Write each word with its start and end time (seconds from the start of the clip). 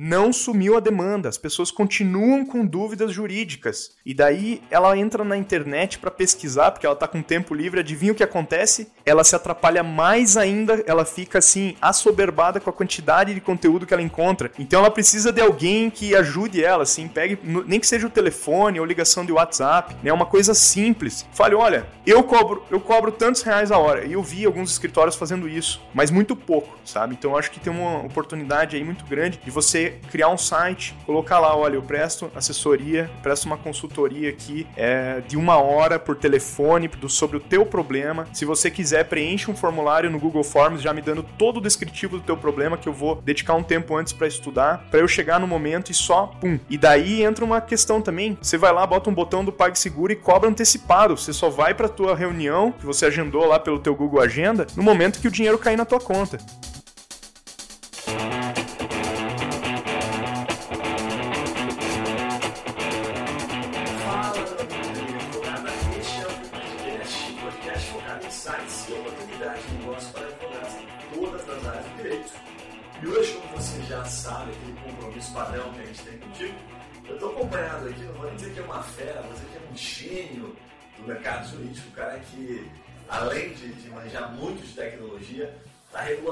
não 0.00 0.32
sumiu 0.32 0.76
a 0.76 0.80
demanda, 0.80 1.28
as 1.28 1.36
pessoas 1.36 1.72
continuam 1.72 2.46
com 2.46 2.64
dúvidas 2.64 3.10
jurídicas. 3.10 3.96
E 4.06 4.14
daí 4.14 4.62
ela 4.70 4.96
entra 4.96 5.24
na 5.24 5.36
internet 5.36 5.98
para 5.98 6.08
pesquisar, 6.08 6.70
porque 6.70 6.86
ela 6.86 6.94
está 6.94 7.08
com 7.08 7.20
tempo 7.20 7.52
livre, 7.52 7.80
adivinha 7.80 8.12
o 8.12 8.14
que 8.14 8.22
acontece? 8.22 8.92
Ela 9.04 9.24
se 9.24 9.34
atrapalha 9.34 9.82
mais 9.82 10.36
ainda, 10.36 10.84
ela 10.86 11.04
fica 11.04 11.38
assim 11.38 11.74
assoberbada 11.82 12.60
com 12.60 12.70
a 12.70 12.72
quantidade 12.72 13.34
de 13.34 13.40
conteúdo 13.40 13.86
que 13.86 13.92
ela 13.92 14.00
encontra. 14.00 14.52
Então 14.56 14.78
ela 14.78 14.90
precisa 14.90 15.32
de 15.32 15.40
alguém 15.40 15.90
que 15.90 16.14
ajude 16.14 16.62
ela, 16.62 16.84
assim, 16.84 17.08
pegue 17.08 17.36
nem 17.66 17.80
que 17.80 17.86
seja 17.86 18.06
o 18.06 18.10
telefone 18.10 18.78
ou 18.78 18.86
ligação 18.86 19.26
de 19.26 19.32
WhatsApp, 19.32 19.96
né, 20.00 20.12
uma 20.12 20.26
coisa 20.26 20.54
simples. 20.54 21.26
Fale, 21.32 21.56
olha, 21.56 21.88
eu 22.06 22.22
cobro, 22.22 22.62
eu 22.70 22.78
cobro 22.78 23.10
tantos 23.10 23.42
reais 23.42 23.72
a 23.72 23.78
hora. 23.78 24.04
E 24.04 24.12
eu 24.12 24.22
vi 24.22 24.44
alguns 24.44 24.70
escritórios 24.70 25.16
fazendo 25.16 25.48
isso, 25.48 25.82
mas 25.92 26.08
muito 26.08 26.36
pouco, 26.36 26.78
sabe? 26.84 27.16
Então 27.18 27.32
eu 27.32 27.36
acho 27.36 27.50
que 27.50 27.58
tem 27.58 27.72
uma 27.72 27.98
oportunidade 28.06 28.76
aí 28.76 28.84
muito 28.84 29.04
grande 29.04 29.40
de 29.44 29.50
você 29.50 29.87
criar 30.10 30.28
um 30.28 30.38
site, 30.38 30.94
colocar 31.04 31.38
lá, 31.38 31.56
olha, 31.56 31.74
eu 31.74 31.82
presto 31.82 32.30
assessoria, 32.34 33.10
presto 33.22 33.46
uma 33.46 33.56
consultoria 33.56 34.30
aqui 34.30 34.66
é, 34.76 35.20
de 35.26 35.36
uma 35.36 35.56
hora 35.56 35.98
por 35.98 36.16
telefone 36.16 36.88
do, 36.88 37.08
sobre 37.08 37.36
o 37.36 37.40
teu 37.40 37.64
problema. 37.64 38.26
Se 38.32 38.44
você 38.44 38.70
quiser, 38.70 39.04
preenche 39.04 39.50
um 39.50 39.56
formulário 39.56 40.10
no 40.10 40.18
Google 40.18 40.44
Forms 40.44 40.82
já 40.82 40.92
me 40.92 41.02
dando 41.02 41.22
todo 41.22 41.58
o 41.58 41.60
descritivo 41.60 42.18
do 42.18 42.22
teu 42.22 42.36
problema 42.36 42.76
que 42.76 42.88
eu 42.88 42.92
vou 42.92 43.16
dedicar 43.16 43.54
um 43.54 43.62
tempo 43.62 43.96
antes 43.96 44.12
para 44.12 44.26
estudar, 44.26 44.86
para 44.90 45.00
eu 45.00 45.08
chegar 45.08 45.38
no 45.40 45.46
momento 45.46 45.90
e 45.90 45.94
só 45.94 46.26
pum. 46.26 46.58
E 46.68 46.76
daí 46.76 47.22
entra 47.22 47.44
uma 47.44 47.60
questão 47.60 48.00
também. 48.00 48.38
Você 48.40 48.56
vai 48.56 48.72
lá, 48.72 48.86
bota 48.86 49.10
um 49.10 49.14
botão 49.14 49.44
do 49.44 49.52
PagSeguro 49.52 50.12
e 50.12 50.16
cobra 50.16 50.48
antecipado. 50.48 51.16
Você 51.16 51.32
só 51.32 51.48
vai 51.48 51.74
para 51.74 51.88
tua 51.88 52.14
reunião 52.14 52.72
que 52.72 52.86
você 52.86 53.06
agendou 53.06 53.46
lá 53.46 53.58
pelo 53.58 53.78
teu 53.78 53.94
Google 53.94 54.20
Agenda 54.20 54.66
no 54.76 54.82
momento 54.82 55.20
que 55.20 55.28
o 55.28 55.30
dinheiro 55.30 55.58
cair 55.58 55.76
na 55.76 55.84
tua 55.84 56.00
conta. 56.00 56.38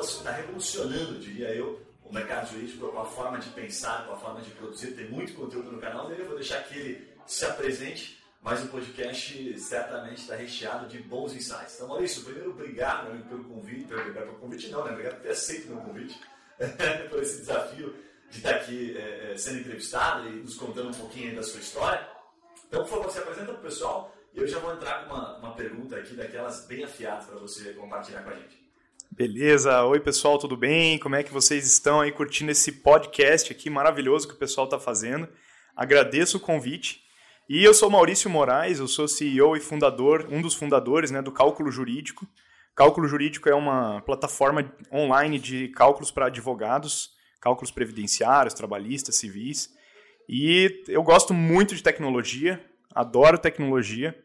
Está 0.09 0.31
tá 0.31 0.37
revolucionando, 0.37 1.19
diria 1.19 1.55
eu, 1.55 1.81
o 2.05 2.13
mercado 2.13 2.51
jurídico 2.53 2.89
com 2.89 3.01
a 3.01 3.05
forma 3.05 3.39
de 3.39 3.49
pensar, 3.51 4.07
com 4.07 4.15
a 4.15 4.17
forma 4.17 4.41
de 4.41 4.51
produzir. 4.51 4.93
Tem 4.93 5.09
muito 5.09 5.35
conteúdo 5.35 5.73
no 5.73 5.81
canal 5.81 6.09
dele, 6.09 6.23
eu 6.23 6.27
vou 6.27 6.37
deixar 6.37 6.63
que 6.65 6.79
ele 6.79 7.09
se 7.27 7.45
apresente, 7.45 8.23
mas 8.41 8.63
o 8.63 8.69
podcast 8.69 9.59
certamente 9.59 10.21
está 10.21 10.37
recheado 10.37 10.87
de 10.87 10.99
bons 10.99 11.35
insights. 11.35 11.75
Então, 11.75 11.89
Maurício, 11.89 12.23
primeiro, 12.23 12.51
obrigado 12.51 13.11
pelo 13.29 13.45
convite, 13.45 13.85
pelo, 13.87 14.13
pelo 14.13 14.35
convite 14.35 14.69
não, 14.69 14.85
né? 14.85 14.93
Obrigado 14.93 15.15
por 15.17 15.23
ter 15.23 15.31
aceito 15.31 15.69
meu 15.69 15.79
convite, 15.79 16.21
por 17.11 17.23
esse 17.23 17.39
desafio 17.39 17.95
de 18.31 18.39
estar 18.39 18.51
aqui 18.57 18.97
é, 18.97 19.33
é, 19.33 19.37
sendo 19.37 19.61
entrevistado 19.61 20.29
e 20.29 20.37
nos 20.37 20.55
contando 20.55 20.89
um 20.89 20.95
pouquinho 20.95 21.35
da 21.35 21.43
sua 21.43 21.61
história. 21.61 22.09
Então, 22.69 22.83
por 22.83 22.91
favor, 22.91 23.11
se 23.11 23.19
apresenta 23.19 23.53
para 23.53 23.61
o 23.61 23.63
pessoal 23.63 24.15
e 24.33 24.39
eu 24.39 24.47
já 24.47 24.59
vou 24.59 24.73
entrar 24.75 25.05
com 25.05 25.15
uma, 25.15 25.39
uma 25.39 25.55
pergunta 25.55 25.97
aqui 25.97 26.15
daquelas 26.15 26.67
bem 26.67 26.85
afiadas 26.85 27.27
para 27.27 27.39
você 27.39 27.73
compartilhar 27.73 28.23
com 28.23 28.31
a 28.31 28.35
gente. 28.35 28.66
Beleza, 29.11 29.83
oi 29.85 30.01
pessoal, 30.01 30.39
tudo 30.39 30.57
bem? 30.57 30.99
Como 30.99 31.15
é 31.15 31.23
que 31.23 31.33
vocês 31.33 31.67
estão 31.67 32.01
aí 32.01 32.13
curtindo 32.13 32.51
esse 32.51 32.71
podcast 32.71 33.53
aqui 33.53 33.69
maravilhoso 33.71 34.29
que 34.29 34.35
o 34.35 34.39
pessoal 34.39 34.67
está 34.67 34.79
fazendo? 34.79 35.29
Agradeço 35.75 36.37
o 36.37 36.41
convite. 36.41 37.03
E 37.49 37.65
eu 37.65 37.73
sou 37.73 37.91
Maurício 37.91 38.29
Moraes, 38.29 38.79
eu 38.79 38.89
sou 38.89 39.07
CEO 39.09 39.57
e 39.57 39.61
fundador, 39.61 40.29
um 40.31 40.43
dos 40.43 40.55
fundadores 40.55 41.11
né, 41.11 41.23
do 41.23 41.33
Cálculo 41.33 41.71
Jurídico. 41.71 42.27
Cálculo 42.75 43.07
Jurídico 43.07 43.49
é 43.49 43.55
uma 43.55 44.03
plataforma 44.03 44.73
online 44.93 45.39
de 45.39 45.69
cálculos 45.69 46.11
para 46.11 46.27
advogados 46.27 47.17
cálculos 47.47 47.71
previdenciários, 47.71 48.55
trabalhistas, 48.55 49.15
civis. 49.15 49.71
E 50.29 50.83
eu 50.89 51.01
gosto 51.03 51.33
muito 51.33 51.77
de 51.77 51.83
tecnologia, 51.83 52.61
adoro 52.93 53.39
tecnologia. 53.39 54.19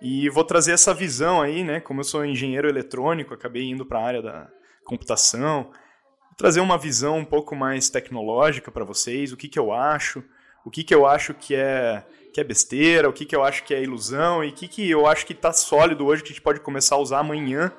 E 0.00 0.28
vou 0.28 0.44
trazer 0.44 0.72
essa 0.72 0.94
visão 0.94 1.42
aí, 1.42 1.64
né? 1.64 1.80
Como 1.80 2.00
eu 2.00 2.04
sou 2.04 2.24
engenheiro 2.24 2.68
eletrônico, 2.68 3.34
acabei 3.34 3.68
indo 3.68 3.84
para 3.84 3.98
a 3.98 4.04
área 4.04 4.22
da 4.22 4.48
computação. 4.84 5.64
Vou 5.64 6.36
trazer 6.36 6.60
uma 6.60 6.78
visão 6.78 7.18
um 7.18 7.24
pouco 7.24 7.56
mais 7.56 7.90
tecnológica 7.90 8.70
para 8.70 8.84
vocês, 8.84 9.32
o 9.32 9.36
que, 9.36 9.48
que 9.48 9.58
eu 9.58 9.72
acho, 9.72 10.22
o 10.64 10.70
que, 10.70 10.84
que 10.84 10.94
eu 10.94 11.06
acho 11.06 11.34
que 11.34 11.54
é, 11.54 12.04
que 12.32 12.40
é 12.40 12.44
besteira, 12.44 13.08
o 13.08 13.12
que, 13.12 13.24
que 13.24 13.34
eu 13.34 13.42
acho 13.42 13.64
que 13.64 13.74
é 13.74 13.82
ilusão 13.82 14.44
e 14.44 14.50
o 14.50 14.52
que, 14.52 14.68
que 14.68 14.88
eu 14.88 15.06
acho 15.06 15.26
que 15.26 15.32
está 15.32 15.52
sólido 15.52 16.06
hoje 16.06 16.22
que 16.22 16.28
a 16.28 16.32
gente 16.32 16.42
pode 16.42 16.60
começar 16.60 16.94
a 16.94 16.98
usar 16.98 17.18
amanhã 17.18 17.72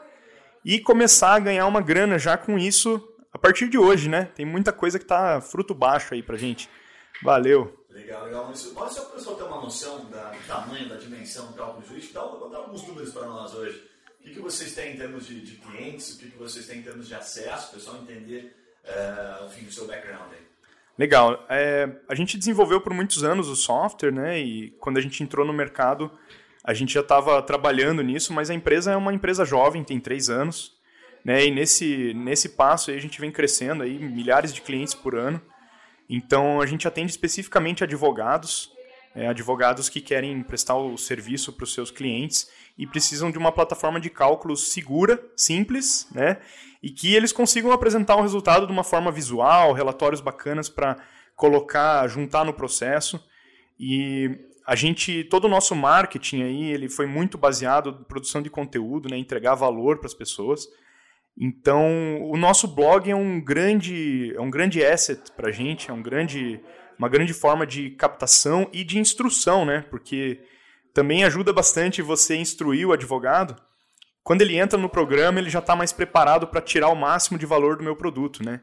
e 0.66 0.80
começar 0.80 1.36
a 1.36 1.40
ganhar 1.40 1.66
uma 1.68 1.82
grana 1.82 2.20
já 2.20 2.38
com 2.38 2.60
isso 2.60 3.02
a 3.32 3.38
partir 3.38 3.70
de 3.70 3.78
hoje, 3.78 4.10
né? 4.10 4.26
Tem 4.36 4.46
muita 4.46 4.74
coisa 4.74 5.00
que 5.00 5.06
tá 5.06 5.40
fruto 5.40 5.74
baixo 5.74 6.14
aí 6.14 6.22
pra 6.22 6.36
gente. 6.36 6.70
Valeu. 7.24 7.79
Legal, 7.90 8.26
legal. 8.26 8.48
Mas 8.48 8.60
só 8.60 8.74
para 8.74 8.88
o 8.88 9.16
pessoal 9.16 9.36
ter 9.36 9.44
uma 9.44 9.62
noção 9.62 10.06
da, 10.10 10.32
do 10.32 10.48
tamanho, 10.48 10.88
da 10.88 10.96
dimensão 10.96 11.48
do 11.48 11.54
cálculo 11.54 11.86
jurídico, 11.86 12.14
dá, 12.14 12.22
dá 12.22 12.58
alguns 12.58 12.88
números 12.88 13.12
para 13.12 13.26
nós 13.26 13.54
hoje. 13.54 13.84
O 14.20 14.24
que, 14.24 14.32
que 14.32 14.40
vocês 14.40 14.76
têm 14.76 14.94
em 14.94 14.98
termos 14.98 15.26
de, 15.26 15.42
de 15.42 15.56
clientes, 15.56 16.16
o 16.16 16.20
que, 16.20 16.30
que 16.30 16.38
vocês 16.38 16.68
têm 16.68 16.80
em 16.80 16.84
termos 16.84 17.08
de 17.08 17.16
acesso, 17.16 17.70
o 17.70 17.74
pessoal 17.76 17.98
entender, 17.98 18.56
uh, 18.84 19.46
enfim, 19.48 19.66
o 19.66 19.72
seu 19.72 19.88
background 19.88 20.32
aí. 20.34 20.50
Legal. 20.98 21.46
É, 21.50 21.90
a 22.10 22.14
gente 22.14 22.38
desenvolveu 22.38 22.82
por 22.82 22.94
muitos 22.94 23.24
anos 23.24 23.48
o 23.48 23.56
software, 23.56 24.12
né? 24.12 24.38
E 24.38 24.72
quando 24.72 24.98
a 24.98 25.02
gente 25.02 25.24
entrou 25.24 25.46
no 25.46 25.54
mercado, 25.54 26.12
a 26.62 26.74
gente 26.74 26.94
já 26.94 27.00
estava 27.00 27.42
trabalhando 27.42 28.04
nisso, 28.04 28.34
mas 28.34 28.50
a 28.50 28.54
empresa 28.54 28.92
é 28.92 28.98
uma 28.98 29.14
empresa 29.14 29.46
jovem, 29.46 29.84
tem 29.84 30.00
três 30.00 30.30
anos. 30.30 30.78
Né? 31.24 31.46
E 31.46 31.52
nesse, 31.52 32.14
nesse 32.14 32.50
passo 32.50 32.92
aí 32.92 32.98
a 32.98 33.02
gente 33.02 33.20
vem 33.20 33.32
crescendo 33.32 33.84
aí, 33.84 33.98
milhares 33.98 34.54
de 34.54 34.62
clientes 34.62 34.94
por 34.94 35.16
ano. 35.16 35.42
Então 36.10 36.60
a 36.60 36.66
gente 36.66 36.88
atende 36.88 37.12
especificamente 37.12 37.84
advogados, 37.84 38.72
é, 39.14 39.28
advogados 39.28 39.90
que 39.90 40.02
querem 40.02 40.42
prestar 40.42 40.76
o 40.76 40.98
serviço 40.98 41.54
para 41.54 41.64
os 41.64 41.74
seus 41.74 41.92
clientes 41.92 42.50
e 42.78 42.88
precisam 42.88 43.30
de 43.30 43.38
uma 43.38 43.52
plataforma 43.52 44.00
de 44.00 44.10
cálculos 44.10 44.72
segura, 44.72 45.24
simples, 45.36 46.08
né? 46.12 46.38
E 46.82 46.90
que 46.90 47.14
eles 47.14 47.32
consigam 47.32 47.72
apresentar 47.72 48.16
o 48.16 48.22
resultado 48.22 48.66
de 48.66 48.72
uma 48.72 48.84
forma 48.84 49.12
visual, 49.12 49.74
relatórios 49.74 50.22
bacanas 50.22 50.70
para 50.70 50.96
colocar, 51.36 52.08
juntar 52.08 52.46
no 52.46 52.54
processo. 52.54 53.24
E 53.80 54.30
a 54.66 54.76
gente, 54.76 55.24
todo 55.26 55.46
o 55.46 55.50
nosso 55.50 55.76
marketing 55.76 56.44
aí, 56.44 56.72
ele 56.72 56.88
foi 56.88 57.06
muito 57.06 57.38
baseado 57.38 57.98
em 58.00 58.04
produção 58.04 58.42
de 58.42 58.50
conteúdo, 58.50 59.10
né? 59.10 59.18
Entregar 59.18 59.56
valor 59.56 59.98
para 59.98 60.08
as 60.08 60.14
pessoas. 60.14 60.68
Então, 61.40 62.22
o 62.24 62.36
nosso 62.36 62.68
blog 62.68 63.10
é 63.10 63.16
um 63.16 63.40
grande, 63.40 64.34
é 64.36 64.42
um 64.42 64.50
grande 64.50 64.84
asset 64.84 65.32
para 65.38 65.48
a 65.48 65.52
gente, 65.54 65.90
é 65.90 65.94
um 65.94 66.02
grande, 66.02 66.60
uma 66.98 67.08
grande 67.08 67.34
forma 67.34 67.66
de 67.66 67.92
captação 67.92 68.70
e 68.74 68.84
de 68.84 69.00
instrução, 69.00 69.64
né? 69.64 69.86
Porque 69.90 70.42
também 70.94 71.24
ajuda 71.24 71.54
bastante 71.54 72.02
você 72.02 72.36
instruir 72.36 72.86
o 72.86 72.92
advogado. 72.92 73.56
Quando 74.22 74.42
ele 74.42 74.58
entra 74.58 74.78
no 74.78 74.90
programa, 74.90 75.40
ele 75.40 75.50
já 75.50 75.60
está 75.60 75.78
mais 75.78 75.94
preparado 75.94 76.46
para 76.46 76.62
tirar 76.62 76.90
o 76.90 76.96
máximo 76.96 77.40
de 77.40 77.46
valor 77.46 77.78
do 77.78 77.86
meu 77.86 77.96
produto, 77.96 78.44
né? 78.44 78.60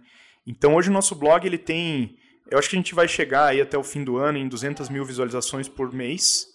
Então, 0.47 0.75
hoje 0.75 0.91
o 0.91 0.93
nosso 0.93 1.15
blog 1.15 1.47
ele 1.47 1.59
tem, 1.59 2.19
eu 2.51 2.59
acho 2.59 2.69
que 2.69 2.77
a 2.77 2.79
gente 2.79 2.95
vai 2.95 3.09
chegar 3.09 3.47
aí 3.47 3.61
até 3.61 3.79
o 3.79 3.83
fim 3.83 4.05
do 4.05 4.19
ano 4.19 4.37
em 4.37 4.47
200 4.47 4.91
mil 4.91 5.03
visualizações 5.03 5.67
por 5.67 5.91
mês, 5.95 6.47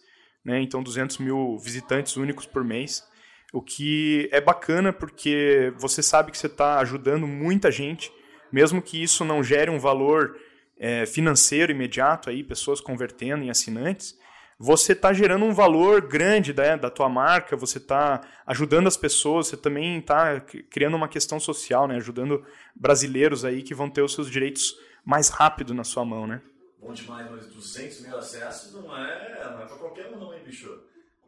né? 0.45 0.61
Então, 0.61 0.83
200 0.83 1.17
mil 1.17 1.57
visitantes 1.57 2.15
únicos 2.15 2.45
por 2.45 2.63
mês. 2.63 3.03
O 3.51 3.61
que 3.61 4.29
é 4.31 4.39
bacana 4.39 4.93
porque 4.93 5.73
você 5.77 6.01
sabe 6.01 6.31
que 6.31 6.37
você 6.37 6.47
está 6.47 6.79
ajudando 6.79 7.27
muita 7.27 7.69
gente, 7.69 8.11
mesmo 8.51 8.81
que 8.81 9.01
isso 9.01 9.25
não 9.25 9.43
gere 9.43 9.69
um 9.69 9.79
valor 9.79 10.37
é, 10.79 11.05
financeiro 11.05 11.71
imediato, 11.71 12.29
aí, 12.29 12.43
pessoas 12.43 12.81
convertendo 12.81 13.43
em 13.43 13.49
assinantes, 13.49 14.17
você 14.57 14.93
está 14.93 15.11
gerando 15.11 15.43
um 15.43 15.53
valor 15.53 16.01
grande 16.01 16.53
né, 16.53 16.77
da 16.77 16.89
tua 16.89 17.09
marca, 17.09 17.57
você 17.57 17.79
está 17.79 18.21
ajudando 18.45 18.87
as 18.87 18.95
pessoas, 18.95 19.47
você 19.47 19.57
também 19.57 19.97
está 19.97 20.39
criando 20.39 20.95
uma 20.95 21.07
questão 21.07 21.39
social, 21.39 21.87
né, 21.87 21.95
ajudando 21.95 22.45
brasileiros 22.75 23.43
aí 23.43 23.63
que 23.63 23.73
vão 23.73 23.89
ter 23.89 24.03
os 24.03 24.13
seus 24.13 24.29
direitos 24.29 24.75
mais 25.03 25.29
rápido 25.29 25.73
na 25.73 25.83
sua 25.83 26.05
mão, 26.05 26.27
né? 26.27 26.41
Bom 26.79 26.93
demais, 26.93 27.29
mas 27.29 27.47
200 27.47 28.01
mil 28.01 28.17
acessos 28.17 28.73
não 28.73 28.95
é, 28.95 29.51
não 29.51 29.61
é 29.61 29.65
qualquer 29.67 30.11
um 30.13 30.19
não, 30.19 30.33
hein, 30.33 30.41
bicho? 30.45 30.79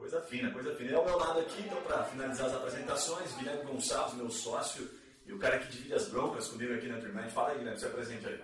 Coisa 0.03 0.21
fina, 0.21 0.51
coisa 0.51 0.75
fina. 0.75 0.91
E 0.91 0.95
ao 0.95 1.05
meu 1.05 1.17
lado 1.17 1.39
aqui, 1.39 1.61
então, 1.61 1.81
para 1.83 2.03
finalizar 2.03 2.47
as 2.47 2.55
apresentações, 2.55 3.33
Guilherme 3.38 3.63
Gonçalves, 3.63 4.15
meu 4.15 4.29
sócio, 4.29 4.89
e 5.25 5.31
o 5.31 5.39
cara 5.39 5.57
que 5.57 5.71
divide 5.71 5.94
as 5.94 6.09
broncas 6.09 6.50
comigo 6.50 6.73
aqui 6.73 6.88
na 6.88 6.97
Internet. 6.97 7.31
Fala 7.31 7.51
aí, 7.51 7.59
Guilherme, 7.59 7.79
se 7.79 7.85
apresente 7.85 8.27
aí. 8.27 8.38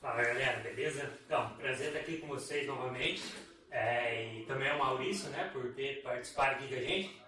Fala 0.00 0.22
galera, 0.22 0.60
beleza? 0.60 1.12
Então, 1.26 1.50
prazer 1.58 1.88
estar 1.88 1.98
aqui 1.98 2.16
com 2.16 2.28
vocês 2.28 2.66
novamente. 2.66 3.22
É, 3.70 4.32
e 4.32 4.46
também 4.46 4.66
é 4.66 4.72
o 4.72 4.78
Maurício, 4.78 5.28
né, 5.28 5.50
por 5.52 5.74
ter 5.74 6.02
participado 6.02 6.54
aqui 6.54 6.68
com 6.68 6.74
a 6.74 6.82
gente. 6.82 7.22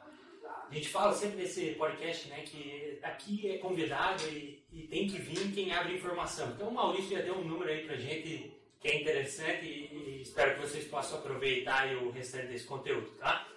A 0.71 0.75
gente 0.75 0.89
fala 0.89 1.12
sempre 1.12 1.43
nesse 1.43 1.73
podcast, 1.73 2.29
né, 2.31 2.41
que 2.41 2.99
aqui 3.03 3.51
é 3.51 3.59
convidado 3.59 4.27
e, 4.27 4.65
e 4.73 4.87
tem 4.87 5.07
que 5.07 5.19
vir 5.19 5.53
quem 5.53 5.71
abre 5.71 5.97
informação. 5.97 6.49
Então 6.49 6.69
o 6.69 6.73
Maurício 6.73 7.15
já 7.15 7.23
deu 7.23 7.35
um 7.35 7.45
número 7.45 7.71
aí 7.71 7.85
pra 7.85 7.97
gente 7.97 8.59
que 8.81 8.89
é 8.89 9.03
interessante 9.03 9.67
e, 9.67 9.95
e 9.95 10.23
espero 10.23 10.55
que 10.55 10.61
vocês 10.62 10.87
possam 10.87 11.19
aproveitar 11.19 11.95
o 11.97 12.11
restante 12.11 12.47
desse 12.47 12.65
conteúdo, 12.65 13.11
tá? 13.19 13.50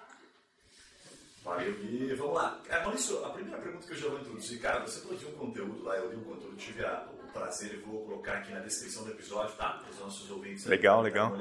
Valeu, 1.44 1.76
e 1.84 2.14
vamos 2.16 2.36
lá. 2.36 2.62
É, 2.70 2.80
Maurício, 2.80 3.24
a 3.26 3.30
primeira 3.32 3.60
pergunta 3.60 3.86
que 3.86 3.92
eu 3.92 3.98
já 3.98 4.08
vou 4.08 4.20
introduzir, 4.20 4.62
cara, 4.62 4.80
você 4.80 5.02
de 5.16 5.26
um 5.26 5.34
conteúdo 5.34 5.84
lá, 5.84 5.98
eu 5.98 6.10
li 6.10 6.16
um 6.16 6.24
conteúdo, 6.24 6.56
tive 6.56 6.86
a, 6.86 7.06
o 7.22 7.32
prazer 7.34 7.74
e 7.74 7.78
vou 7.78 8.06
colocar 8.06 8.38
aqui 8.38 8.54
na 8.54 8.62
descrição 8.62 9.04
do 9.04 9.12
episódio, 9.12 9.54
tá? 9.58 9.74
Para 9.74 9.90
os 9.90 10.00
nossos 10.00 10.32
ouvintes. 10.32 10.66
Legal, 10.66 11.02
legal. 11.02 11.38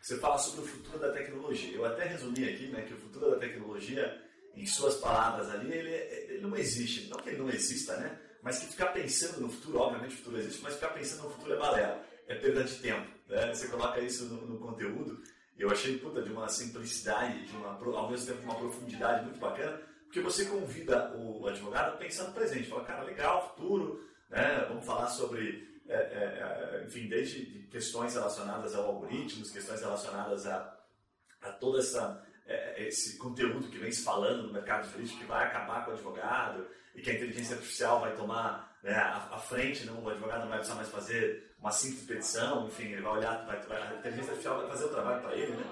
Você 0.00 0.18
fala 0.18 0.36
sobre 0.36 0.60
o 0.60 0.66
futuro 0.66 0.98
da 0.98 1.12
tecnologia. 1.12 1.74
Eu 1.74 1.84
até 1.86 2.04
resumi 2.04 2.46
aqui, 2.46 2.66
né, 2.66 2.82
que 2.82 2.92
o 2.92 2.98
futuro 2.98 3.30
da 3.30 3.36
tecnologia, 3.36 4.22
em 4.54 4.66
suas 4.66 4.96
palavras 4.96 5.48
ali, 5.48 5.72
ele, 5.72 5.90
ele 5.90 6.40
não 6.42 6.54
existe. 6.54 7.08
Não 7.08 7.18
que 7.18 7.30
ele 7.30 7.38
não 7.38 7.48
exista, 7.48 7.96
né? 7.96 8.18
Mas 8.42 8.58
que 8.58 8.66
ficar 8.66 8.86
pensando 8.86 9.40
no 9.40 9.48
futuro, 9.48 9.78
obviamente 9.78 10.14
o 10.14 10.18
futuro 10.18 10.38
existe, 10.38 10.60
mas 10.62 10.74
ficar 10.74 10.88
pensando 10.88 11.22
no 11.22 11.30
futuro 11.30 11.54
é 11.54 11.56
balela, 11.56 12.04
é 12.26 12.34
perda 12.34 12.64
de 12.64 12.74
tempo. 12.74 13.08
Né? 13.28 13.54
Você 13.54 13.68
coloca 13.68 14.00
isso 14.00 14.24
no, 14.24 14.44
no 14.46 14.58
conteúdo 14.58 15.22
eu 15.62 15.70
achei, 15.70 15.96
puta, 15.96 16.20
de 16.20 16.32
uma 16.32 16.48
simplicidade, 16.48 17.46
de 17.46 17.56
uma, 17.56 17.78
ao 17.96 18.10
mesmo 18.10 18.26
tempo 18.26 18.42
uma 18.42 18.56
profundidade 18.56 19.24
muito 19.24 19.38
bacana, 19.38 19.80
porque 20.04 20.20
você 20.20 20.44
convida 20.46 21.14
o 21.16 21.46
advogado 21.46 21.94
a 21.94 21.96
pensar 21.96 22.24
no 22.24 22.34
presente. 22.34 22.68
Fala, 22.68 22.84
cara, 22.84 23.04
legal, 23.04 23.50
futuro, 23.50 24.04
né? 24.28 24.66
vamos 24.68 24.84
falar 24.84 25.06
sobre, 25.06 25.80
é, 25.88 25.94
é, 25.94 26.80
é 26.80 26.84
enfim, 26.84 27.08
desde 27.08 27.68
questões 27.70 28.14
relacionadas 28.14 28.74
ao 28.74 28.86
algoritmos, 28.86 29.52
questões 29.52 29.80
relacionadas 29.80 30.46
a, 30.48 30.76
a 31.40 31.52
todo 31.52 31.78
essa, 31.78 32.26
é, 32.44 32.88
esse 32.88 33.16
conteúdo 33.16 33.68
que 33.68 33.78
vem 33.78 33.92
se 33.92 34.02
falando 34.02 34.48
no 34.48 34.52
mercado 34.52 34.90
jurídico 34.90 35.20
que 35.20 35.26
vai 35.26 35.46
acabar 35.46 35.84
com 35.84 35.92
o 35.92 35.94
advogado 35.94 36.66
e 36.92 37.00
que 37.00 37.10
a 37.10 37.14
inteligência 37.14 37.54
artificial 37.54 38.00
vai 38.00 38.16
tomar 38.16 38.71
né, 38.82 38.94
a, 38.94 39.38
frente, 39.38 39.86
não, 39.86 40.02
o 40.02 40.08
advogado 40.08 40.40
não 40.40 40.48
vai 40.48 40.58
precisar 40.58 40.76
mais 40.76 40.88
fazer 40.88 41.54
uma 41.58 41.70
simples 41.70 42.04
petição, 42.04 42.66
enfim, 42.66 42.84
ele 42.84 43.02
vai 43.02 43.18
olhar, 43.18 43.46
vai, 43.46 43.60
vai, 43.60 43.80
a 43.80 43.94
inteligência 43.94 44.30
artificial 44.30 44.58
vai 44.58 44.68
fazer 44.68 44.84
o 44.86 44.88
trabalho 44.88 45.22
para 45.22 45.36
ele, 45.36 45.52
né? 45.52 45.64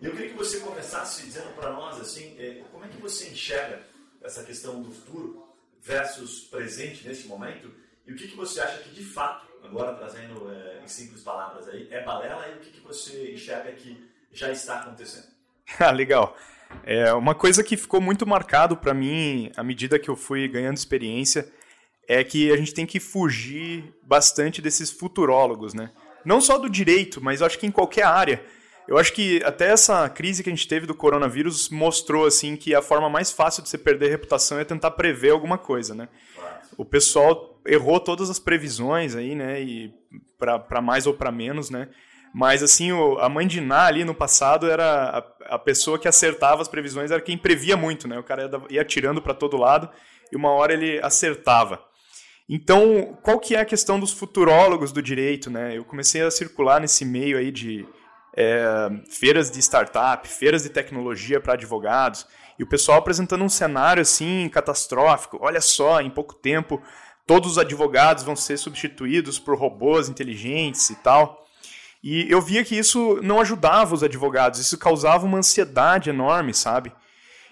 E 0.00 0.06
eu 0.06 0.12
queria 0.12 0.30
que 0.30 0.36
você 0.36 0.58
começasse 0.60 1.22
dizendo 1.22 1.54
para 1.54 1.70
nós, 1.70 2.00
assim, 2.00 2.34
é, 2.38 2.62
como 2.72 2.84
é 2.84 2.88
que 2.88 2.96
você 2.96 3.28
enxerga 3.28 3.82
essa 4.22 4.42
questão 4.42 4.82
do 4.82 4.90
futuro 4.90 5.46
versus 5.80 6.40
presente 6.40 7.06
nesse 7.06 7.28
momento 7.28 7.70
e 8.06 8.12
o 8.12 8.16
que, 8.16 8.28
que 8.28 8.36
você 8.36 8.60
acha 8.60 8.78
que 8.78 8.90
de 8.90 9.04
fato, 9.04 9.46
agora 9.62 9.94
trazendo 9.94 10.50
é, 10.50 10.80
em 10.82 10.88
simples 10.88 11.22
palavras 11.22 11.68
aí, 11.68 11.86
é 11.90 12.02
balela 12.02 12.48
e 12.48 12.56
o 12.56 12.60
que, 12.60 12.70
que 12.70 12.80
você 12.80 13.32
enxerga 13.32 13.70
que 13.72 14.10
já 14.32 14.50
está 14.50 14.80
acontecendo? 14.80 15.28
Ah, 15.78 15.92
legal. 15.92 16.36
É, 16.82 17.12
uma 17.12 17.32
coisa 17.32 17.62
que 17.62 17.76
ficou 17.76 18.00
muito 18.00 18.26
marcado 18.26 18.76
para 18.76 18.92
mim 18.92 19.52
à 19.56 19.62
medida 19.62 20.00
que 20.00 20.08
eu 20.08 20.16
fui 20.16 20.48
ganhando 20.48 20.76
experiência 20.76 21.48
é 22.10 22.24
que 22.24 22.50
a 22.50 22.56
gente 22.56 22.74
tem 22.74 22.84
que 22.84 22.98
fugir 22.98 23.94
bastante 24.02 24.60
desses 24.60 24.90
futurólogos, 24.90 25.72
né? 25.72 25.92
Não 26.24 26.40
só 26.40 26.58
do 26.58 26.68
direito, 26.68 27.22
mas 27.22 27.40
acho 27.40 27.56
que 27.56 27.68
em 27.68 27.70
qualquer 27.70 28.02
área. 28.02 28.42
Eu 28.88 28.98
acho 28.98 29.12
que 29.12 29.40
até 29.44 29.70
essa 29.70 30.08
crise 30.08 30.42
que 30.42 30.50
a 30.50 30.52
gente 30.52 30.66
teve 30.66 30.86
do 30.86 30.94
coronavírus 30.94 31.68
mostrou 31.68 32.26
assim 32.26 32.56
que 32.56 32.74
a 32.74 32.82
forma 32.82 33.08
mais 33.08 33.30
fácil 33.30 33.62
de 33.62 33.68
você 33.68 33.78
perder 33.78 34.10
reputação 34.10 34.58
é 34.58 34.64
tentar 34.64 34.90
prever 34.90 35.30
alguma 35.30 35.56
coisa, 35.56 35.94
né? 35.94 36.08
O 36.76 36.84
pessoal 36.84 37.60
errou 37.64 38.00
todas 38.00 38.28
as 38.28 38.40
previsões 38.40 39.14
aí, 39.14 39.36
né? 39.36 39.62
E 39.62 39.94
para 40.36 40.80
mais 40.80 41.06
ou 41.06 41.14
para 41.14 41.30
menos, 41.30 41.70
né? 41.70 41.90
Mas 42.34 42.60
assim, 42.60 42.90
o, 42.90 43.20
a 43.20 43.28
mãe 43.28 43.46
de 43.46 43.60
Ná 43.60 43.86
ali 43.86 44.04
no 44.04 44.16
passado 44.16 44.68
era 44.68 45.24
a, 45.44 45.54
a, 45.54 45.58
pessoa 45.60 45.96
que 45.96 46.08
acertava 46.08 46.60
as 46.60 46.68
previsões, 46.68 47.12
era 47.12 47.20
quem 47.20 47.38
previa 47.38 47.76
muito, 47.76 48.08
né? 48.08 48.18
O 48.18 48.24
cara 48.24 48.42
ia, 48.42 48.74
ia 48.74 48.82
atirando 48.82 49.22
para 49.22 49.32
todo 49.32 49.56
lado 49.56 49.88
e 50.32 50.36
uma 50.36 50.50
hora 50.50 50.72
ele 50.72 50.98
acertava. 51.04 51.88
Então, 52.52 53.16
qual 53.22 53.38
que 53.38 53.54
é 53.54 53.60
a 53.60 53.64
questão 53.64 54.00
dos 54.00 54.12
futurólogos 54.12 54.90
do 54.90 55.00
direito, 55.00 55.48
né? 55.48 55.78
Eu 55.78 55.84
comecei 55.84 56.20
a 56.20 56.32
circular 56.32 56.80
nesse 56.80 57.04
meio 57.04 57.38
aí 57.38 57.52
de 57.52 57.86
é, 58.36 58.90
feiras 59.08 59.52
de 59.52 59.60
startup, 59.60 60.26
feiras 60.26 60.64
de 60.64 60.68
tecnologia 60.68 61.40
para 61.40 61.52
advogados, 61.52 62.26
e 62.58 62.64
o 62.64 62.66
pessoal 62.66 62.98
apresentando 62.98 63.44
um 63.44 63.48
cenário 63.48 64.02
assim 64.02 64.48
catastrófico. 64.48 65.38
Olha 65.40 65.60
só, 65.60 66.00
em 66.00 66.10
pouco 66.10 66.34
tempo 66.34 66.82
todos 67.24 67.52
os 67.52 67.58
advogados 67.58 68.24
vão 68.24 68.34
ser 68.34 68.56
substituídos 68.56 69.38
por 69.38 69.56
robôs 69.56 70.08
inteligentes 70.08 70.90
e 70.90 70.96
tal. 70.96 71.46
E 72.02 72.28
eu 72.28 72.40
via 72.40 72.64
que 72.64 72.76
isso 72.76 73.20
não 73.22 73.40
ajudava 73.40 73.94
os 73.94 74.02
advogados, 74.02 74.58
isso 74.58 74.76
causava 74.76 75.24
uma 75.24 75.38
ansiedade 75.38 76.10
enorme, 76.10 76.52
sabe? 76.52 76.92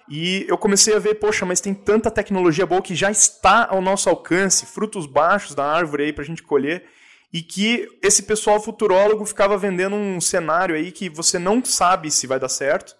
E 0.08 0.46
eu 0.48 0.56
comecei 0.56 0.94
a 0.94 0.98
ver, 0.98 1.16
poxa, 1.16 1.44
mas 1.44 1.60
tem 1.60 1.74
tanta 1.74 2.10
tecnologia 2.10 2.64
boa 2.64 2.80
que 2.80 2.94
já 2.94 3.10
está 3.10 3.66
ao 3.68 3.80
nosso 3.80 4.08
alcance, 4.08 4.64
frutos 4.64 5.06
baixos 5.06 5.54
da 5.54 5.64
árvore 5.64 6.04
aí 6.04 6.12
para 6.12 6.24
a 6.24 6.26
gente 6.26 6.42
colher, 6.42 6.84
e 7.32 7.42
que 7.42 7.86
esse 8.02 8.22
pessoal 8.22 8.58
futurólogo 8.58 9.26
ficava 9.26 9.58
vendendo 9.58 9.94
um 9.94 10.20
cenário 10.20 10.74
aí 10.74 10.90
que 10.90 11.10
você 11.10 11.38
não 11.38 11.62
sabe 11.62 12.10
se 12.10 12.26
vai 12.26 12.40
dar 12.40 12.48
certo, 12.48 12.96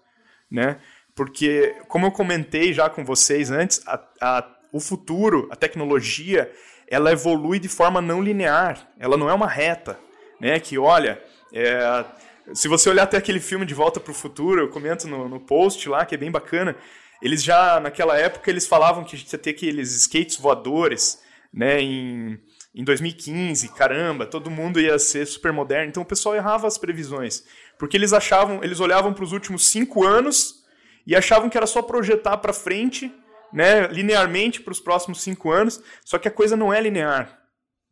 né? 0.51 0.81
Porque, 1.15 1.75
como 1.89 2.07
eu 2.07 2.13
comentei 2.13 2.73
já 2.73 2.89
com 2.91 3.05
vocês 3.05 3.51
antes, 3.51 3.81
a, 3.87 4.01
a, 4.21 4.57
o 4.71 4.79
futuro, 4.79 5.49
a 5.51 5.57
tecnologia, 5.57 6.53
ela 6.87 7.11
evolui 7.11 7.59
de 7.59 7.69
forma 7.69 8.01
não 8.01 8.23
linear, 8.23 8.89
ela 8.99 9.17
não 9.17 9.29
é 9.29 9.35
uma 9.35 9.49
reta, 9.49 9.99
né? 10.39 10.61
Que, 10.61 10.79
olha, 10.79 11.23
é, 11.53 12.05
se 12.55 12.69
você 12.69 12.89
olhar 12.89 13.05
até 13.05 13.17
aquele 13.17 13.41
filme 13.41 13.67
De 13.67 13.75
Volta 13.75 14.01
para 14.01 14.11
o 14.11 14.15
Futuro, 14.15 14.61
eu 14.61 14.69
comento 14.69 15.07
no, 15.07 15.29
no 15.29 15.41
post 15.41 15.89
lá, 15.89 16.05
que 16.05 16.15
é 16.15 16.19
bem 16.19 16.31
bacana, 16.31 16.77
eles 17.21 17.43
já, 17.43 17.81
naquela 17.81 18.17
época, 18.17 18.51
eles 18.51 18.67
falavam 18.67 19.05
que 19.05 19.17
a 19.17 19.19
gente 19.19 19.33
ia 19.33 19.39
ter 19.39 19.51
aqueles 19.51 19.95
skates 19.95 20.37
voadores, 20.37 21.21
né, 21.53 21.81
em, 21.81 22.39
em 22.75 22.85
2015, 22.85 23.69
caramba, 23.75 24.27
todo 24.27 24.51
mundo 24.51 24.81
ia 24.81 24.99
ser 24.99 25.27
super 25.27 25.53
moderno. 25.53 25.89
Então 25.89 26.03
o 26.03 26.07
pessoal 26.07 26.35
errava 26.35 26.67
as 26.67 26.79
previsões, 26.79 27.45
porque 27.79 27.97
eles 27.97 28.13
achavam, 28.13 28.63
eles 28.63 28.81
olhavam 28.81 29.13
para 29.13 29.25
os 29.25 29.33
últimos 29.33 29.67
cinco 29.67 30.07
anos 30.07 30.65
e 31.07 31.17
achavam 31.17 31.49
que 31.49 31.57
era 31.57 31.67
só 31.67 31.83
projetar 31.83 32.37
para 32.37 32.53
frente, 32.53 33.13
né, 33.53 33.89
linearmente 33.89 34.61
para 34.61 34.73
os 34.73 34.81
próximos 34.81 35.23
cinco 35.23 35.51
anos, 35.51 35.83
só 36.05 36.19
que 36.19 36.29
a 36.29 36.31
coisa 36.31 36.57
não 36.57 36.73
é 36.73 36.81
linear. 36.81 37.38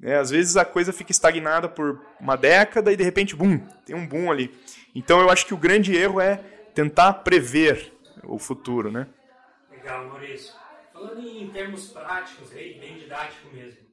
É, 0.02 0.16
às 0.16 0.31
vezes 0.31 0.56
a 0.56 0.64
coisa 0.64 0.93
fica 0.93 1.10
estagnada 1.10 1.69
por 1.69 2.04
uma 2.20 2.37
década 2.37 2.93
e 2.93 2.96
de 2.96 3.02
repente, 3.02 3.34
bum, 3.34 3.58
tem 3.84 3.96
um 3.96 4.06
boom 4.06 4.31
ali. 4.31 4.54
Então 4.94 5.20
eu 5.20 5.31
acho 5.31 5.46
que 5.46 5.54
o 5.54 5.58
grande 5.58 5.96
erro 5.96 6.20
é 6.20 6.37
tentar 6.75 7.12
prever 7.14 7.93
o 8.22 8.38
futuro, 8.38 8.90
né? 8.90 9.06
Legal, 9.70 10.06
Maurício. 10.06 10.54
Falando 10.93 11.26
em 11.26 11.48
termos 11.50 11.88
práticos, 11.88 12.52
aí, 12.52 12.78
bem 12.78 12.98
didático 12.98 13.48
mesmo, 13.54 13.87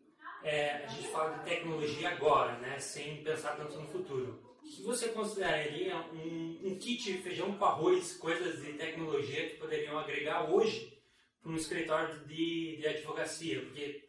é, 0.44 0.84
a 0.84 0.88
gente 0.88 1.08
fala 1.08 1.38
de 1.38 1.46
tecnologia 1.46 2.10
agora, 2.10 2.58
né, 2.58 2.78
sem 2.80 3.24
pensar 3.24 3.56
tanto 3.56 3.78
no 3.78 3.88
futuro. 3.88 4.42
O 4.62 4.66
que 4.66 4.82
você 4.82 5.10
consideraria 5.10 5.96
um, 6.13 6.60
um 6.63 6.77
kit 6.77 7.18
feijão 7.20 7.54
com 7.58 7.66
arroz, 7.66 8.18
coisas 8.18 8.62
de 8.62 8.74
tecnologia 8.74 9.50
que 9.50 9.58
poderiam 9.58 9.98
agregar 10.00 10.50
hoje 10.50 10.98
para 11.42 11.51
um 11.51 11.56
escritório 11.56 12.25
de, 12.25 12.77
de 12.77 12.88
advocacia? 12.88 13.62
Porque 13.62 14.04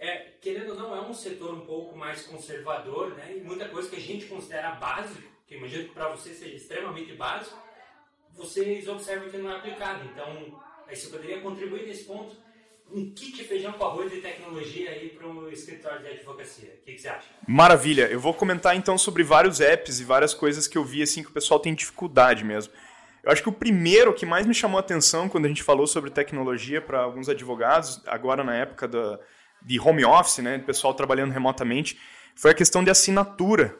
é, 0.00 0.32
querendo 0.40 0.70
ou 0.70 0.76
não, 0.76 0.96
é 0.96 1.00
um 1.02 1.12
setor 1.12 1.52
um 1.52 1.60
pouco 1.60 1.94
mais 1.94 2.22
conservador, 2.22 3.10
né? 3.10 3.36
E 3.36 3.40
muita 3.40 3.68
coisa 3.68 3.90
que 3.90 3.96
a 3.96 4.00
gente 4.00 4.24
considera 4.24 4.70
básico, 4.72 5.28
que 5.46 5.56
imagino 5.56 5.84
que 5.84 5.94
para 5.94 6.08
você 6.08 6.32
seja 6.32 6.56
extremamente 6.56 7.12
básico, 7.12 7.58
vocês 8.34 8.88
observam 8.88 9.28
que 9.28 9.36
não 9.36 9.50
é 9.50 9.56
aplicado. 9.56 10.02
Então, 10.06 10.58
aí 10.88 10.96
você 10.96 11.10
poderia 11.10 11.42
contribuir 11.42 11.86
nesse 11.86 12.04
ponto 12.04 12.34
um 12.90 13.12
kit 13.12 13.44
feijão 13.44 13.72
com 13.74 13.84
arroz 13.84 14.10
de 14.10 14.22
tecnologia 14.22 14.90
aí 14.90 15.10
para 15.10 15.28
o 15.28 15.52
escritório 15.52 16.00
de 16.00 16.08
advocacia. 16.08 16.70
O 16.80 16.84
que, 16.84 16.94
que, 16.94 16.98
você 16.98 17.08
acha? 17.08 17.28
Maravilha. 17.46 18.08
Eu 18.08 18.18
vou 18.18 18.32
comentar 18.32 18.74
então 18.74 18.96
sobre 18.96 19.22
vários 19.22 19.60
apps 19.60 20.00
e 20.00 20.04
várias 20.04 20.32
coisas 20.32 20.66
que 20.66 20.78
eu 20.78 20.84
vi 20.84 21.02
assim 21.02 21.22
que 21.22 21.28
o 21.28 21.32
pessoal 21.32 21.60
tem 21.60 21.74
dificuldade 21.74 22.42
mesmo. 22.42 22.72
Eu 23.22 23.30
acho 23.30 23.42
que 23.42 23.48
o 23.50 23.52
primeiro 23.52 24.14
que 24.14 24.24
mais 24.24 24.46
me 24.46 24.54
chamou 24.54 24.78
a 24.78 24.80
atenção 24.80 25.28
quando 25.28 25.44
a 25.44 25.48
gente 25.48 25.62
falou 25.62 25.86
sobre 25.86 26.10
tecnologia 26.10 26.80
para 26.80 27.02
alguns 27.02 27.28
advogados, 27.28 28.02
agora 28.06 28.42
na 28.42 28.56
época 28.56 28.88
da 28.88 29.20
de 29.62 29.78
home 29.80 30.04
office, 30.04 30.38
né, 30.38 30.58
pessoal 30.58 30.94
trabalhando 30.94 31.32
remotamente, 31.32 31.98
foi 32.34 32.50
a 32.50 32.54
questão 32.54 32.82
de 32.82 32.90
assinatura. 32.90 33.76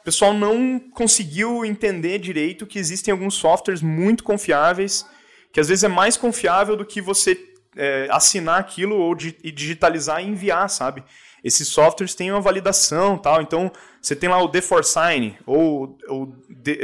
O 0.00 0.04
pessoal 0.04 0.32
não 0.32 0.78
conseguiu 0.78 1.64
entender 1.64 2.18
direito 2.18 2.66
que 2.66 2.78
existem 2.78 3.12
alguns 3.12 3.34
softwares 3.34 3.82
muito 3.82 4.24
confiáveis, 4.24 5.06
que 5.52 5.60
às 5.60 5.68
vezes 5.68 5.84
é 5.84 5.88
mais 5.88 6.16
confiável 6.16 6.76
do 6.76 6.84
que 6.84 7.00
você 7.00 7.38
é, 7.76 8.08
assinar 8.10 8.58
aquilo 8.58 8.96
ou 8.96 9.14
di 9.14 9.32
digitalizar 9.52 10.22
e 10.22 10.26
enviar, 10.26 10.68
sabe? 10.68 11.02
Esses 11.42 11.68
softwares 11.68 12.14
têm 12.14 12.32
uma 12.32 12.40
validação 12.40 13.16
tal, 13.16 13.40
então 13.40 13.70
você 14.00 14.16
tem 14.16 14.28
lá 14.28 14.42
o 14.42 14.50
D4Sign 14.50 15.36
ou 15.46 15.96
o 16.08 16.26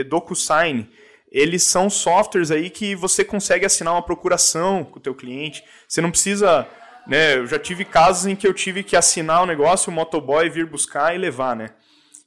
DocuSign, 0.08 0.88
eles 1.30 1.64
são 1.64 1.90
softwares 1.90 2.52
aí 2.52 2.70
que 2.70 2.94
você 2.94 3.24
consegue 3.24 3.66
assinar 3.66 3.94
uma 3.94 4.02
procuração 4.02 4.84
com 4.84 4.98
o 4.98 5.02
teu 5.02 5.14
cliente, 5.14 5.64
você 5.88 6.00
não 6.00 6.10
precisa 6.10 6.66
né? 7.06 7.36
Eu 7.36 7.46
já 7.46 7.58
tive 7.58 7.84
casos 7.84 8.26
em 8.26 8.36
que 8.36 8.46
eu 8.46 8.54
tive 8.54 8.82
que 8.82 8.96
assinar 8.96 9.42
o 9.42 9.46
negócio, 9.46 9.90
o 9.90 9.94
motoboy 9.94 10.48
vir 10.48 10.66
buscar 10.66 11.14
e 11.14 11.18
levar, 11.18 11.54
né? 11.54 11.70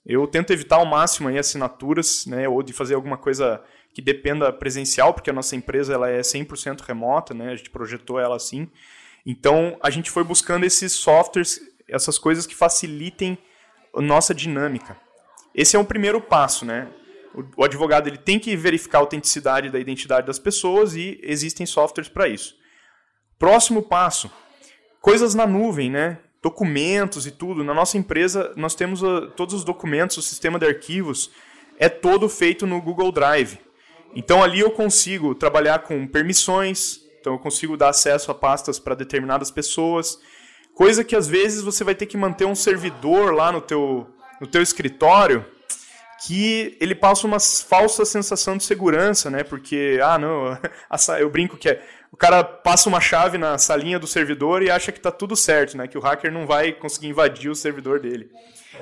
Eu 0.05 0.25
tento 0.25 0.51
evitar 0.51 0.77
ao 0.77 0.85
máximo 0.85 1.27
aí 1.27 1.37
assinaturas, 1.37 2.25
né, 2.25 2.47
ou 2.47 2.63
de 2.63 2.71
fazer 2.71 2.95
alguma 2.95 3.17
coisa 3.17 3.61
que 3.93 4.01
dependa 4.01 4.53
presencial, 4.53 5.13
porque 5.13 5.29
a 5.29 5.33
nossa 5.33 5.53
empresa 5.55 5.93
ela 5.93 6.09
é 6.09 6.21
100% 6.21 6.81
remota, 6.81 7.33
né, 7.33 7.51
a 7.51 7.55
gente 7.55 7.69
projetou 7.69 8.17
ela 8.17 8.37
assim. 8.37 8.69
Então, 9.25 9.77
a 9.83 9.89
gente 9.89 10.09
foi 10.09 10.23
buscando 10.23 10.63
esses 10.63 10.93
softwares, 10.93 11.59
essas 11.89 12.17
coisas 12.17 12.47
que 12.47 12.55
facilitem 12.55 13.37
a 13.93 14.01
nossa 14.01 14.33
dinâmica. 14.33 14.95
Esse 15.53 15.75
é 15.75 15.79
o 15.79 15.83
primeiro 15.83 16.21
passo, 16.21 16.65
né? 16.65 16.87
O, 17.57 17.63
advogado 17.63 18.07
ele 18.07 18.17
tem 18.17 18.39
que 18.39 18.55
verificar 18.55 18.99
a 18.99 19.01
autenticidade 19.01 19.69
da 19.69 19.79
identidade 19.79 20.25
das 20.25 20.39
pessoas 20.39 20.95
e 20.95 21.19
existem 21.21 21.65
softwares 21.65 22.09
para 22.09 22.27
isso. 22.27 22.55
Próximo 23.37 23.83
passo, 23.83 24.31
coisas 25.01 25.33
na 25.33 25.47
nuvem, 25.47 25.89
né? 25.89 26.17
Documentos 26.41 27.25
e 27.25 27.31
tudo. 27.31 27.63
Na 27.63 27.73
nossa 27.73 27.97
empresa, 27.97 28.53
nós 28.55 28.75
temos 28.75 29.01
uh, 29.01 29.27
todos 29.35 29.53
os 29.53 29.63
documentos, 29.63 30.17
o 30.17 30.21
sistema 30.21 30.59
de 30.59 30.65
arquivos 30.65 31.31
é 31.79 31.89
todo 31.89 32.27
feito 32.27 32.65
no 32.65 32.81
Google 32.81 33.11
Drive. 33.11 33.59
Então 34.15 34.43
ali 34.43 34.59
eu 34.59 34.71
consigo 34.71 35.35
trabalhar 35.35 35.79
com 35.79 36.07
permissões, 36.07 37.01
então 37.19 37.33
eu 37.33 37.39
consigo 37.39 37.77
dar 37.77 37.89
acesso 37.89 38.31
a 38.31 38.35
pastas 38.35 38.79
para 38.79 38.95
determinadas 38.95 39.51
pessoas, 39.51 40.19
coisa 40.73 41.03
que 41.03 41.15
às 41.15 41.27
vezes 41.27 41.61
você 41.61 41.83
vai 41.83 41.93
ter 41.93 42.05
que 42.05 42.17
manter 42.17 42.45
um 42.45 42.55
servidor 42.55 43.33
lá 43.33 43.51
no 43.51 43.61
teu, 43.61 44.07
no 44.41 44.47
teu 44.47 44.61
escritório 44.61 45.45
que 46.25 46.75
ele 46.81 46.95
passa 46.95 47.27
uma 47.27 47.39
falsa 47.39 48.03
sensação 48.03 48.57
de 48.57 48.63
segurança, 48.63 49.29
né? 49.29 49.43
Porque, 49.43 49.99
ah, 50.01 50.17
não, 50.17 50.57
eu 51.19 51.29
brinco 51.29 51.57
que 51.57 51.69
é, 51.69 51.85
o 52.11 52.17
cara 52.17 52.43
passa 52.43 52.89
uma 52.89 53.01
chave 53.01 53.37
na 53.37 53.57
salinha 53.57 53.99
do 53.99 54.07
servidor 54.07 54.61
e 54.61 54.69
acha 54.69 54.91
que 54.91 54.99
está 54.99 55.11
tudo 55.11 55.35
certo, 55.35 55.77
né? 55.77 55.87
Que 55.87 55.97
o 55.97 56.01
hacker 56.01 56.31
não 56.31 56.45
vai 56.45 56.71
conseguir 56.71 57.07
invadir 57.07 57.49
o 57.49 57.55
servidor 57.55 57.99
dele. 57.99 58.31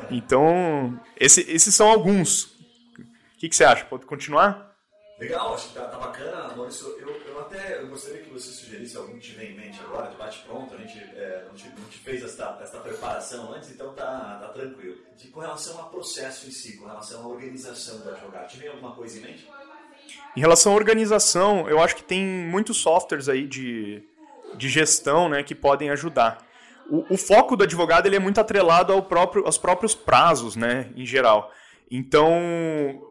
Então, 0.10 1.00
esse, 1.20 1.41
esses 1.50 1.74
são 1.74 1.88
alguns. 1.88 2.46
O 2.46 3.38
que, 3.38 3.50
que 3.50 3.55
você 3.55 3.63
acha? 3.63 3.86
Pode 3.86 4.05
continuar? 4.05 4.75
Legal, 5.17 5.53
acho 5.53 5.70
que 5.70 5.75
tá, 5.75 5.88
tá 5.88 5.98
bacana, 5.98 6.53
Maurício. 6.55 6.88
Eu, 7.00 7.22
eu 7.25 7.39
até 7.39 7.79
eu 7.79 7.88
gostaria 7.88 8.22
que 8.22 8.29
você 8.29 8.51
sugerisse 8.51 8.98
algum 8.98 9.13
que 9.13 9.22
tiver 9.22 9.46
em 9.46 9.55
mente 9.55 9.79
agora, 9.79 10.10
de 10.10 10.17
bate-pronto, 10.17 10.75
a 10.75 10.77
gente 10.77 11.00
é, 11.00 11.46
não, 11.48 11.53
te, 11.53 11.70
não 11.70 11.86
te 11.89 12.00
fez 12.00 12.22
essa, 12.22 12.58
essa 12.62 12.79
preparação 12.79 13.53
antes, 13.53 13.72
então 13.72 13.94
tá, 13.94 14.39
tá 14.41 14.50
tranquilo. 14.50 14.98
De, 15.15 15.29
com 15.29 15.39
relação 15.39 15.79
ao 15.79 15.89
processo 15.89 16.48
em 16.48 16.51
si, 16.51 16.77
com 16.77 16.86
relação 16.86 17.24
à 17.24 17.27
organização 17.27 18.00
do 18.00 18.10
advogado, 18.10 18.50
tiver 18.50 18.67
alguma 18.67 18.94
coisa 18.94 19.17
em 19.17 19.22
mente? 19.22 19.50
Em 20.36 20.39
relação 20.39 20.74
à 20.74 20.75
organização, 20.75 21.69
eu 21.69 21.81
acho 21.81 21.95
que 21.95 22.03
tem 22.03 22.25
muitos 22.25 22.77
softwares 22.77 23.29
aí 23.29 23.48
de, 23.48 24.03
de 24.55 24.69
gestão 24.69 25.29
né, 25.29 25.43
que 25.43 25.55
podem 25.55 25.89
ajudar. 25.89 26.45
O, 26.89 27.13
o 27.13 27.17
foco 27.17 27.55
do 27.55 27.63
advogado 27.63 28.05
ele 28.05 28.15
é 28.15 28.19
muito 28.19 28.39
atrelado 28.39 28.93
ao 28.93 29.01
próprio, 29.01 29.45
aos 29.45 29.57
próprios 29.57 29.95
prazos, 29.95 30.55
né, 30.55 30.89
em 30.95 31.05
geral. 31.05 31.51
Então, 31.89 32.31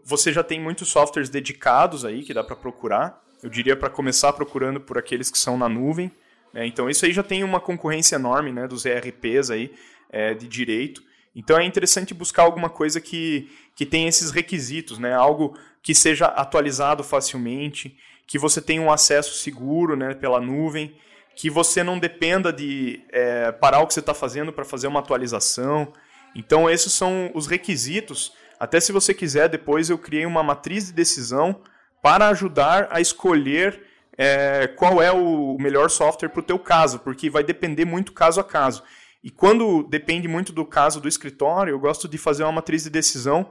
você 0.05 0.33
já 0.33 0.43
tem 0.43 0.61
muitos 0.61 0.89
softwares 0.89 1.31
dedicados 1.31 2.05
aí 2.05 2.23
que 2.23 2.35
dá 2.35 2.43
para 2.43 2.57
procurar. 2.57 3.23
Eu 3.43 3.49
diria 3.49 3.77
para 3.77 3.89
começar 3.89 4.33
procurando 4.33 4.81
por 4.81 4.99
aqueles 4.99 5.31
que 5.31 5.39
são 5.39 5.57
na 5.57 5.69
nuvem. 5.69 6.11
Né? 6.53 6.67
Então, 6.67 6.91
isso 6.91 7.05
aí 7.05 7.13
já 7.13 7.23
tem 7.23 7.45
uma 7.45 7.61
concorrência 7.61 8.17
enorme 8.17 8.53
né, 8.53 8.67
dos 8.67 8.85
ERPs 8.85 9.51
aí, 9.51 9.73
é, 10.11 10.35
de 10.35 10.49
direito. 10.49 11.03
Então, 11.37 11.59
é 11.59 11.65
interessante 11.65 12.15
buscar 12.15 12.43
alguma 12.43 12.69
coisa 12.69 13.01
que, 13.01 13.51
que 13.75 13.85
tenha 13.85 14.09
esses 14.09 14.31
requisitos, 14.31 14.99
né? 14.99 15.13
algo 15.13 15.57
que 15.85 15.95
seja 15.95 16.27
atualizado 16.27 17.05
facilmente, 17.05 17.97
que 18.27 18.41
você 18.41 18.61
tenha 18.61 18.83
um 18.83 18.91
acesso 18.91 19.35
seguro 19.35 19.95
né, 19.95 20.15
pela 20.15 20.41
nuvem, 20.41 20.97
que 21.37 21.49
você 21.49 21.85
não 21.85 21.99
dependa 21.99 22.53
de 22.53 23.05
é, 23.13 23.53
parar 23.53 23.81
o 23.81 23.87
que 23.87 23.95
você 23.95 24.01
está 24.01 24.15
fazendo 24.15 24.53
para 24.53 24.65
fazer 24.65 24.89
uma 24.89 24.99
atualização. 24.99 25.93
Então, 26.35 26.69
esses 26.69 26.93
são 26.93 27.31
os 27.35 27.47
requisitos 27.47 28.33
até 28.59 28.81
se 28.81 28.93
você 28.93 29.13
quiser, 29.13 29.49
depois 29.49 29.91
eu 29.91 29.99
criei 29.99 30.25
uma 30.25 30.43
matriz 30.43 30.87
de 30.87 30.93
decisão 30.93 31.61
para 32.03 32.29
ajudar 32.29 32.89
a 32.91 33.01
escolher 33.01 33.83
é, 34.17 34.67
qual 34.69 35.03
é 35.03 35.11
o 35.11 35.57
melhor 35.59 35.91
software 35.91 36.29
para 36.29 36.41
o 36.41 36.45
teu 36.45 36.59
caso, 36.59 37.01
porque 37.01 37.29
vai 37.29 37.43
depender 37.43 37.85
muito 37.85 38.13
caso 38.13 38.41
a 38.41 38.45
caso. 38.45 38.83
E 39.23 39.31
quando 39.31 39.83
depende 39.83 40.29
muito 40.29 40.53
do 40.53 40.65
caso 40.65 41.01
do 41.01 41.09
escritório, 41.09 41.73
eu 41.73 41.79
gosto 41.79 42.07
de 42.07 42.17
fazer 42.17 42.43
uma 42.45 42.53
matriz 42.53 42.85
de 42.85 42.91
decisão 42.91 43.51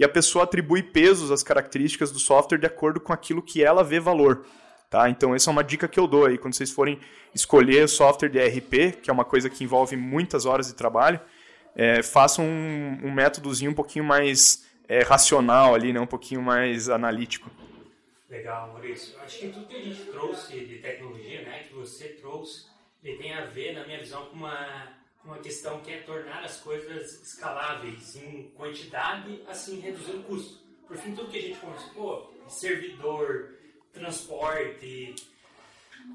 e 0.00 0.04
a 0.04 0.08
pessoa 0.08 0.44
atribui 0.44 0.82
pesos 0.82 1.30
às 1.30 1.42
características 1.42 2.10
do 2.10 2.18
software 2.18 2.56
de 2.56 2.66
acordo 2.66 2.98
com 2.98 3.12
aquilo 3.12 3.42
que 3.42 3.62
ela 3.62 3.84
vê 3.84 4.00
valor. 4.00 4.46
Tá? 4.88 5.10
Então, 5.10 5.34
essa 5.34 5.50
é 5.50 5.52
uma 5.52 5.62
dica 5.62 5.86
que 5.86 6.00
eu 6.00 6.06
dou 6.06 6.24
aí. 6.24 6.38
Quando 6.38 6.54
vocês 6.54 6.70
forem 6.70 6.98
escolher 7.34 7.86
software 7.86 8.30
de 8.30 8.38
RP, 8.38 9.02
que 9.02 9.10
é 9.10 9.12
uma 9.12 9.26
coisa 9.26 9.50
que 9.50 9.62
envolve 9.62 9.96
muitas 9.96 10.46
horas 10.46 10.68
de 10.68 10.74
trabalho, 10.74 11.20
é, 11.76 12.02
faça 12.02 12.40
um, 12.40 12.98
um 13.04 13.12
métodozinho 13.12 13.72
um 13.72 13.74
pouquinho 13.74 14.02
mais 14.02 14.66
é, 14.88 15.02
racional 15.02 15.74
ali, 15.74 15.92
né? 15.92 16.00
um 16.00 16.06
pouquinho 16.06 16.40
mais 16.40 16.88
analítico. 16.88 17.50
Legal, 18.30 18.72
Maurício. 18.72 19.20
Acho 19.22 19.38
que 19.38 19.48
tudo 19.48 19.66
que 19.66 19.76
a 19.76 19.82
gente 19.82 20.02
trouxe 20.06 20.60
de 20.60 20.78
tecnologia, 20.78 21.42
né, 21.42 21.64
que 21.68 21.74
você 21.74 22.08
trouxe, 22.08 22.68
ele 23.04 23.18
tem 23.18 23.34
a 23.34 23.44
ver, 23.44 23.74
na 23.74 23.84
minha 23.84 23.98
visão, 23.98 24.24
com 24.26 24.36
uma, 24.36 24.88
uma 25.24 25.38
questão 25.38 25.80
que 25.80 25.90
é 25.90 25.98
tornar 25.98 26.44
as 26.44 26.58
coisas 26.58 27.20
escaláveis 27.22 28.16
em 28.16 28.50
quantidade, 28.56 29.42
assim 29.46 29.80
reduzindo 29.80 30.22
custo. 30.24 30.60
Por 30.86 30.96
fim, 30.96 31.14
tudo 31.14 31.30
que 31.30 31.38
a 31.38 31.42
gente 31.42 31.58
conversou, 31.60 31.90
pô, 31.94 32.48
servidor, 32.48 33.54
transporte, 33.92 35.14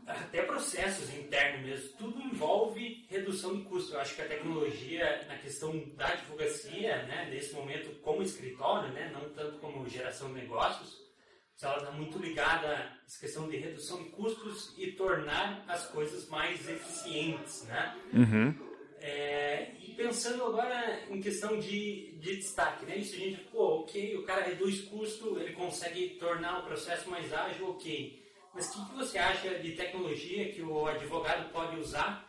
até 0.07 0.41
processos 0.41 1.13
internos 1.13 1.65
mesmo, 1.65 1.89
tudo 1.97 2.21
envolve 2.21 3.05
redução 3.09 3.55
de 3.55 3.63
custo. 3.63 3.93
Eu 3.93 4.01
acho 4.01 4.15
que 4.15 4.21
a 4.21 4.27
tecnologia, 4.27 5.25
na 5.27 5.37
questão 5.37 5.77
da 5.95 6.07
advocacia, 6.07 7.03
né, 7.03 7.29
nesse 7.29 7.53
momento 7.53 7.97
como 8.01 8.21
escritório, 8.21 8.91
né, 8.91 9.11
não 9.13 9.29
tanto 9.29 9.59
como 9.59 9.87
geração 9.87 10.27
de 10.33 10.41
negócios, 10.41 11.05
ela 11.61 11.77
está 11.77 11.91
muito 11.91 12.19
ligada 12.19 12.67
à 12.67 13.19
questão 13.19 13.47
de 13.47 13.57
redução 13.57 14.03
de 14.03 14.09
custos 14.09 14.73
e 14.77 14.91
tornar 14.91 15.63
as 15.67 15.87
coisas 15.87 16.27
mais 16.27 16.67
eficientes, 16.67 17.63
né? 17.63 17.97
Uhum. 18.13 18.74
É, 18.99 19.71
e 19.79 19.93
pensando 19.93 20.43
agora 20.43 21.03
em 21.09 21.21
questão 21.21 21.59
de, 21.59 22.17
de 22.19 22.37
destaque, 22.37 22.85
né? 22.85 22.97
Isso 22.97 23.15
a 23.15 23.19
gente, 23.19 23.41
pô, 23.51 23.81
ok, 23.81 24.17
o 24.17 24.23
cara 24.23 24.43
reduz 24.43 24.81
custo, 24.81 25.39
ele 25.39 25.53
consegue 25.53 26.09
tornar 26.19 26.59
o 26.59 26.63
processo 26.63 27.09
mais 27.09 27.31
ágil, 27.31 27.69
ok. 27.69 28.23
Mas 28.53 28.69
o 28.69 28.71
que, 28.71 28.89
que 28.89 28.95
você 28.95 29.17
acha 29.17 29.59
de 29.59 29.73
tecnologia 29.73 30.51
que 30.51 30.61
o 30.61 30.87
advogado 30.87 31.51
pode 31.51 31.77
usar 31.77 32.25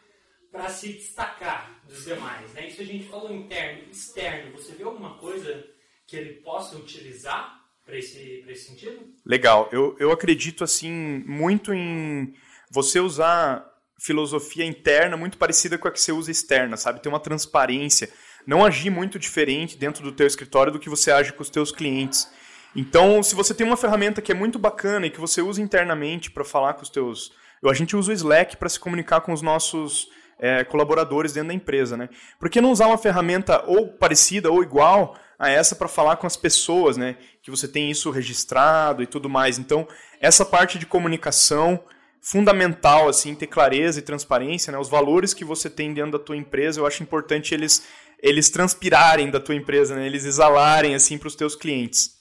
para 0.51 0.69
se 0.69 0.93
destacar 0.93 1.81
dos 1.87 2.05
demais? 2.05 2.53
Né? 2.53 2.67
Isso 2.67 2.83
a 2.83 2.85
gente 2.85 3.07
falou 3.07 3.33
interno, 3.33 3.89
externo. 3.91 4.53
Você 4.53 4.73
vê 4.73 4.83
alguma 4.83 5.17
coisa 5.19 5.65
que 6.05 6.17
ele 6.17 6.35
possa 6.41 6.77
utilizar 6.77 7.65
para 7.85 7.97
esse, 7.97 8.45
esse 8.49 8.69
sentido? 8.69 9.15
Legal. 9.25 9.69
Eu, 9.71 9.97
eu 10.01 10.11
acredito 10.11 10.65
assim 10.65 11.23
muito 11.25 11.73
em 11.73 12.35
você 12.71 12.99
usar 12.99 13.65
filosofia 13.99 14.65
interna 14.65 15.17
muito 15.17 15.39
parecida 15.39 15.79
com 15.79 15.89
a 15.89 15.91
que 15.91 16.01
você 16.01 16.13
usa 16.13 16.31
externa, 16.31 16.77
sabe? 16.77 17.01
Ter 17.01 17.09
uma 17.09 17.21
transparência, 17.21 18.11
não 18.47 18.65
agir 18.65 18.91
muito 18.91 19.19
diferente 19.19 19.77
dentro 19.77 20.03
do 20.03 20.13
teu 20.13 20.27
escritório 20.27 20.73
do 20.73 20.79
que 20.79 20.89
você 20.89 21.11
age 21.11 21.33
com 21.33 21.43
os 21.43 21.51
teus 21.51 21.73
clientes. 21.73 22.29
Então, 22.75 23.23
se 23.23 23.35
você 23.35 23.55
tem 23.55 23.67
uma 23.67 23.77
ferramenta 23.77 24.21
que 24.21 24.31
é 24.31 24.35
muito 24.35 24.59
bacana 24.59 25.07
e 25.07 25.11
que 25.11 25.21
você 25.21 25.41
usa 25.41 25.63
internamente 25.63 26.31
para 26.31 26.45
falar 26.45 26.75
com 26.75 26.83
os 26.83 26.91
teus... 26.91 27.33
A 27.65 27.73
gente 27.73 27.97
usa 27.97 28.13
o 28.13 28.15
Slack 28.15 28.59
para 28.59 28.69
se 28.69 28.79
comunicar 28.79 29.23
com 29.23 29.33
os 29.33 29.41
nossos 29.41 30.09
é, 30.39 30.63
colaboradores 30.63 31.33
dentro 31.33 31.49
da 31.49 31.55
empresa, 31.55 31.97
né? 31.97 32.09
Por 32.39 32.51
que 32.51 32.61
não 32.61 32.71
usar 32.71 32.87
uma 32.87 32.99
ferramenta 32.99 33.65
ou 33.67 33.89
parecida 33.89 34.51
ou 34.53 34.63
igual 34.63 35.17
a 35.39 35.49
essa 35.51 35.75
para 35.75 35.89
falar 35.89 36.17
com 36.17 36.27
as 36.27 36.37
pessoas, 36.37 36.97
né? 36.97 37.17
Que 37.43 37.51
você 37.51 37.67
tem 37.67 37.91
isso 37.91 38.11
registrado 38.11 39.03
e 39.03 39.07
tudo 39.07 39.29
mais. 39.29 39.59
Então, 39.59 39.89
essa 40.21 40.45
parte 40.45 40.79
de 40.79 40.87
comunicação 40.87 41.83
fundamental, 42.27 43.09
assim, 43.09 43.37
ter 43.37 43.47
clareza 43.47 44.01
e 44.01 44.03
transparência, 44.03 44.73
né? 44.73 44.79
Os 44.79 44.89
valores 44.89 45.33
que 45.33 45.45
você 45.45 45.71
tem 45.71 45.95
dentro 45.95 46.19
da 46.19 46.19
tua 46.19 46.37
empresa, 46.37 46.81
eu 46.81 46.87
acho 46.87 47.01
importante 47.01 47.55
eles 47.55 47.87
eles 48.21 48.51
transpirarem 48.51 49.31
da 49.31 49.39
tua 49.39 49.55
empresa, 49.55 49.95
né? 49.95 50.07
Eles 50.07 50.25
exalarem 50.25 50.97
assim 50.97 51.19
para 51.19 51.29
os 51.29 51.37
teus 51.37 51.55
clientes. 51.55 52.17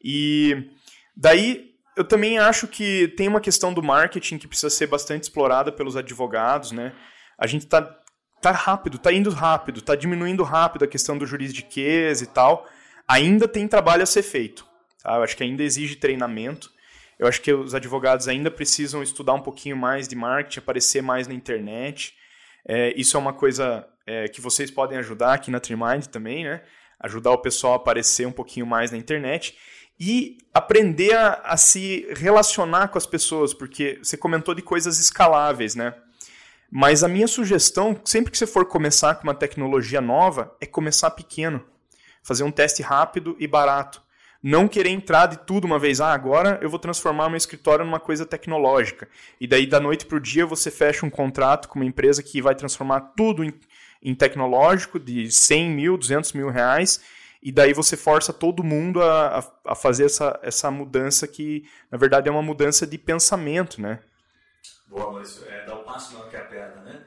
E 0.00 0.70
daí 1.16 1.72
eu 1.96 2.04
também 2.04 2.38
acho 2.38 2.68
que 2.68 3.08
tem 3.16 3.26
uma 3.26 3.40
questão 3.40 3.74
do 3.74 3.82
marketing 3.82 4.38
que 4.38 4.46
precisa 4.46 4.70
ser 4.70 4.86
bastante 4.86 5.24
explorada 5.24 5.72
pelos 5.72 5.96
advogados, 5.96 6.70
né? 6.70 6.92
A 7.36 7.48
gente 7.48 7.66
tá, 7.66 7.82
tá 8.40 8.52
rápido, 8.52 8.96
tá 8.96 9.12
indo 9.12 9.30
rápido, 9.30 9.82
tá 9.82 9.96
diminuindo 9.96 10.44
rápido 10.44 10.84
a 10.84 10.88
questão 10.88 11.18
do 11.18 11.26
juridiquês 11.26 12.22
e 12.22 12.26
tal. 12.26 12.68
Ainda 13.08 13.48
tem 13.48 13.66
trabalho 13.66 14.04
a 14.04 14.06
ser 14.06 14.22
feito. 14.22 14.64
Tá? 15.02 15.16
Eu 15.16 15.24
acho 15.24 15.36
que 15.36 15.42
ainda 15.42 15.64
exige 15.64 15.96
treinamento. 15.96 16.70
Eu 17.18 17.26
acho 17.26 17.42
que 17.42 17.52
os 17.52 17.74
advogados 17.74 18.28
ainda 18.28 18.50
precisam 18.50 19.02
estudar 19.02 19.34
um 19.34 19.40
pouquinho 19.40 19.76
mais 19.76 20.06
de 20.06 20.14
marketing, 20.14 20.60
aparecer 20.60 21.02
mais 21.02 21.26
na 21.26 21.34
internet. 21.34 22.14
É, 22.66 22.92
isso 22.96 23.16
é 23.16 23.20
uma 23.20 23.32
coisa 23.32 23.86
é, 24.06 24.28
que 24.28 24.40
vocês 24.40 24.70
podem 24.70 24.98
ajudar 24.98 25.34
aqui 25.34 25.50
na 25.50 25.58
Trimind 25.58 26.06
também, 26.06 26.44
né? 26.44 26.62
Ajudar 27.00 27.32
o 27.32 27.38
pessoal 27.38 27.72
a 27.74 27.76
aparecer 27.76 28.26
um 28.26 28.32
pouquinho 28.32 28.66
mais 28.66 28.90
na 28.90 28.98
internet 28.98 29.56
e 29.98 30.38
aprender 30.54 31.12
a, 31.14 31.34
a, 31.44 31.56
se 31.56 32.06
relacionar 32.16 32.88
com 32.88 32.98
as 32.98 33.06
pessoas, 33.06 33.52
porque 33.52 33.98
você 34.02 34.16
comentou 34.16 34.54
de 34.54 34.62
coisas 34.62 35.00
escaláveis, 35.00 35.74
né? 35.74 35.94
Mas 36.70 37.02
a 37.02 37.08
minha 37.08 37.26
sugestão, 37.26 38.00
sempre 38.04 38.30
que 38.30 38.38
você 38.38 38.46
for 38.46 38.66
começar 38.66 39.14
com 39.16 39.24
uma 39.24 39.34
tecnologia 39.34 40.00
nova, 40.00 40.54
é 40.60 40.66
começar 40.66 41.10
pequeno. 41.10 41.64
fazer 42.22 42.44
um 42.44 42.50
teste 42.50 42.82
rápido 42.82 43.34
e 43.38 43.46
barato. 43.46 44.02
Não 44.42 44.68
querer 44.68 44.90
entrar 44.90 45.26
de 45.26 45.38
tudo 45.38 45.64
uma 45.64 45.78
vez, 45.80 46.00
ah, 46.00 46.12
agora 46.12 46.60
eu 46.62 46.70
vou 46.70 46.78
transformar 46.78 47.28
meu 47.28 47.36
escritório 47.36 47.84
numa 47.84 47.98
coisa 47.98 48.24
tecnológica. 48.24 49.08
E 49.40 49.48
daí, 49.48 49.66
da 49.66 49.80
noite 49.80 50.06
para 50.06 50.16
o 50.16 50.20
dia, 50.20 50.46
você 50.46 50.70
fecha 50.70 51.04
um 51.04 51.10
contrato 51.10 51.68
com 51.68 51.80
uma 51.80 51.84
empresa 51.84 52.22
que 52.22 52.40
vai 52.40 52.54
transformar 52.54 53.00
tudo 53.16 53.42
em, 53.42 53.52
em 54.00 54.14
tecnológico, 54.14 54.98
de 55.00 55.30
100 55.30 55.70
mil, 55.70 55.98
200 55.98 56.32
mil 56.34 56.50
reais, 56.50 57.00
e 57.42 57.50
daí 57.50 57.72
você 57.72 57.96
força 57.96 58.32
todo 58.32 58.62
mundo 58.62 59.02
a, 59.02 59.40
a, 59.40 59.72
a, 59.72 59.74
fazer 59.74 60.04
essa, 60.04 60.38
essa 60.42 60.70
mudança 60.70 61.26
que, 61.26 61.68
na 61.90 61.98
verdade, 61.98 62.28
é 62.28 62.32
uma 62.32 62.42
mudança 62.42 62.86
de 62.86 62.96
pensamento, 62.96 63.80
né? 63.80 63.98
Boa, 64.86 65.12
mas 65.12 65.44
é 65.48 65.64
dar 65.66 65.80
um 65.80 65.84
passo 65.84 66.14
maior 66.14 66.28
que 66.30 66.36
a 66.36 66.44
perna, 66.44 66.82
né? 66.82 67.04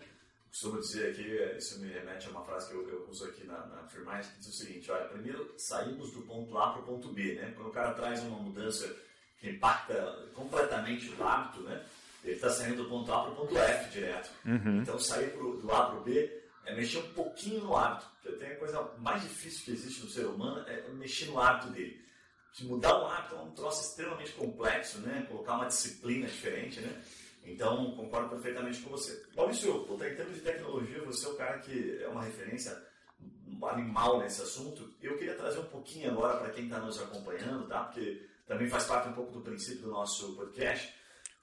Costumo 0.51 0.81
dizer 0.81 1.11
aqui, 1.11 1.57
isso 1.57 1.79
me 1.79 1.87
remete 1.87 2.27
a 2.27 2.31
uma 2.31 2.43
frase 2.43 2.67
que 2.67 2.75
eu, 2.75 2.87
eu 2.89 3.07
uso 3.09 3.23
aqui 3.23 3.47
na, 3.47 3.65
na 3.67 3.87
Firmais, 3.87 4.27
que 4.27 4.39
diz 4.39 4.49
o 4.49 4.51
seguinte, 4.51 4.91
olha, 4.91 5.05
primeiro 5.05 5.53
saímos 5.57 6.11
do 6.11 6.23
ponto 6.23 6.57
A 6.57 6.73
para 6.73 6.81
o 6.81 6.85
ponto 6.85 7.07
B, 7.07 7.35
né? 7.35 7.53
Quando 7.55 7.69
o 7.69 7.71
cara 7.71 7.93
traz 7.93 8.21
uma 8.21 8.37
mudança 8.37 8.93
que 9.39 9.49
impacta 9.49 10.29
completamente 10.33 11.09
o 11.09 11.23
hábito, 11.23 11.61
né? 11.61 11.85
Ele 12.21 12.35
está 12.35 12.49
saindo 12.49 12.83
do 12.83 12.89
ponto 12.89 13.11
A 13.13 13.23
para 13.23 13.31
o 13.31 13.35
ponto 13.35 13.57
F 13.57 13.89
direto. 13.91 14.29
Uhum. 14.45 14.81
Então, 14.81 14.99
sair 14.99 15.31
pro, 15.31 15.57
do 15.57 15.71
A 15.71 15.85
para 15.85 15.99
o 15.99 16.03
B 16.03 16.41
é 16.65 16.75
mexer 16.75 16.99
um 16.99 17.13
pouquinho 17.13 17.63
no 17.63 17.75
hábito. 17.77 18.05
Porque 18.21 18.37
tem 18.37 18.51
a 18.51 18.57
coisa 18.57 18.91
mais 18.99 19.21
difícil 19.21 19.63
que 19.63 19.71
existe 19.71 20.03
no 20.03 20.09
ser 20.09 20.25
humano 20.25 20.67
é 20.67 20.85
mexer 20.89 21.27
no 21.27 21.39
hábito 21.39 21.71
dele. 21.71 22.05
De 22.53 22.65
mudar 22.65 22.99
o 22.99 23.07
hábito 23.07 23.35
é 23.35 23.39
um 23.39 23.51
troço 23.51 23.81
extremamente 23.81 24.33
complexo, 24.33 24.99
né? 24.99 25.25
Colocar 25.29 25.55
uma 25.55 25.67
disciplina 25.67 26.27
diferente, 26.27 26.81
né? 26.81 27.01
Então, 27.43 27.91
concordo 27.95 28.29
perfeitamente 28.29 28.81
com 28.81 28.91
você. 28.91 29.23
Maurício, 29.35 29.87
em 29.93 30.15
termos 30.15 30.35
de 30.35 30.41
tecnologia, 30.41 31.03
você 31.03 31.25
é 31.25 31.29
o 31.29 31.35
cara 31.35 31.59
que 31.59 32.01
é 32.01 32.07
uma 32.07 32.23
referência 32.23 32.71
animal 33.63 34.19
nesse 34.19 34.41
assunto. 34.41 34.93
Eu 35.01 35.17
queria 35.17 35.35
trazer 35.35 35.59
um 35.59 35.65
pouquinho 35.65 36.11
agora 36.11 36.37
para 36.37 36.49
quem 36.51 36.65
está 36.65 36.79
nos 36.79 36.99
acompanhando, 36.99 37.67
tá? 37.67 37.83
Porque 37.83 38.27
também 38.47 38.67
faz 38.67 38.85
parte 38.85 39.09
um 39.09 39.13
pouco 39.13 39.31
do 39.31 39.41
princípio 39.41 39.83
do 39.83 39.91
nosso 39.91 40.35
podcast. 40.35 40.93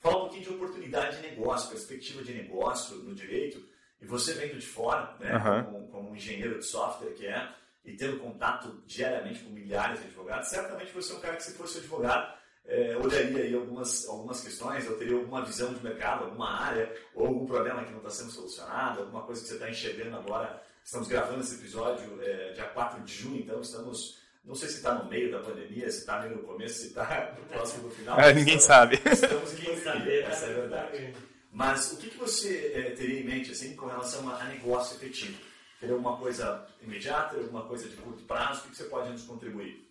Falar 0.00 0.17
um 0.17 0.21
pouquinho 0.21 0.43
de 0.43 0.50
oportunidade 0.50 1.17
de 1.17 1.23
negócio, 1.23 1.71
perspectiva 1.71 2.23
de 2.23 2.35
negócio 2.35 2.97
no 2.99 3.14
direito. 3.14 3.67
E 4.00 4.07
você 4.07 4.33
vendo 4.35 4.59
de 4.59 4.67
fora, 4.67 5.17
né, 5.19 5.37
uhum. 5.37 5.64
como, 5.64 5.88
como 5.88 6.11
um 6.11 6.17
engenheiro 6.17 6.59
de 6.59 6.64
software 6.64 7.14
que 7.14 7.26
é, 7.26 7.52
e 7.85 7.97
tendo 7.97 8.19
contato 8.19 8.83
diariamente 8.87 9.40
com 9.40 9.50
milhares 9.50 10.00
de 10.00 10.07
advogados, 10.07 10.49
certamente 10.49 10.93
você 10.93 11.12
é 11.12 11.17
um 11.17 11.21
cara 11.21 11.37
que, 11.37 11.43
se 11.43 11.55
fosse 11.55 11.78
advogado, 11.78 12.38
é, 12.68 12.94
olharia 12.98 13.44
aí 13.44 13.54
algumas, 13.54 14.06
algumas 14.06 14.42
questões, 14.42 14.84
eu 14.84 14.98
teria 14.98 15.16
alguma 15.16 15.42
visão 15.42 15.72
de 15.72 15.82
mercado, 15.82 16.25
alguma 16.25 16.50
área, 16.50 16.94
ou 17.14 17.26
algum 17.26 17.46
problema 17.46 17.82
que 17.82 17.90
não 17.90 17.98
está 17.98 18.10
sendo 18.10 18.30
solucionado, 18.30 19.00
alguma 19.00 19.22
coisa 19.22 19.40
que 19.40 19.48
você 19.48 19.54
está 19.54 19.70
enxergando 19.70 20.16
agora. 20.16 20.62
Estamos 20.84 21.08
gravando 21.08 21.40
esse 21.40 21.54
episódio 21.54 22.22
é, 22.22 22.52
dia 22.52 22.66
4 22.66 23.02
de 23.02 23.14
junho, 23.14 23.40
então 23.40 23.60
estamos. 23.60 24.18
Não 24.44 24.54
sei 24.54 24.68
se 24.68 24.76
está 24.76 24.94
no 24.94 25.08
meio 25.10 25.30
da 25.30 25.40
pandemia, 25.40 25.90
se 25.90 26.00
está 26.00 26.20
meio 26.20 26.37
no 26.37 26.42
começo, 26.42 26.80
se 26.80 26.87
está 26.88 27.34
no 27.38 27.44
próximo 27.46 27.88
do 27.88 27.90
final. 27.90 28.16
É, 28.20 28.32
ninguém 28.32 28.56
estamos, 28.56 28.64
sabe. 28.64 29.00
Estamos 29.04 29.58
em 29.58 29.76
saber, 29.76 30.25
essa 30.25 30.46
é 30.46 30.50
a 30.50 30.54
verdade. 30.54 31.14
Mas 31.50 31.92
o 31.92 31.96
que, 31.96 32.10
que 32.10 32.18
você 32.18 32.72
é, 32.75 32.90
teria 32.90 33.20
em 33.20 33.25
mente 33.25 33.50
assim, 33.50 33.75
com 33.76 33.87
relação 33.87 34.28
a, 34.28 34.42
a 34.42 34.44
negócio 34.44 34.96
efetivo? 34.96 35.38
Teria 35.80 35.94
alguma 35.94 36.16
coisa 36.18 36.66
imediata, 36.82 37.37
alguma 37.37 37.64
coisa 37.64 37.88
de 37.88 37.96
curto 37.96 38.25
prazo? 38.25 38.60
O 38.60 38.62
que, 38.64 38.70
que 38.70 38.76
você 38.76 38.84
pode 38.84 39.10
nos 39.10 39.22
contribuir? 39.22 39.88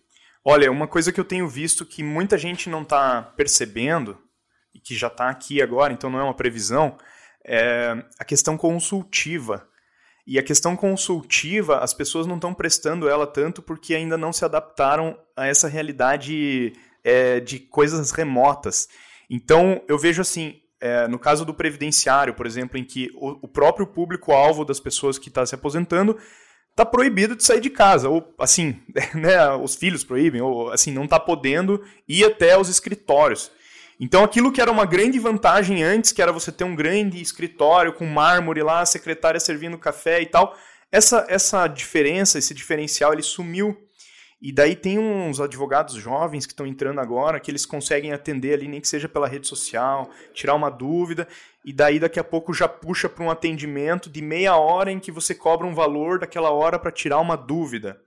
Olha, 0.50 0.72
uma 0.72 0.88
coisa 0.88 1.12
que 1.12 1.20
eu 1.20 1.26
tenho 1.26 1.46
visto 1.46 1.84
que 1.84 2.02
muita 2.02 2.38
gente 2.38 2.70
não 2.70 2.80
está 2.80 3.20
percebendo, 3.20 4.16
e 4.74 4.80
que 4.80 4.94
já 4.94 5.08
está 5.08 5.28
aqui 5.28 5.60
agora, 5.60 5.92
então 5.92 6.08
não 6.08 6.18
é 6.18 6.22
uma 6.22 6.32
previsão, 6.32 6.96
é 7.44 8.02
a 8.18 8.24
questão 8.24 8.56
consultiva. 8.56 9.68
E 10.26 10.38
a 10.38 10.42
questão 10.42 10.74
consultiva, 10.74 11.80
as 11.80 11.92
pessoas 11.92 12.26
não 12.26 12.36
estão 12.36 12.54
prestando 12.54 13.10
ela 13.10 13.26
tanto 13.26 13.60
porque 13.60 13.94
ainda 13.94 14.16
não 14.16 14.32
se 14.32 14.42
adaptaram 14.42 15.18
a 15.36 15.46
essa 15.46 15.68
realidade 15.68 16.72
é, 17.04 17.40
de 17.40 17.58
coisas 17.58 18.10
remotas. 18.10 18.88
Então, 19.28 19.82
eu 19.86 19.98
vejo 19.98 20.22
assim, 20.22 20.62
é, 20.80 21.06
no 21.08 21.18
caso 21.18 21.44
do 21.44 21.52
previdenciário, 21.52 22.32
por 22.32 22.46
exemplo, 22.46 22.78
em 22.78 22.84
que 22.84 23.10
o, 23.16 23.38
o 23.42 23.48
próprio 23.48 23.86
público-alvo 23.86 24.64
das 24.64 24.80
pessoas 24.80 25.18
que 25.18 25.28
está 25.28 25.44
se 25.44 25.54
aposentando 25.54 26.18
tá 26.78 26.86
proibido 26.86 27.34
de 27.34 27.42
sair 27.44 27.60
de 27.60 27.70
casa, 27.70 28.08
ou 28.08 28.32
assim, 28.38 28.80
né, 29.14 29.50
os 29.54 29.74
filhos 29.74 30.04
proíbem, 30.04 30.40
ou 30.40 30.70
assim, 30.70 30.92
não 30.92 31.08
tá 31.08 31.18
podendo 31.18 31.84
ir 32.08 32.24
até 32.24 32.56
os 32.56 32.68
escritórios. 32.68 33.50
Então 33.98 34.22
aquilo 34.22 34.52
que 34.52 34.60
era 34.60 34.70
uma 34.70 34.86
grande 34.86 35.18
vantagem 35.18 35.82
antes, 35.82 36.12
que 36.12 36.22
era 36.22 36.32
você 36.32 36.52
ter 36.52 36.62
um 36.62 36.76
grande 36.76 37.20
escritório 37.20 37.92
com 37.92 38.06
mármore 38.06 38.62
lá, 38.62 38.80
a 38.80 38.86
secretária 38.86 39.40
servindo 39.40 39.76
café 39.76 40.22
e 40.22 40.26
tal, 40.26 40.56
essa, 40.90 41.26
essa 41.28 41.66
diferença, 41.66 42.38
esse 42.38 42.54
diferencial, 42.54 43.12
ele 43.12 43.22
sumiu. 43.22 43.76
E 44.40 44.52
daí 44.52 44.76
tem 44.76 45.00
uns 45.00 45.40
advogados 45.40 45.96
jovens 45.96 46.46
que 46.46 46.52
estão 46.52 46.66
entrando 46.66 47.00
agora, 47.00 47.40
que 47.40 47.50
eles 47.50 47.66
conseguem 47.66 48.12
atender 48.12 48.54
ali, 48.54 48.68
nem 48.68 48.80
que 48.80 48.86
seja 48.86 49.08
pela 49.08 49.26
rede 49.26 49.48
social, 49.48 50.08
tirar 50.32 50.54
uma 50.54 50.70
dúvida, 50.70 51.26
e 51.64 51.72
daí 51.72 51.98
daqui 51.98 52.20
a 52.20 52.24
pouco 52.24 52.54
já 52.54 52.68
puxa 52.68 53.08
para 53.08 53.24
um 53.24 53.30
atendimento 53.30 54.08
de 54.08 54.22
meia 54.22 54.56
hora 54.56 54.92
em 54.92 55.00
que 55.00 55.10
você 55.10 55.34
cobra 55.34 55.66
um 55.66 55.74
valor 55.74 56.20
daquela 56.20 56.50
hora 56.50 56.78
para 56.78 56.92
tirar 56.92 57.18
uma 57.18 57.36
dúvida. 57.36 58.00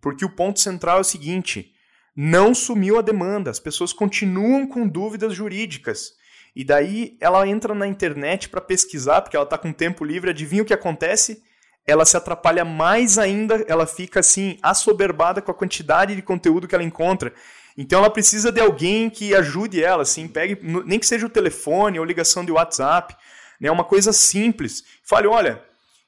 Porque 0.00 0.24
o 0.24 0.30
ponto 0.30 0.60
central 0.60 0.98
é 0.98 1.00
o 1.00 1.04
seguinte: 1.04 1.74
não 2.14 2.54
sumiu 2.54 2.96
a 2.96 3.02
demanda, 3.02 3.50
as 3.50 3.58
pessoas 3.58 3.92
continuam 3.92 4.68
com 4.68 4.86
dúvidas 4.86 5.34
jurídicas. 5.34 6.12
E 6.54 6.62
daí 6.62 7.16
ela 7.20 7.48
entra 7.48 7.74
na 7.74 7.88
internet 7.88 8.48
para 8.48 8.60
pesquisar, 8.60 9.22
porque 9.22 9.36
ela 9.36 9.44
está 9.44 9.58
com 9.58 9.72
tempo 9.72 10.04
livre, 10.04 10.30
adivinha 10.30 10.62
o 10.62 10.66
que 10.66 10.72
acontece? 10.72 11.42
Ela 11.86 12.04
se 12.04 12.16
atrapalha 12.16 12.64
mais 12.64 13.18
ainda, 13.18 13.64
ela 13.68 13.86
fica 13.86 14.20
assim 14.20 14.58
assoberbada 14.62 15.42
com 15.42 15.50
a 15.50 15.54
quantidade 15.54 16.16
de 16.16 16.22
conteúdo 16.22 16.66
que 16.66 16.74
ela 16.74 16.84
encontra. 16.84 17.32
Então 17.76 17.98
ela 17.98 18.10
precisa 18.10 18.52
de 18.52 18.60
alguém 18.60 19.10
que 19.10 19.34
ajude 19.34 19.82
ela, 19.82 20.02
assim, 20.02 20.28
pegue, 20.28 20.58
nem 20.62 20.98
que 20.98 21.06
seja 21.06 21.26
o 21.26 21.30
telefone 21.30 21.98
ou 21.98 22.04
ligação 22.04 22.44
de 22.44 22.52
WhatsApp, 22.52 23.16
né, 23.60 23.70
uma 23.70 23.84
coisa 23.84 24.12
simples. 24.12 24.84
Fale, 25.02 25.26
olha, 25.26 25.62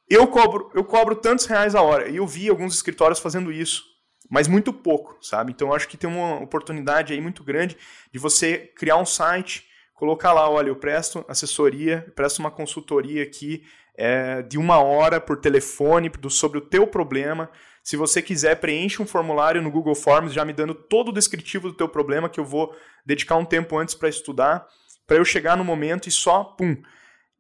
eu 0.09 0.27
cobro, 0.29 0.71
eu 0.75 0.85
cobro 0.85 1.17
tantos 1.17 1.47
reais 1.47 1.75
a 1.75 1.83
hora. 1.83 2.09
E 2.09 2.17
eu 2.17 2.27
vi 2.27 2.49
alguns 2.49 2.75
escritórios 2.75 3.19
fazendo 3.19 3.53
isso, 3.53 3.85
mas 4.31 4.47
muito 4.47 4.73
pouco, 4.73 5.19
sabe? 5.21 5.53
Então 5.53 5.75
acho 5.75 5.89
que 5.89 5.97
tem 5.97 6.09
uma 6.09 6.41
oportunidade 6.41 7.13
aí 7.13 7.21
muito 7.21 7.43
grande 7.43 7.77
de 8.13 8.19
você 8.19 8.71
criar 8.77 8.97
um 8.97 9.07
site, 9.07 9.67
colocar 9.95 10.33
lá, 10.33 10.49
olha, 10.49 10.69
eu 10.69 10.77
presto 10.77 11.25
assessoria, 11.29 12.13
presto 12.15 12.39
uma 12.39 12.51
consultoria 12.51 13.23
aqui 13.23 13.65
é, 13.97 14.43
de 14.43 14.59
uma 14.59 14.79
hora 14.79 15.21
por 15.21 15.39
telefone 15.39 16.09
do, 16.09 16.29
sobre 16.29 16.59
o 16.59 16.61
teu 16.61 16.87
problema. 16.87 17.51
Se 17.83 17.97
você 17.97 18.21
quiser, 18.21 18.57
preenche 18.57 19.01
um 19.01 19.07
formulário 19.07 19.63
no 19.63 19.71
Google 19.71 19.95
Forms, 19.95 20.33
já 20.33 20.45
me 20.45 20.53
dando 20.53 20.75
todo 20.75 21.09
o 21.09 21.13
descritivo 21.13 21.69
do 21.69 21.75
teu 21.75 21.89
problema, 21.89 22.29
que 22.29 22.41
eu 22.41 22.45
vou 22.45 22.75
dedicar 23.05 23.37
um 23.37 23.45
tempo 23.45 23.79
antes 23.79 23.95
para 23.95 24.09
estudar, 24.09 24.67
para 25.07 25.17
eu 25.17 25.25
chegar 25.25 25.57
no 25.57 25.65
momento 25.65 26.09
e 26.09 26.13
só, 26.13 26.45
pum. 26.45 26.77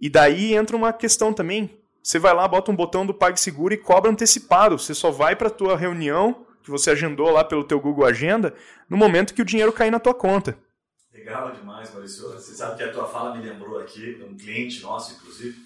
E 0.00 0.08
daí 0.08 0.54
entra 0.54 0.76
uma 0.76 0.92
questão 0.92 1.32
também. 1.32 1.78
Você 2.02 2.18
vai 2.18 2.32
lá, 2.32 2.46
bota 2.46 2.70
um 2.70 2.76
botão 2.76 3.04
do 3.04 3.12
PagSeguro 3.12 3.74
e 3.74 3.78
cobra 3.78 4.10
antecipado. 4.10 4.78
Você 4.78 4.94
só 4.94 5.10
vai 5.10 5.34
para 5.34 5.48
a 5.48 5.50
tua 5.50 5.76
reunião, 5.76 6.46
que 6.62 6.70
você 6.70 6.90
agendou 6.90 7.30
lá 7.30 7.42
pelo 7.42 7.64
teu 7.64 7.80
Google 7.80 8.06
Agenda, 8.06 8.54
no 8.88 8.96
momento 8.96 9.34
que 9.34 9.42
o 9.42 9.44
dinheiro 9.44 9.72
cair 9.72 9.90
na 9.90 9.98
tua 9.98 10.14
conta. 10.14 10.56
Legal 11.12 11.50
demais, 11.50 11.90
Maurício. 11.92 12.28
Você 12.32 12.54
sabe 12.54 12.76
que 12.76 12.84
a 12.84 12.92
tua 12.92 13.08
fala 13.08 13.34
me 13.34 13.44
lembrou 13.44 13.80
aqui, 13.80 14.22
um 14.24 14.36
cliente 14.36 14.82
nosso, 14.82 15.14
inclusive, 15.14 15.56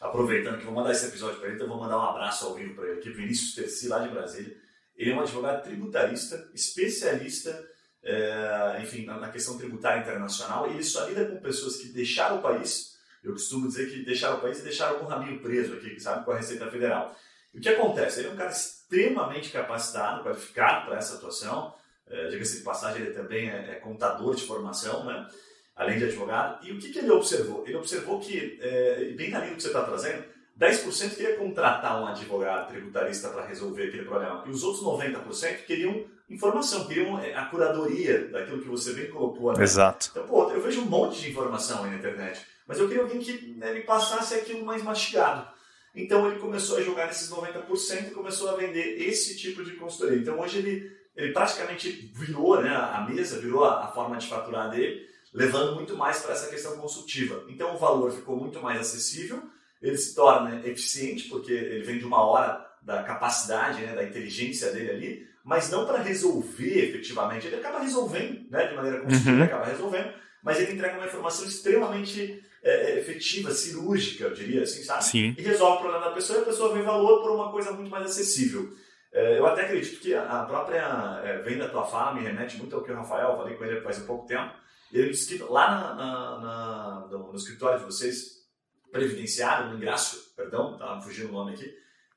aproveitando 0.00 0.58
que 0.58 0.64
vou 0.64 0.74
mandar 0.74 0.92
esse 0.92 1.06
episódio 1.06 1.38
para 1.38 1.48
ele, 1.48 1.56
então 1.56 1.68
vou 1.68 1.78
mandar 1.78 1.98
um 1.98 2.02
abraço 2.02 2.46
ao 2.46 2.54
vivo 2.54 2.74
para 2.74 2.86
ele 2.88 2.98
aqui, 2.98 3.10
Vinícius 3.10 3.54
Terci, 3.54 3.88
lá 3.88 4.00
de 4.00 4.08
Brasília. 4.08 4.56
Ele 4.96 5.10
é 5.10 5.14
um 5.14 5.20
advogado 5.20 5.62
tributarista, 5.62 6.50
especialista, 6.54 7.68
é, 8.02 8.78
enfim, 8.82 9.04
na, 9.04 9.30
questão 9.30 9.58
tributária 9.58 10.00
internacional, 10.00 10.68
e 10.68 10.74
ele 10.74 10.84
só 10.84 11.06
lida 11.06 11.26
com 11.26 11.40
pessoas 11.40 11.76
que 11.76 11.88
deixaram 11.88 12.38
o 12.38 12.42
país, 12.42 12.96
eu 13.22 13.32
costumo 13.32 13.66
dizer 13.66 13.90
que 13.90 14.04
deixaram 14.04 14.38
o 14.38 14.40
país 14.40 14.60
e 14.60 14.62
deixaram 14.62 14.96
algum 14.96 15.06
rabinho 15.06 15.40
preso 15.40 15.74
aqui, 15.74 15.98
sabe, 15.98 16.24
com 16.24 16.30
a 16.30 16.36
Receita 16.36 16.70
Federal. 16.70 17.16
E 17.52 17.58
o 17.58 17.60
que 17.60 17.68
acontece? 17.68 18.20
Ele 18.20 18.28
é 18.28 18.32
um 18.32 18.36
cara 18.36 18.50
extremamente 18.50 19.50
capacitado, 19.50 20.22
qualificado 20.22 20.86
para 20.86 20.98
essa 20.98 21.16
atuação, 21.16 21.74
é, 22.08 22.28
diga-se 22.28 22.58
de 22.58 22.62
passagem, 22.62 23.02
ele 23.02 23.12
também 23.12 23.50
é, 23.50 23.72
é 23.72 23.74
contador 23.76 24.34
de 24.34 24.46
formação, 24.46 25.04
né? 25.04 25.28
Além 25.76 25.98
de 25.98 26.04
advogado. 26.04 26.66
E 26.66 26.72
o 26.72 26.78
que, 26.78 26.88
que 26.88 26.98
ele 26.98 27.10
observou? 27.10 27.62
Ele 27.66 27.76
observou 27.76 28.18
que, 28.18 28.58
é, 28.62 29.12
bem 29.14 29.30
na 29.30 29.40
linha 29.40 29.50
do 29.50 29.56
que 29.56 29.62
você 29.62 29.68
está 29.68 29.82
trazendo, 29.84 30.24
10% 30.58 31.14
queria 31.14 31.36
contratar 31.36 32.00
um 32.00 32.06
advogado 32.06 32.68
tributarista 32.70 33.28
para 33.28 33.44
resolver 33.44 33.88
aquele 33.88 34.06
problema. 34.06 34.42
E 34.46 34.50
os 34.50 34.64
outros 34.64 34.82
90% 34.82 35.66
queriam 35.66 36.06
informação, 36.30 36.86
queriam 36.86 37.20
é, 37.20 37.34
a 37.34 37.44
curadoria 37.44 38.26
daquilo 38.28 38.62
que 38.62 38.68
você 38.68 38.94
bem 38.94 39.10
colocou. 39.10 39.52
Né? 39.52 39.62
Exato. 39.62 40.08
Então, 40.10 40.26
pô, 40.26 40.50
eu 40.50 40.62
vejo 40.62 40.80
um 40.80 40.86
monte 40.86 41.20
de 41.20 41.30
informação 41.30 41.84
aí 41.84 41.90
na 41.90 41.98
internet, 41.98 42.40
mas 42.66 42.78
eu 42.78 42.88
queria 42.88 43.02
alguém 43.02 43.20
que 43.20 43.54
né, 43.58 43.74
me 43.74 43.82
passasse 43.82 44.34
aquilo 44.34 44.64
mais 44.64 44.82
mastigado. 44.82 45.46
Então 45.94 46.26
ele 46.26 46.38
começou 46.38 46.78
a 46.78 46.82
jogar 46.82 47.06
nesses 47.06 47.30
90% 47.30 48.08
e 48.08 48.10
começou 48.10 48.50
a 48.50 48.56
vender 48.56 49.02
esse 49.02 49.36
tipo 49.36 49.62
de 49.62 49.72
consultoria. 49.72 50.18
Então 50.18 50.38
hoje 50.38 50.58
ele, 50.58 50.92
ele 51.14 51.32
praticamente 51.32 52.10
virou 52.14 52.60
né, 52.60 52.74
a 52.74 53.06
mesa, 53.08 53.40
virou 53.40 53.64
a, 53.64 53.84
a 53.84 53.88
forma 53.88 54.16
de 54.16 54.26
faturar 54.26 54.70
dele 54.70 55.06
levando 55.36 55.74
muito 55.74 55.94
mais 55.94 56.20
para 56.20 56.32
essa 56.32 56.48
questão 56.48 56.78
consultiva. 56.78 57.44
Então 57.46 57.74
o 57.74 57.78
valor 57.78 58.10
ficou 58.10 58.36
muito 58.36 58.60
mais 58.60 58.80
acessível, 58.80 59.42
ele 59.82 59.98
se 59.98 60.14
torna 60.14 60.66
eficiente, 60.66 61.28
porque 61.28 61.52
ele 61.52 61.84
vem 61.84 61.98
de 61.98 62.06
uma 62.06 62.24
hora 62.24 62.66
da 62.82 63.02
capacidade, 63.02 63.82
né, 63.82 63.94
da 63.94 64.02
inteligência 64.02 64.72
dele 64.72 64.90
ali, 64.90 65.26
mas 65.44 65.70
não 65.70 65.84
para 65.84 66.00
resolver 66.00 66.88
efetivamente. 66.88 67.46
Ele 67.46 67.56
acaba 67.56 67.80
resolvendo, 67.80 68.50
né, 68.50 68.66
de 68.66 68.74
maneira 68.74 69.00
construtiva, 69.00 69.30
uhum. 69.30 69.36
ele 69.36 69.44
acaba 69.44 69.66
resolvendo, 69.66 70.14
mas 70.42 70.58
ele 70.58 70.72
entrega 70.72 70.96
uma 70.96 71.06
informação 71.06 71.46
extremamente 71.46 72.42
é, 72.62 72.92
é, 72.92 72.98
efetiva, 72.98 73.50
cirúrgica, 73.50 74.24
eu 74.24 74.34
diria 74.34 74.62
assim, 74.62 74.82
sabe? 74.82 75.04
Sim. 75.04 75.34
E 75.36 75.42
resolve 75.42 75.76
o 75.76 75.80
problema 75.80 76.06
da 76.06 76.12
pessoa 76.12 76.38
e 76.38 76.42
a 76.42 76.46
pessoa 76.46 76.74
vê 76.74 76.82
valor 76.82 77.20
por 77.20 77.30
uma 77.32 77.52
coisa 77.52 77.72
muito 77.72 77.90
mais 77.90 78.06
acessível. 78.06 78.72
É, 79.12 79.38
eu 79.38 79.46
até 79.46 79.62
acredito 79.62 80.00
que 80.00 80.14
a 80.14 80.44
própria 80.44 81.20
é, 81.24 81.38
venda 81.42 81.68
tua 81.68 81.84
fala 81.84 82.14
me 82.14 82.22
remete 82.22 82.56
muito 82.56 82.74
ao 82.74 82.82
que 82.82 82.90
o 82.90 82.94
Rafael, 82.94 83.36
falei 83.36 83.54
com 83.54 83.64
ele 83.64 83.82
faz 83.82 83.98
um 83.98 84.06
pouco 84.06 84.26
tempo. 84.26 84.52
Ele 84.92 85.10
disse 85.10 85.36
que 85.36 85.42
lá 85.42 85.70
na, 85.70 85.94
na, 85.94 86.40
na, 86.40 87.08
no, 87.10 87.32
no, 87.32 87.36
escritório 87.36 87.80
de 87.80 87.84
vocês, 87.84 88.46
previdenciário, 88.90 89.68
no 89.68 89.76
ingresso, 89.76 90.32
perdão, 90.36 90.74
estava 90.74 91.00
fugindo 91.00 91.28
o 91.28 91.32
nome 91.32 91.54
aqui, 91.54 91.72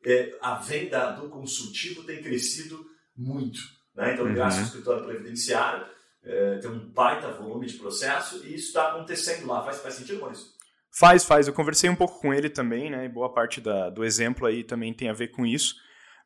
é, 0.06 0.38
a 0.42 0.56
venda 0.56 1.12
do 1.12 1.30
consultivo 1.30 2.04
tem 2.04 2.22
crescido 2.22 2.86
muito. 3.18 3.60
Né? 3.96 4.14
Então, 4.14 4.34
graças 4.34 4.56
uhum. 4.56 4.62
ao 4.62 4.68
escritório 4.68 5.06
previdenciário, 5.06 5.86
é, 6.24 6.58
tem 6.58 6.70
um 6.70 6.92
baita 6.92 7.32
volume 7.32 7.66
de 7.66 7.78
processo 7.78 8.46
e 8.46 8.56
isso 8.56 8.68
está 8.68 8.92
acontecendo 8.92 9.48
lá. 9.48 9.64
Faz, 9.64 9.80
faz 9.80 9.96
sentido, 9.96 10.20
Maurício? 10.20 10.48
Faz, 10.92 11.24
faz. 11.24 11.48
Eu 11.48 11.54
conversei 11.54 11.90
um 11.90 11.96
pouco 11.96 12.20
com 12.20 12.34
ele 12.34 12.50
também, 12.50 12.90
né? 12.90 13.06
E 13.06 13.10
boa 13.10 13.32
parte 13.32 13.62
da, 13.62 13.90
do 13.90 14.04
exemplo 14.04 14.46
aí 14.46 14.64
também 14.64 14.94
tem 14.94 15.10
a 15.10 15.14
ver 15.14 15.30
com 15.30 15.46
isso. 15.46 15.76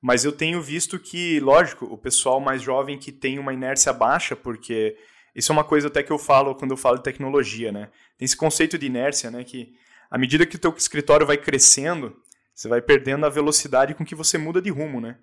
Mas 0.01 0.25
eu 0.25 0.31
tenho 0.31 0.61
visto 0.61 0.99
que, 0.99 1.39
lógico, 1.39 1.85
o 1.85 1.97
pessoal 1.97 2.39
mais 2.39 2.61
jovem 2.61 2.97
que 2.97 3.11
tem 3.11 3.39
uma 3.39 3.53
inércia 3.53 3.93
baixa, 3.93 4.35
porque 4.35 4.97
isso 5.35 5.51
é 5.51 5.53
uma 5.53 5.63
coisa 5.63 5.87
até 5.87 6.03
que 6.03 6.11
eu 6.11 6.17
falo 6.17 6.55
quando 6.55 6.71
eu 6.71 6.77
falo 6.77 6.97
de 6.97 7.03
tecnologia, 7.03 7.71
né? 7.71 7.89
Tem 8.17 8.25
esse 8.25 8.37
conceito 8.37 8.77
de 8.77 8.85
inércia, 8.85 9.31
né? 9.31 9.43
Que 9.43 9.73
à 10.09 10.17
medida 10.17 10.45
que 10.45 10.55
o 10.55 10.59
teu 10.59 10.73
escritório 10.77 11.25
vai 11.25 11.37
crescendo, 11.37 12.15
você 12.53 12.67
vai 12.67 12.81
perdendo 12.81 13.25
a 13.25 13.29
velocidade 13.29 13.95
com 13.95 14.05
que 14.05 14.15
você 14.15 14.37
muda 14.37 14.61
de 14.61 14.69
rumo, 14.69 15.01
né? 15.01 15.17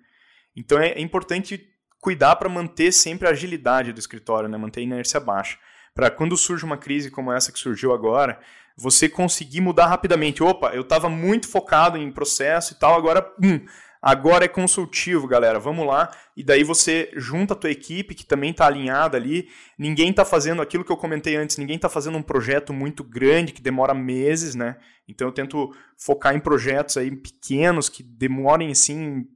Então 0.55 0.79
é, 0.79 0.89
é 0.89 1.01
importante 1.01 1.69
cuidar 2.01 2.35
para 2.35 2.49
manter 2.49 2.91
sempre 2.91 3.27
a 3.27 3.31
agilidade 3.31 3.93
do 3.93 3.99
escritório, 3.99 4.49
né? 4.49 4.57
manter 4.57 4.81
a 4.81 4.83
inércia 4.83 5.19
baixa. 5.19 5.57
Para 5.93 6.09
quando 6.09 6.35
surge 6.35 6.65
uma 6.65 6.77
crise 6.77 7.11
como 7.11 7.31
essa 7.31 7.51
que 7.51 7.59
surgiu 7.59 7.93
agora, 7.93 8.39
você 8.75 9.07
conseguir 9.07 9.61
mudar 9.61 9.87
rapidamente. 9.87 10.41
Opa, 10.41 10.73
eu 10.73 10.81
estava 10.81 11.09
muito 11.09 11.47
focado 11.47 11.97
em 11.97 12.11
processo 12.11 12.73
e 12.73 12.79
tal, 12.79 12.95
agora, 12.95 13.31
hum, 13.41 13.65
agora 14.01 14.45
é 14.45 14.47
consultivo, 14.47 15.27
galera. 15.27 15.59
Vamos 15.59 15.85
lá. 15.85 16.09
E 16.35 16.43
daí 16.43 16.63
você 16.63 17.11
junta 17.15 17.53
a 17.53 17.57
tua 17.57 17.69
equipe 17.69 18.15
que 18.15 18.25
também 18.25 18.51
está 18.51 18.65
alinhada 18.65 19.17
ali. 19.17 19.47
Ninguém 19.77 20.09
está 20.09 20.25
fazendo 20.25 20.61
aquilo 20.61 20.83
que 20.83 20.91
eu 20.91 20.97
comentei 20.97 21.35
antes. 21.35 21.57
Ninguém 21.57 21.75
está 21.75 21.89
fazendo 21.89 22.17
um 22.17 22.23
projeto 22.23 22.73
muito 22.73 23.03
grande 23.03 23.53
que 23.53 23.61
demora 23.61 23.93
meses, 23.93 24.55
né? 24.55 24.77
Então 25.07 25.27
eu 25.27 25.33
tento 25.33 25.71
focar 25.97 26.35
em 26.35 26.39
projetos 26.39 26.97
aí 26.97 27.15
pequenos 27.15 27.89
que 27.89 28.01
demorem 28.01 28.71
assim 28.71 29.27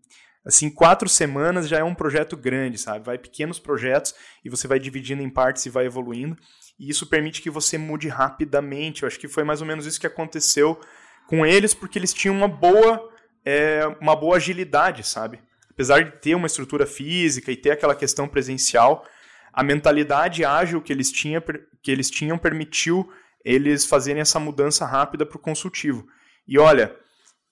assim, 0.45 0.69
quatro 0.69 1.10
semanas 1.10 1.67
já 1.67 1.80
é 1.80 1.84
um 1.84 1.95
projeto 1.95 2.38
grande, 2.38 2.78
sabe? 2.78 3.04
Vai 3.04 3.17
pequenos 3.17 3.58
projetos 3.58 4.13
e 4.43 4.49
você 4.49 4.67
vai 4.67 4.80
dividindo 4.80 5.23
em 5.23 5.30
partes 5.30 5.65
e 5.65 5.69
vai 5.69 5.88
evoluindo. 5.88 6.38
E 6.80 6.89
isso 6.89 7.08
permite 7.08 7.41
que 7.41 7.49
você 7.49 7.78
mude 7.78 8.08
rapidamente. 8.08 9.01
Eu 9.01 9.08
acho 9.08 9.19
que 9.19 9.28
foi 9.28 9.43
mais 9.43 9.62
ou 9.62 9.67
menos 9.67 9.86
isso 9.86 9.99
que 9.99 10.06
aconteceu 10.06 10.80
com 11.28 11.43
eles, 11.45 11.73
porque 11.73 11.97
eles 11.97 12.13
tinham 12.13 12.36
uma 12.38 12.47
boa, 12.47 13.10
é, 13.45 13.86
uma 14.01 14.15
boa 14.15 14.38
agilidade, 14.38 15.03
sabe? 15.03 15.39
Apesar 15.69 16.03
de 16.03 16.12
ter 16.19 16.36
uma 16.36 16.47
estrutura 16.47 16.86
física 16.86 17.51
e 17.51 17.55
ter 17.55 17.71
aquela 17.71 17.95
questão 17.95 18.27
presencial, 18.27 19.05
a 19.53 19.63
mentalidade 19.63 20.43
ágil 20.43 20.81
que 20.81 20.91
eles, 20.91 21.12
tinha, 21.12 21.41
que 21.81 21.91
eles 21.91 22.10
tinham 22.10 22.38
permitiu 22.38 23.10
eles 23.43 23.86
fazerem 23.86 24.21
essa 24.21 24.39
mudança 24.39 24.86
rápida 24.86 25.25
para 25.25 25.38
o 25.38 25.41
consultivo. 25.41 26.08
E 26.47 26.58
olha, 26.58 26.95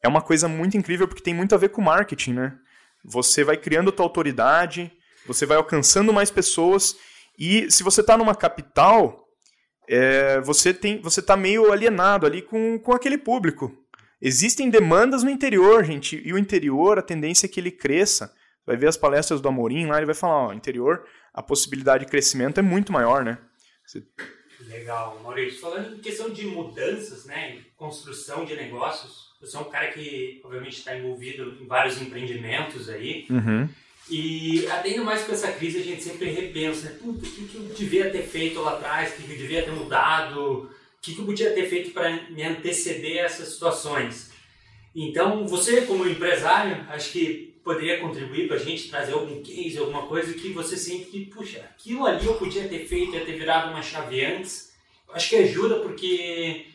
é 0.02 0.08
uma 0.08 0.22
coisa 0.22 0.48
muito 0.48 0.76
incrível 0.76 1.08
porque 1.08 1.22
tem 1.22 1.36
muito 1.36 1.54
a 1.54 1.58
ver 1.58 1.70
com 1.70 1.82
marketing, 1.82 2.34
né? 2.34 2.58
Você 3.06 3.44
vai 3.44 3.58
criando 3.58 3.92
tua 3.92 4.06
autoridade, 4.06 4.92
você 5.28 5.46
vai 5.46 5.58
alcançando 5.58 6.12
mais 6.12 6.32
pessoas 6.32 6.96
e 7.38 7.70
se 7.70 7.84
você 7.84 8.02
está 8.02 8.18
numa 8.18 8.34
capital, 8.34 9.28
é, 9.88 10.42
você 10.42 10.74
tem, 10.74 11.00
você 11.00 11.20
está 11.20 11.38
meio 11.38 11.72
alienado 11.72 12.26
ali 12.26 12.42
com, 12.42 12.80
com 12.80 12.94
aquele 12.94 13.18
público. 13.18 13.72
Existem 14.26 14.70
demandas 14.70 15.22
no 15.22 15.30
interior, 15.30 15.84
gente, 15.84 16.22
e 16.24 16.32
o 16.32 16.38
interior, 16.38 16.98
a 16.98 17.02
tendência 17.02 17.46
é 17.46 17.50
que 17.50 17.60
ele 17.60 17.70
cresça. 17.70 18.34
Vai 18.66 18.78
ver 18.78 18.88
as 18.88 18.96
palestras 18.96 19.42
do 19.42 19.50
Amorim 19.50 19.88
lá, 19.88 19.98
ele 19.98 20.06
vai 20.06 20.16
falar, 20.16 20.48
ó, 20.48 20.54
interior, 20.54 21.06
a 21.34 21.44
possibilidade 21.44 22.06
de 22.06 22.10
crescimento 22.10 22.58
é 22.58 22.64
muito 22.64 22.94
maior, 22.94 23.26
né? 23.26 23.38
Você... 23.86 24.02
Legal, 24.62 25.20
Maurício. 25.22 25.60
Falando 25.60 25.98
em 25.98 26.00
questão 26.00 26.30
de 26.30 26.46
mudanças, 26.46 27.26
né, 27.26 27.60
construção 27.76 28.46
de 28.46 28.56
negócios, 28.56 29.34
você 29.42 29.58
é 29.58 29.60
um 29.60 29.66
cara 29.66 29.92
que, 29.92 30.40
obviamente, 30.46 30.78
está 30.78 30.96
envolvido 30.96 31.58
em 31.62 31.68
vários 31.68 32.02
empreendimentos 32.02 32.88
aí. 32.88 33.28
Uhum. 33.30 33.68
E, 34.10 34.66
ainda 34.68 35.04
mais 35.04 35.24
com 35.24 35.34
essa 35.34 35.52
crise, 35.52 35.80
a 35.80 35.84
gente 35.84 36.02
sempre 36.02 36.30
repensa, 36.30 36.92
né? 36.92 37.00
o 37.02 37.14
que, 37.14 37.46
que 37.48 37.56
eu 37.56 37.64
devia 37.76 38.10
ter 38.10 38.24
feito 38.24 38.62
lá 38.62 38.76
atrás, 38.76 39.12
o 39.12 39.16
que, 39.18 39.24
que 39.24 39.34
eu 39.34 39.38
devia 39.38 39.64
ter 39.64 39.72
mudado, 39.72 40.72
que, 41.04 41.14
que 41.14 41.20
eu 41.20 41.26
podia 41.26 41.52
ter 41.52 41.68
feito 41.68 41.92
para 41.92 42.10
me 42.30 42.42
anteceder 42.42 43.22
a 43.22 43.26
essas 43.26 43.50
situações. 43.50 44.32
Então, 44.96 45.46
você 45.46 45.82
como 45.82 46.08
empresário, 46.08 46.86
acho 46.90 47.12
que 47.12 47.60
poderia 47.62 48.00
contribuir 48.00 48.48
para 48.48 48.56
a 48.56 48.60
gente, 48.60 48.90
trazer 48.90 49.12
algum 49.12 49.44
case, 49.44 49.78
alguma 49.78 50.04
coisa 50.04 50.34
que 50.34 50.54
você 50.54 50.78
sente 50.78 51.06
que, 51.06 51.26
puxa, 51.26 51.60
aquilo 51.60 52.06
ali 52.06 52.26
eu 52.26 52.36
podia 52.36 52.70
ter 52.70 52.86
feito, 52.86 53.14
ia 53.14 53.26
ter 53.26 53.38
virado 53.38 53.72
uma 53.72 53.82
chave 53.82 54.24
antes. 54.24 54.74
Acho 55.12 55.30
que 55.30 55.36
ajuda 55.36 55.82
porque 55.82 56.68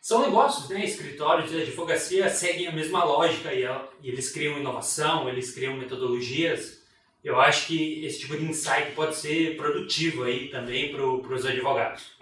são 0.00 0.22
negócios, 0.22 0.68
né? 0.68 0.84
Escritórios 0.84 1.50
de 1.50 1.62
advocacia 1.62 2.28
seguem 2.28 2.66
a 2.66 2.72
mesma 2.72 3.04
lógica 3.04 3.52
e, 3.54 3.64
eles 4.02 4.32
criam 4.32 4.58
inovação, 4.58 5.28
eles 5.28 5.52
criam 5.52 5.76
metodologias. 5.76 6.82
Eu 7.22 7.40
acho 7.40 7.68
que 7.68 8.04
esse 8.04 8.20
tipo 8.20 8.36
de 8.36 8.44
insight 8.44 8.92
pode 8.96 9.14
ser 9.14 9.56
produtivo 9.56 10.24
aí 10.24 10.48
também 10.48 10.92
para 10.92 11.04
os 11.04 11.46
advogados. 11.46 12.15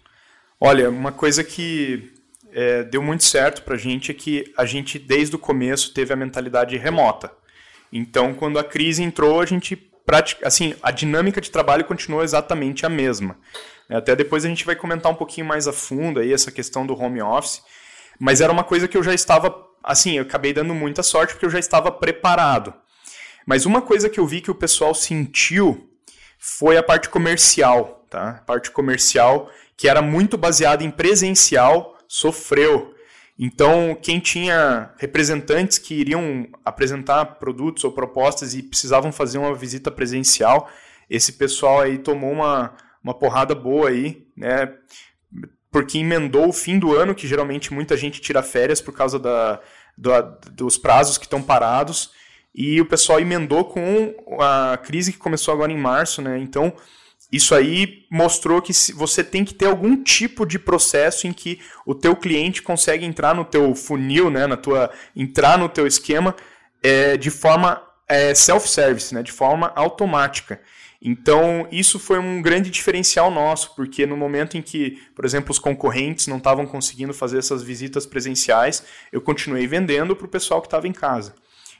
Olha, 0.60 0.88
uma 0.88 1.12
coisa 1.12 1.42
que 1.42 2.12
é, 2.52 2.84
deu 2.84 3.02
muito 3.02 3.24
certo 3.24 3.62
para 3.62 3.74
a 3.74 3.78
gente 3.78 4.10
é 4.10 4.14
que 4.14 4.52
a 4.56 4.64
gente, 4.64 4.98
desde 4.98 5.34
o 5.34 5.38
começo, 5.38 5.92
teve 5.92 6.12
a 6.12 6.16
mentalidade 6.16 6.76
remota. 6.76 7.32
Então, 7.92 8.34
quando 8.34 8.58
a 8.58 8.64
crise 8.64 9.02
entrou, 9.02 9.40
a 9.40 9.46
gente 9.46 9.90
assim, 10.42 10.74
a 10.82 10.90
dinâmica 10.90 11.40
de 11.40 11.50
trabalho 11.50 11.84
continuou 11.84 12.22
exatamente 12.22 12.84
a 12.84 12.88
mesma. 12.88 13.38
Até 13.88 14.14
depois 14.14 14.44
a 14.44 14.48
gente 14.48 14.64
vai 14.64 14.76
comentar 14.76 15.10
um 15.10 15.14
pouquinho 15.14 15.46
mais 15.46 15.66
a 15.66 15.72
fundo 15.72 16.20
aí 16.20 16.32
essa 16.32 16.52
questão 16.52 16.86
do 16.86 16.94
home 16.94 17.22
office, 17.22 17.62
mas 18.18 18.40
era 18.40 18.52
uma 18.52 18.64
coisa 18.64 18.86
que 18.86 18.96
eu 18.96 19.02
já 19.02 19.14
estava, 19.14 19.54
assim, 19.82 20.16
eu 20.16 20.22
acabei 20.22 20.52
dando 20.52 20.74
muita 20.74 21.02
sorte 21.02 21.32
porque 21.32 21.46
eu 21.46 21.50
já 21.50 21.58
estava 21.58 21.90
preparado. 21.90 22.74
Mas 23.46 23.66
uma 23.66 23.82
coisa 23.82 24.08
que 24.08 24.18
eu 24.18 24.26
vi 24.26 24.40
que 24.40 24.50
o 24.50 24.54
pessoal 24.54 24.94
sentiu 24.94 25.90
foi 26.38 26.76
a 26.76 26.82
parte 26.82 27.08
comercial, 27.08 28.03
tá? 28.14 28.30
A 28.30 28.42
parte 28.44 28.70
comercial 28.70 29.50
que 29.76 29.88
era 29.88 30.00
muito 30.00 30.38
baseada 30.38 30.84
em 30.84 30.90
presencial 30.90 31.98
sofreu. 32.06 32.94
Então, 33.36 33.98
quem 34.00 34.20
tinha 34.20 34.92
representantes 34.98 35.78
que 35.78 35.94
iriam 35.94 36.46
apresentar 36.64 37.24
produtos 37.24 37.82
ou 37.82 37.90
propostas 37.90 38.54
e 38.54 38.62
precisavam 38.62 39.10
fazer 39.10 39.38
uma 39.38 39.52
visita 39.52 39.90
presencial, 39.90 40.70
esse 41.10 41.32
pessoal 41.32 41.80
aí 41.80 41.98
tomou 41.98 42.30
uma, 42.30 42.72
uma 43.02 43.12
porrada 43.12 43.52
boa 43.52 43.88
aí, 43.88 44.24
né? 44.36 44.72
Porque 45.72 45.98
emendou 45.98 46.48
o 46.50 46.52
fim 46.52 46.78
do 46.78 46.94
ano, 46.94 47.16
que 47.16 47.26
geralmente 47.26 47.74
muita 47.74 47.96
gente 47.96 48.20
tira 48.20 48.44
férias 48.44 48.80
por 48.80 48.94
causa 48.94 49.18
da, 49.18 49.60
do, 49.98 50.10
dos 50.52 50.78
prazos 50.78 51.18
que 51.18 51.24
estão 51.24 51.42
parados, 51.42 52.12
e 52.54 52.80
o 52.80 52.86
pessoal 52.86 53.18
emendou 53.18 53.64
com 53.64 54.14
a 54.40 54.76
crise 54.76 55.12
que 55.12 55.18
começou 55.18 55.52
agora 55.52 55.72
em 55.72 55.76
março, 55.76 56.22
né? 56.22 56.38
Então, 56.38 56.72
isso 57.32 57.54
aí 57.54 58.06
mostrou 58.10 58.62
que 58.62 58.72
você 58.94 59.24
tem 59.24 59.44
que 59.44 59.54
ter 59.54 59.66
algum 59.66 60.02
tipo 60.02 60.46
de 60.46 60.58
processo 60.58 61.26
em 61.26 61.32
que 61.32 61.60
o 61.84 61.94
teu 61.94 62.14
cliente 62.14 62.62
consegue 62.62 63.04
entrar 63.04 63.34
no 63.34 63.44
teu 63.44 63.74
funil, 63.74 64.30
né, 64.30 64.46
na 64.46 64.56
tua 64.56 64.90
entrar 65.16 65.58
no 65.58 65.68
teu 65.68 65.86
esquema 65.86 66.34
é, 66.82 67.16
de 67.16 67.30
forma 67.30 67.82
é, 68.08 68.34
self-service, 68.34 69.14
né, 69.14 69.22
de 69.22 69.32
forma 69.32 69.72
automática. 69.74 70.60
Então, 71.06 71.68
isso 71.70 71.98
foi 71.98 72.18
um 72.18 72.40
grande 72.40 72.70
diferencial 72.70 73.30
nosso, 73.30 73.74
porque 73.74 74.06
no 74.06 74.16
momento 74.16 74.56
em 74.56 74.62
que, 74.62 75.02
por 75.14 75.26
exemplo, 75.26 75.50
os 75.50 75.58
concorrentes 75.58 76.26
não 76.26 76.38
estavam 76.38 76.66
conseguindo 76.66 77.12
fazer 77.12 77.38
essas 77.38 77.62
visitas 77.62 78.06
presenciais, 78.06 78.82
eu 79.12 79.20
continuei 79.20 79.66
vendendo 79.66 80.16
para 80.16 80.24
o 80.24 80.30
pessoal 80.30 80.62
que 80.62 80.66
estava 80.66 80.88
em 80.88 80.92
casa. 80.92 81.34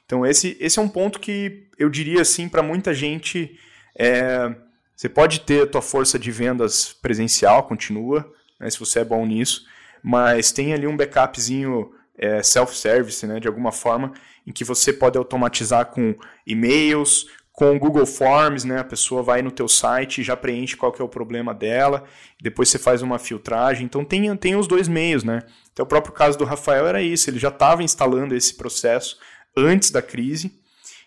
Então, 0.04 0.26
esse, 0.26 0.58
esse 0.60 0.78
é 0.78 0.82
um 0.82 0.88
ponto 0.88 1.18
que 1.18 1.66
eu 1.78 1.88
diria 1.88 2.20
assim 2.20 2.50
para 2.50 2.62
muita 2.62 2.92
gente. 2.92 3.58
É, 3.98 4.54
você 4.94 5.08
pode 5.08 5.40
ter 5.40 5.62
a 5.62 5.66
tua 5.66 5.82
força 5.82 6.18
de 6.18 6.30
vendas 6.30 6.92
presencial, 6.92 7.64
continua, 7.64 8.30
né, 8.60 8.70
se 8.70 8.78
você 8.78 9.00
é 9.00 9.04
bom 9.04 9.24
nisso, 9.26 9.66
mas 10.02 10.52
tem 10.52 10.72
ali 10.72 10.86
um 10.86 10.96
backupzinho 10.96 11.92
é, 12.16 12.42
self-service, 12.42 13.26
né, 13.26 13.40
de 13.40 13.48
alguma 13.48 13.72
forma, 13.72 14.12
em 14.46 14.52
que 14.52 14.64
você 14.64 14.92
pode 14.92 15.18
automatizar 15.18 15.86
com 15.86 16.14
e-mails, 16.46 17.26
com 17.54 17.78
Google 17.78 18.04
Forms, 18.04 18.64
né? 18.64 18.80
A 18.80 18.84
pessoa 18.84 19.22
vai 19.22 19.40
no 19.40 19.52
teu 19.52 19.68
site, 19.68 20.24
já 20.24 20.36
preenche 20.36 20.76
qual 20.76 20.90
que 20.90 21.00
é 21.00 21.04
o 21.04 21.08
problema 21.08 21.54
dela, 21.54 22.02
depois 22.42 22.68
você 22.68 22.80
faz 22.80 23.00
uma 23.00 23.16
filtragem. 23.16 23.86
Então 23.86 24.04
tem, 24.04 24.36
tem 24.36 24.56
os 24.56 24.66
dois 24.66 24.88
meios, 24.88 25.22
né? 25.22 25.40
Então 25.72 25.84
o 25.84 25.88
próprio 25.88 26.12
caso 26.12 26.36
do 26.36 26.44
Rafael 26.44 26.84
era 26.84 27.00
isso, 27.00 27.30
ele 27.30 27.38
já 27.38 27.48
estava 27.48 27.84
instalando 27.84 28.34
esse 28.34 28.54
processo 28.54 29.18
antes 29.56 29.92
da 29.92 30.02
crise 30.02 30.52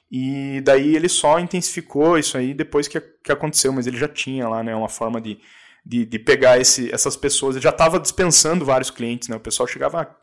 E 0.09 0.61
daí 0.61 0.95
ele 0.95 1.09
só 1.09 1.39
intensificou 1.39 2.17
isso 2.17 2.37
aí 2.37 2.53
depois 2.53 2.87
que, 2.87 2.99
que 2.99 3.31
aconteceu, 3.31 3.73
mas 3.73 3.87
ele 3.87 3.97
já 3.97 4.07
tinha 4.07 4.47
lá, 4.47 4.63
né, 4.63 4.73
uma 4.73 4.87
forma 4.87 5.19
de, 5.19 5.37
de, 5.85 6.05
de 6.05 6.19
pegar 6.19 6.59
esse, 6.59 6.93
essas 6.93 7.17
pessoas. 7.17 7.55
Ele 7.55 7.63
já 7.63 7.71
estava 7.71 7.99
dispensando 7.99 8.65
vários 8.65 8.89
clientes, 8.89 9.27
né? 9.27 9.35
O 9.35 9.39
pessoal 9.39 9.67
chegava, 9.67 10.15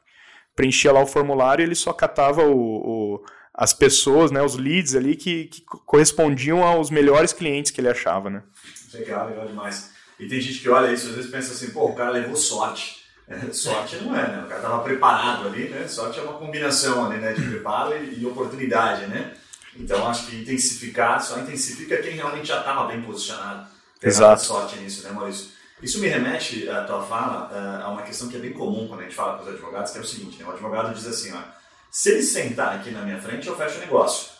preenchia 0.56 0.92
lá 0.92 1.02
o 1.02 1.06
formulário 1.06 1.62
e 1.62 1.66
ele 1.66 1.74
só 1.74 1.92
catava 1.92 2.42
o, 2.42 3.16
o 3.16 3.24
as 3.56 3.72
pessoas, 3.72 4.32
né, 4.32 4.42
os 4.42 4.56
leads 4.56 4.96
ali 4.96 5.14
que, 5.14 5.44
que, 5.44 5.62
correspondiam 5.86 6.64
aos 6.64 6.90
melhores 6.90 7.32
clientes 7.32 7.70
que 7.70 7.80
ele 7.80 7.88
achava, 7.88 8.28
né? 8.28 8.42
Legal, 8.92 9.28
legal 9.28 9.46
demais. 9.46 9.92
E 10.18 10.26
tem 10.26 10.40
gente 10.40 10.58
que 10.58 10.68
olha 10.68 10.92
isso 10.92 11.08
às 11.08 11.14
vezes 11.14 11.30
pensa 11.30 11.52
assim, 11.52 11.70
pô, 11.70 11.84
o 11.86 11.94
cara 11.94 12.10
levou 12.10 12.34
sorte. 12.34 13.04
É, 13.28 13.52
sorte 13.52 13.96
não 13.98 14.14
é, 14.16 14.22
né? 14.22 14.42
O 14.44 14.48
cara 14.48 14.60
estava 14.60 14.82
preparado 14.82 15.46
ali, 15.46 15.68
né? 15.68 15.86
Sorte 15.86 16.18
é 16.18 16.22
uma 16.22 16.34
combinação 16.34 17.06
ali, 17.06 17.18
né, 17.18 17.32
de 17.32 17.42
preparo 17.42 17.96
e, 17.96 18.20
e 18.20 18.26
oportunidade, 18.26 19.06
né? 19.06 19.34
Então 19.76 20.06
acho 20.08 20.26
que 20.26 20.36
intensificar 20.36 21.22
só 21.22 21.38
intensifica 21.38 21.96
quem 21.98 22.12
realmente 22.12 22.48
já 22.48 22.60
estava 22.60 22.86
bem 22.86 23.02
posicionado. 23.02 23.66
Tem 24.00 24.08
Exato. 24.08 24.44
sorte 24.44 24.76
nisso, 24.78 25.02
né, 25.02 25.12
Maurício? 25.12 25.48
Isso 25.82 25.98
me 25.98 26.08
remete 26.08 26.68
a 26.68 26.84
tua 26.84 27.02
fala 27.02 27.50
a 27.82 27.88
uma 27.90 28.02
questão 28.02 28.28
que 28.28 28.36
é 28.36 28.40
bem 28.40 28.52
comum 28.52 28.86
quando 28.88 29.00
a 29.00 29.02
gente 29.04 29.14
fala 29.14 29.36
com 29.36 29.42
os 29.42 29.48
advogados, 29.48 29.92
que 29.92 29.98
é 29.98 30.00
o 30.00 30.06
seguinte, 30.06 30.38
né? 30.38 30.46
O 30.46 30.52
advogado 30.52 30.94
diz 30.94 31.06
assim, 31.06 31.32
ó, 31.32 31.40
se 31.90 32.10
ele 32.10 32.22
sentar 32.22 32.76
aqui 32.76 32.90
na 32.90 33.02
minha 33.02 33.20
frente, 33.20 33.46
eu 33.46 33.56
fecho 33.56 33.76
o 33.76 33.80
negócio. 33.80 34.32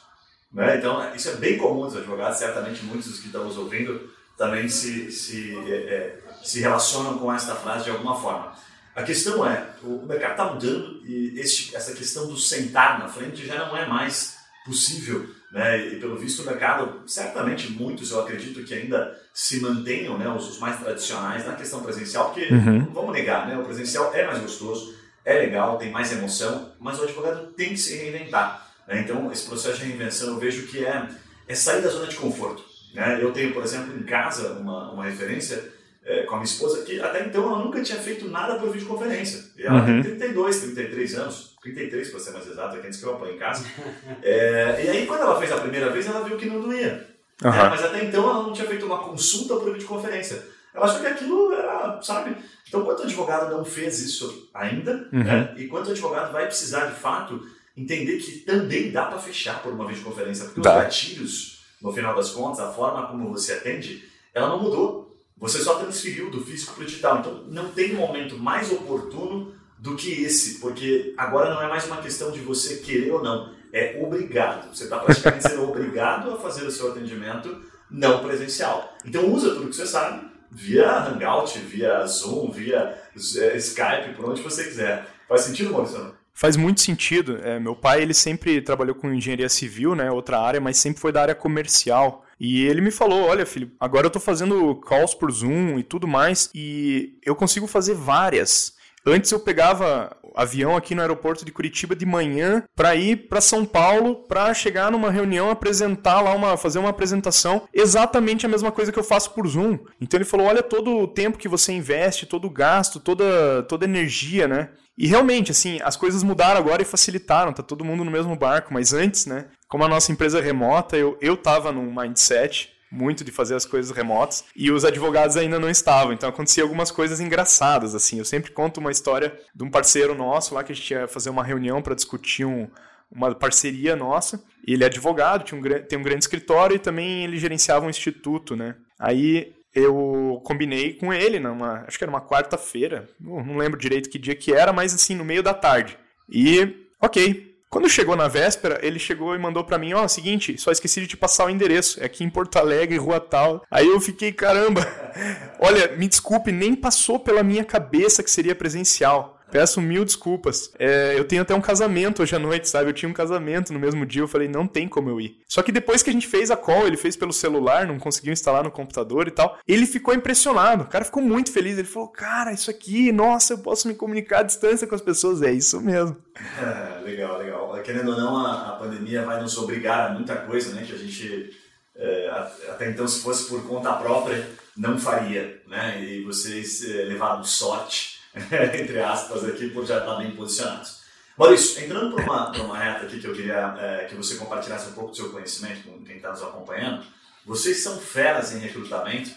Né? 0.53 0.77
Então, 0.77 1.14
isso 1.14 1.29
é 1.29 1.35
bem 1.35 1.59
comum 1.59 1.83
dos 1.83 1.97
advogados, 1.97 2.38
certamente 2.38 2.85
muitos 2.85 3.09
dos 3.09 3.20
que 3.20 3.27
estão 3.27 3.44
nos 3.44 3.59
ouvindo 3.59 4.11
também 4.37 4.68
se, 4.68 5.11
se, 5.11 5.57
é, 5.70 5.75
é, 5.75 6.20
se 6.42 6.61
relacionam 6.61 7.18
com 7.18 7.33
esta 7.33 7.55
frase 7.55 7.85
de 7.85 7.90
alguma 7.90 8.20
forma. 8.20 8.55
A 8.94 9.03
questão 9.03 9.47
é, 9.47 9.68
o 9.83 10.07
mercado 10.07 10.31
está 10.33 10.44
mudando 10.53 11.01
e 11.05 11.38
este, 11.38 11.75
essa 11.75 11.92
questão 11.92 12.29
do 12.29 12.37
sentar 12.37 12.99
na 12.99 13.09
frente 13.09 13.44
já 13.44 13.59
não 13.66 13.77
é 13.77 13.87
mais 13.87 14.37
possível, 14.64 15.29
né? 15.53 15.79
E 15.88 16.00
pelo 16.00 16.16
visto 16.16 16.42
o 16.42 16.46
mercado, 16.46 17.03
certamente 17.07 17.70
muitos 17.70 18.11
eu 18.11 18.20
acredito 18.20 18.64
que 18.64 18.74
ainda 18.74 19.16
se 19.33 19.61
mantenham, 19.61 20.16
né, 20.16 20.29
os, 20.29 20.48
os 20.48 20.59
mais 20.59 20.81
tradicionais 20.81 21.46
na 21.46 21.55
questão 21.55 21.83
presencial, 21.83 22.33
porque 22.33 22.53
uhum. 22.53 22.92
vamos 22.92 23.12
negar, 23.12 23.46
né, 23.46 23.59
o 23.59 23.64
presencial 23.64 24.12
é 24.14 24.27
mais 24.27 24.38
gostoso, 24.38 24.94
é 25.24 25.35
legal, 25.35 25.77
tem 25.77 25.90
mais 25.90 26.12
emoção, 26.12 26.72
mas 26.81 26.98
o 26.98 27.03
advogado 27.03 27.48
tem 27.53 27.70
que 27.70 27.77
se 27.77 27.96
reinventar. 27.96 28.72
Né? 28.88 29.00
Então 29.00 29.31
esse 29.31 29.46
processo 29.46 29.79
de 29.79 29.87
reinvenção 29.87 30.29
eu 30.29 30.38
vejo 30.38 30.66
que 30.66 30.85
é, 30.85 31.09
é 31.46 31.55
sair 31.55 31.83
da 31.83 31.88
zona 31.88 32.07
de 32.07 32.16
conforto. 32.16 32.64
Né? 32.94 33.18
Eu 33.20 33.33
tenho, 33.33 33.53
por 33.53 33.62
exemplo, 33.62 33.96
em 33.96 34.03
casa 34.03 34.55
uma, 34.55 34.92
uma 34.92 35.05
referência 35.05 35.62
é, 36.05 36.23
com 36.25 36.35
a 36.35 36.38
minha 36.38 36.45
esposa 36.45 36.85
que 36.85 37.01
até 37.01 37.25
então 37.25 37.45
ela 37.45 37.64
nunca 37.64 37.83
tinha 37.83 37.99
feito 37.99 38.29
nada 38.29 38.57
por 38.57 38.71
videoconferência. 38.71 39.45
E 39.57 39.62
ela 39.62 39.81
uhum. 39.81 40.03
tem 40.03 40.17
32, 40.17 40.61
33 40.61 41.14
anos, 41.14 41.57
33 41.62 42.11
para 42.11 42.21
ser 42.21 42.31
mais 42.33 42.47
exato, 42.47 42.77
aqui 42.77 42.87
antes 42.87 43.01
que 43.01 43.07
eu 43.07 43.14
apanhe 43.14 43.35
em 43.35 43.38
casa. 43.38 43.64
É, 44.23 44.85
e 44.85 44.88
aí 44.88 45.07
quando 45.07 45.23
ela 45.23 45.38
fez 45.38 45.51
a 45.53 45.59
primeira 45.59 45.90
vez, 45.90 46.07
ela 46.07 46.25
viu 46.25 46.37
que 46.37 46.47
não 46.47 46.61
doía. 46.61 47.09
Uhum. 47.43 47.53
É, 47.53 47.69
mas 47.69 47.83
até 47.83 48.05
então 48.05 48.23
ela 48.29 48.43
não 48.43 48.53
tinha 48.53 48.67
feito 48.67 48.87
uma 48.87 48.99
consulta 48.99 49.57
por 49.57 49.73
videoconferência. 49.73 50.43
Ela 50.75 50.87
achou 50.87 51.01
que 51.01 51.07
aquilo 51.07 51.53
era, 51.53 52.01
sabe? 52.03 52.37
Então, 52.67 52.85
quanto 52.85 53.05
advogado 53.05 53.55
não 53.55 53.64
fez 53.64 54.01
isso 54.01 54.51
ainda, 54.53 55.09
uhum. 55.12 55.23
né? 55.23 55.55
e 55.57 55.69
quanto 55.69 55.90
advogado 55.93 56.33
vai 56.33 56.47
precisar 56.47 56.87
de 56.87 56.97
fato 56.97 57.40
entender 57.77 58.19
que 58.19 58.40
também 58.40 58.90
dá 58.90 59.07
para 59.07 59.19
fechar 59.19 59.62
por 59.62 59.73
uma 59.73 59.87
videoconferência, 59.87 60.47
porque 60.47 60.61
dá. 60.61 60.79
os 60.79 60.83
gatilhos, 60.83 61.64
no 61.81 61.93
final 61.93 62.14
das 62.14 62.31
contas, 62.31 62.61
a 62.61 62.73
forma 62.73 63.07
como 63.07 63.33
você 63.33 63.53
atende, 63.53 64.09
ela 64.33 64.49
não 64.49 64.62
mudou. 64.62 65.13
Você 65.38 65.59
só 65.59 65.75
transferiu 65.75 66.31
do 66.31 66.44
físico 66.44 66.75
para 66.75 66.85
o 66.85 66.87
digital. 66.87 67.18
Então, 67.18 67.44
não 67.49 67.68
tem 67.70 67.94
momento 67.94 68.38
mais 68.38 68.70
oportuno 68.70 69.55
do 69.79 69.97
que 69.97 70.23
esse, 70.23 70.61
porque 70.61 71.12
agora 71.16 71.53
não 71.53 71.61
é 71.61 71.68
mais 71.68 71.87
uma 71.87 71.99
questão 71.99 72.31
de 72.31 72.40
você 72.40 72.77
querer 72.77 73.11
ou 73.11 73.23
não, 73.23 73.53
é 73.73 74.01
obrigado. 74.01 74.75
Você 74.75 74.85
está 74.85 74.99
praticamente 74.99 75.49
sendo 75.49 75.64
obrigado 75.68 76.31
a 76.31 76.38
fazer 76.38 76.64
o 76.64 76.70
seu 76.70 76.90
atendimento 76.90 77.62
não 77.90 78.23
presencial. 78.23 78.97
Então, 79.05 79.31
usa 79.33 79.55
tudo 79.55 79.68
que 79.68 79.77
você 79.77 79.87
sabe 79.87 80.35
via 80.51 81.09
Hangout, 81.09 81.59
via 81.59 82.07
Zoom, 82.07 82.51
via 82.51 82.97
é, 83.37 83.57
Skype, 83.57 84.14
por 84.16 84.31
onde 84.31 84.40
você 84.40 84.64
quiser. 84.64 85.07
Faz 85.29 85.42
sentido, 85.42 85.73
Maurício? 85.73 86.14
Faz 86.33 86.57
muito 86.57 86.81
sentido. 86.81 87.38
É, 87.42 87.59
meu 87.59 87.77
pai 87.77 88.03
ele 88.03 88.14
sempre 88.14 88.61
trabalhou 88.61 88.94
com 88.94 89.12
engenharia 89.12 89.49
civil, 89.49 89.94
né, 89.94 90.11
outra 90.11 90.40
área, 90.40 90.61
mas 90.61 90.79
sempre 90.79 91.01
foi 91.01 91.12
da 91.12 91.23
área 91.23 91.35
comercial. 91.35 92.25
E 92.38 92.64
ele 92.64 92.81
me 92.81 92.90
falou: 92.90 93.25
Olha, 93.25 93.47
filho, 93.47 93.70
agora 93.79 94.07
eu 94.07 94.09
estou 94.09 94.23
fazendo 94.23 94.75
calls 94.77 95.14
por 95.14 95.31
Zoom 95.31 95.79
e 95.79 95.83
tudo 95.83 96.07
mais, 96.07 96.51
e 96.55 97.18
eu 97.25 97.35
consigo 97.35 97.66
fazer 97.66 97.94
várias. 97.94 98.75
Antes 99.07 99.31
eu 99.31 99.40
pegava 99.40 100.16
avião 100.35 100.75
aqui 100.75 100.94
no 100.94 101.03
aeroporto 101.03 101.44
de 101.44 101.53
Curitiba 101.53 101.94
de 101.94 102.07
manhã 102.07 102.64
para 102.75 102.97
ir 102.97 103.29
para 103.29 103.40
São 103.40 103.64
Paulo 103.64 104.25
para 104.27 104.53
chegar 104.55 104.90
numa 104.90 105.11
reunião, 105.11 105.51
apresentar 105.51 106.20
lá 106.23 106.35
uma, 106.35 106.57
fazer 106.57 106.79
uma 106.79 106.88
apresentação, 106.88 107.68
exatamente 107.73 108.47
a 108.47 108.49
mesma 108.49 108.73
coisa 108.73 108.90
que 108.90 108.99
eu 108.99 109.05
faço 109.05 109.33
por 109.33 109.47
Zoom. 109.47 109.79
Então 110.01 110.16
ele 110.16 110.25
falou: 110.25 110.47
olha 110.47 110.62
todo 110.62 110.97
o 110.97 111.07
tempo 111.07 111.38
que 111.38 111.49
você 111.49 111.73
investe, 111.73 112.27
todo 112.27 112.47
o 112.47 112.51
gasto, 112.51 112.99
toda 112.99 113.62
toda 113.68 113.85
energia, 113.85 114.49
né? 114.49 114.70
E 114.96 115.07
realmente, 115.07 115.50
assim, 115.50 115.80
as 115.83 115.96
coisas 115.96 116.22
mudaram 116.22 116.59
agora 116.59 116.83
e 116.83 116.85
facilitaram, 116.85 117.52
tá 117.52 117.62
todo 117.62 117.85
mundo 117.85 118.04
no 118.04 118.11
mesmo 118.11 118.37
barco, 118.37 118.72
mas 118.72 118.92
antes, 118.92 119.26
né, 119.26 119.46
como 119.68 119.85
a 119.85 119.88
nossa 119.88 120.12
empresa 120.12 120.38
é 120.38 120.42
remota, 120.42 120.96
eu, 120.96 121.18
eu 121.20 121.37
tava 121.37 121.72
num 121.72 121.92
mindset 121.92 122.72
muito 122.94 123.24
de 123.24 123.33
fazer 123.33 123.57
as 123.57 123.66
coisas 123.66 123.94
remotas 123.94 124.44
e 124.54 124.70
os 124.70 124.85
advogados 124.85 125.37
ainda 125.37 125.59
não 125.59 125.68
estavam. 125.68 126.12
Então 126.12 126.28
acontecia 126.28 126.62
algumas 126.62 126.92
coisas 126.92 127.18
engraçadas 127.18 127.94
assim. 127.94 128.18
Eu 128.18 128.24
sempre 128.24 128.52
conto 128.52 128.78
uma 128.78 128.92
história 128.92 129.37
de 129.52 129.64
um 129.64 129.70
parceiro 129.70 130.14
nosso 130.14 130.54
lá 130.54 130.62
que 130.62 130.70
a 130.70 130.74
gente 130.74 130.92
ia 130.92 131.09
fazer 131.09 131.28
uma 131.28 131.42
reunião 131.42 131.83
para 131.83 131.96
discutir 131.96 132.44
um, 132.44 132.68
uma 133.11 133.35
parceria 133.35 133.96
nossa. 133.96 134.42
Ele 134.66 134.85
é 134.85 134.87
advogado, 134.87 135.44
tinha 135.44 135.61
um, 135.61 135.62
tem 135.62 135.98
um 135.98 136.02
grande 136.02 136.24
escritório 136.24 136.76
e 136.76 136.78
também 136.78 137.24
ele 137.24 137.37
gerenciava 137.37 137.85
um 137.85 137.90
instituto, 137.90 138.54
né? 138.54 138.76
Aí 138.98 139.52
eu 139.75 140.41
combinei 140.45 140.95
com 140.95 141.13
ele 141.13 141.41
numa, 141.41 141.85
acho 141.87 141.99
que 141.99 142.05
era 142.05 142.11
uma 142.11 142.21
quarta-feira, 142.21 143.09
não 143.19 143.57
lembro 143.57 143.79
direito 143.79 144.09
que 144.09 144.19
dia 144.19 144.35
que 144.35 144.53
era, 144.53 144.73
mas 144.73 144.95
assim 144.95 145.15
no 145.15 145.25
meio 145.25 145.43
da 145.43 145.53
tarde. 145.53 145.99
E 146.29 146.87
ok, 147.01 147.55
quando 147.75 147.89
chegou 147.89 148.15
na 148.15 148.29
véspera, 148.29 148.79
ele 148.87 149.01
chegou 149.01 149.35
e 149.35 149.39
mandou 149.39 149.65
para 149.65 149.79
mim, 149.79 149.93
ó, 149.95 150.05
oh, 150.05 150.09
seguinte, 150.09 150.57
só 150.57 150.71
esqueci 150.71 151.01
de 151.01 151.09
te 151.09 151.17
passar 151.17 151.47
o 151.47 151.51
endereço, 151.51 152.01
é 152.01 152.05
aqui 152.05 152.23
em 152.23 152.31
Porto 152.31 152.57
Alegre, 152.57 152.97
rua 152.97 153.19
tal. 153.19 153.65
Aí 153.69 153.89
eu 153.89 154.01
fiquei, 154.01 154.31
caramba, 154.33 154.87
olha, 155.59 155.89
me 155.97 156.07
desculpe, 156.07 156.53
nem 156.53 156.77
passou 156.77 157.19
pela 157.19 157.43
minha 157.43 157.65
cabeça 157.65 158.23
que 158.23 158.31
seria 158.31 158.55
presencial. 158.55 159.34
Peço 159.55 159.81
mil 159.81 160.05
desculpas. 160.05 160.73
É, 160.81 161.17
eu 161.17 161.25
tenho 161.25 161.43
até 161.43 161.55
um 161.55 161.61
casamento 161.61 162.21
hoje 162.21 162.35
à 162.35 162.40
noite, 162.40 162.69
sabe? 162.69 162.90
Eu 162.90 162.93
tinha 162.93 163.09
um 163.09 163.12
casamento 163.12 163.73
no 163.73 163.79
mesmo 163.79 164.05
dia. 164.05 164.21
Eu 164.21 164.27
falei, 164.27 164.49
não 164.49 164.67
tem 164.67 164.88
como 164.88 165.09
eu 165.09 165.21
ir. 165.21 165.38
Só 165.47 165.62
que 165.62 165.71
depois 165.71 166.03
que 166.03 166.11
a 166.11 166.12
gente 166.12 166.27
fez 166.27 166.51
a 166.51 166.57
call, 166.57 166.88
ele 166.88 166.97
fez 166.97 167.14
pelo 167.14 167.33
celular, 167.33 167.87
não 167.87 167.97
conseguiu 167.97 168.33
instalar 168.33 168.64
no 168.64 168.71
computador 168.73 169.29
e 169.29 169.31
tal. 169.31 169.57
Ele 169.69 169.87
ficou 169.87 170.12
impressionado. 170.12 170.83
O 170.83 170.88
cara 170.88 171.05
ficou 171.05 171.23
muito 171.23 171.53
feliz. 171.53 171.79
Ele 171.79 171.87
falou, 171.87 172.09
cara, 172.09 172.53
isso 172.53 172.69
aqui, 172.69 173.12
nossa, 173.12 173.53
eu 173.53 173.59
posso 173.59 173.87
me 173.87 173.95
comunicar 173.95 174.40
à 174.40 174.43
distância 174.43 174.88
com 174.88 174.95
as 174.97 175.01
pessoas. 175.01 175.40
É 175.40 175.53
isso 175.53 175.81
mesmo. 175.81 176.17
É, 176.37 177.05
legal, 177.05 177.38
legal. 177.38 177.81
Querendo 177.85 178.11
ou 178.11 178.17
não, 178.17 178.37
a, 178.37 178.71
a, 178.71 178.73
pandemia 178.73 179.25
vai 179.25 179.40
nos 179.40 179.57
obrigar 179.57 180.11
a 180.11 180.14
muita 180.14 180.35
coisa, 180.35 180.75
né? 180.75 180.83
Que 180.85 180.95
a 180.95 180.99
gente, 180.99 181.57
é, 181.95 182.29
até 182.71 182.90
então, 182.90 183.07
se 183.07 183.23
fosse 183.23 183.49
por 183.49 183.64
conta 183.69 183.93
própria, 183.93 184.49
não 184.77 184.99
faria, 184.99 185.62
né? 185.69 186.03
E 186.03 186.25
vocês 186.25 186.85
é, 186.90 187.05
levaram 187.05 187.45
sorte 187.45 188.13
entre 188.81 189.01
aspas, 189.01 189.44
aqui, 189.44 189.70
por 189.70 189.87
já 189.87 189.99
estar 189.99 190.16
bem 190.16 190.33
posicionados. 190.33 191.05
Maurício, 191.37 191.85
entrando 191.85 192.14
por 192.14 192.20
uma, 192.23 192.51
uma 192.59 192.79
reta 192.79 193.07
aqui 193.07 193.18
que 193.18 193.27
eu 193.27 193.35
queria 193.35 193.75
é, 193.79 194.05
que 194.05 194.14
você 194.14 194.37
compartilhasse 194.37 194.88
um 194.88 194.92
pouco 194.92 195.11
do 195.11 195.16
seu 195.16 195.31
conhecimento 195.31 195.88
com 195.88 196.05
quem 196.05 196.16
está 196.16 196.31
nos 196.31 196.42
acompanhando, 196.42 197.05
vocês 197.44 197.83
são 197.83 197.99
feras 197.99 198.53
em 198.53 198.59
recrutamento. 198.59 199.31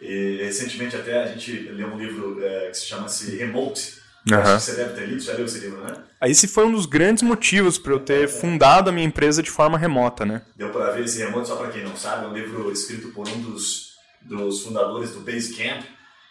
E, 0.00 0.38
recentemente 0.42 0.96
até 0.96 1.22
a 1.22 1.26
gente 1.28 1.52
leu 1.52 1.88
um 1.88 1.98
livro 1.98 2.38
é, 2.42 2.70
que 2.70 2.76
se 2.76 2.86
chama-se 2.86 3.36
Remote. 3.36 4.02
Uhum. 4.30 4.58
Você 4.58 4.74
deve 4.74 4.94
ter 4.94 5.06
lido, 5.06 5.20
já 5.20 5.32
leu 5.32 5.44
esse 5.44 5.58
livro, 5.58 5.82
né? 5.82 5.96
Esse 6.22 6.46
foi 6.46 6.64
um 6.64 6.72
dos 6.72 6.86
grandes 6.86 7.24
motivos 7.24 7.76
para 7.76 7.92
eu 7.92 7.98
ter 7.98 8.28
fundado 8.28 8.88
a 8.88 8.92
minha 8.92 9.06
empresa 9.06 9.42
de 9.42 9.50
forma 9.50 9.76
remota, 9.76 10.24
né? 10.24 10.42
Deu 10.56 10.70
para 10.70 10.92
ver 10.92 11.04
esse 11.04 11.18
Remote, 11.18 11.48
só 11.48 11.56
para 11.56 11.70
quem 11.70 11.82
não 11.82 11.96
sabe, 11.96 12.24
é 12.24 12.28
um 12.28 12.32
livro 12.32 12.70
escrito 12.70 13.08
por 13.08 13.28
um 13.28 13.40
dos, 13.40 13.94
dos 14.20 14.62
fundadores 14.62 15.10
do 15.10 15.20
Basecamp, 15.20 15.84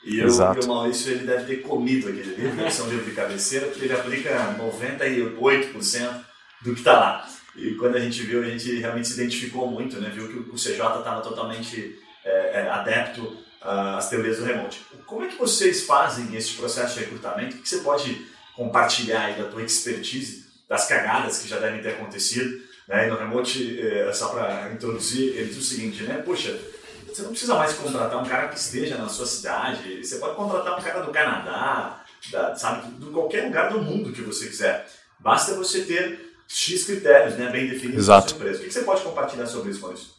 e, 0.04 0.20
eu, 0.20 0.28
e 0.28 0.66
o 0.66 0.68
Maurício 0.68 1.12
ele 1.12 1.26
deve 1.26 1.46
ter 1.46 1.62
comido 1.62 2.10
aquele 2.10 2.36
livro, 2.36 2.84
um 2.84 2.90
livro 2.90 3.06
de 3.06 3.12
cabeceira, 3.12 3.68
porque 3.68 3.86
ele 3.86 3.94
aplica 3.94 4.56
98% 4.58 6.26
do 6.62 6.74
que 6.74 6.80
está 6.80 6.94
lá. 6.94 7.30
E 7.56 7.76
quando 7.76 7.98
a 7.98 8.00
gente 8.00 8.24
viu, 8.24 8.42
a 8.42 8.46
gente 8.46 8.80
realmente 8.80 9.08
se 9.08 9.14
identificou 9.14 9.70
muito, 9.70 10.00
né? 10.00 10.10
viu 10.14 10.28
que 10.28 10.50
o 10.50 10.56
CJ 10.56 10.74
estava 10.74 11.22
totalmente 11.22 12.00
é, 12.24 12.62
é, 12.62 12.70
adepto 12.70 13.38
às 13.62 14.10
teorias 14.10 14.38
do 14.38 14.46
remote. 14.46 14.82
Como 15.06 15.24
é 15.24 15.28
que 15.28 15.38
vocês 15.38 15.84
fazem 15.86 16.36
esse 16.36 16.54
processo 16.54 16.96
de 16.96 17.02
recrutamento? 17.02 17.58
O 17.58 17.62
que 17.62 17.70
você 17.70 17.80
pode 17.80 18.26
compartilhar 18.56 19.26
aí 19.26 19.36
da 19.36 19.50
tua 19.50 19.62
expertise, 19.62 20.46
das 20.68 20.88
cagadas 20.88 21.40
que 21.40 21.48
já 21.48 21.60
devem 21.60 21.82
ter 21.82 21.90
acontecido? 21.90 22.62
Né? 22.88 23.08
E 23.08 23.10
no 23.10 23.18
remote, 23.18 23.80
é, 23.80 24.12
só 24.14 24.30
para 24.30 24.72
introduzir, 24.74 25.36
ele 25.36 25.50
diz 25.50 25.58
o 25.58 25.64
seguinte, 25.64 26.04
né? 26.04 26.22
Poxa, 26.26 26.58
você 27.16 27.22
não 27.24 27.32
precisa 27.32 27.56
mais 27.56 27.74
contratar 27.74 28.22
um 28.22 28.28
cara 28.28 28.48
que 28.48 28.58
esteja 28.58 28.98
na 28.98 29.10
sua 29.10 29.26
cidade. 29.26 30.04
Você 30.04 30.18
pode 30.18 30.36
contratar 30.36 30.80
um 30.80 30.82
cara 30.82 31.02
do 31.02 31.12
Canadá, 31.12 32.04
da, 32.32 32.56
sabe, 32.56 32.92
de 32.92 33.06
qualquer 33.12 33.46
lugar 33.46 33.70
do 33.72 33.82
mundo 33.82 34.12
que 34.12 34.22
você 34.22 34.48
quiser. 34.48 34.88
Basta 35.20 35.56
você 35.56 35.84
ter 35.84 36.34
X 36.48 36.84
critérios 36.84 37.36
né, 37.36 37.50
bem 37.50 37.68
definidos 37.68 38.06
Exato. 38.06 38.32
sua 38.32 38.38
empresa. 38.38 38.60
O 38.60 38.64
que 38.64 38.72
você 38.72 38.84
pode 38.84 39.02
compartilhar 39.02 39.46
sobre 39.46 39.72
isso, 39.72 39.82
Maurício? 39.82 40.10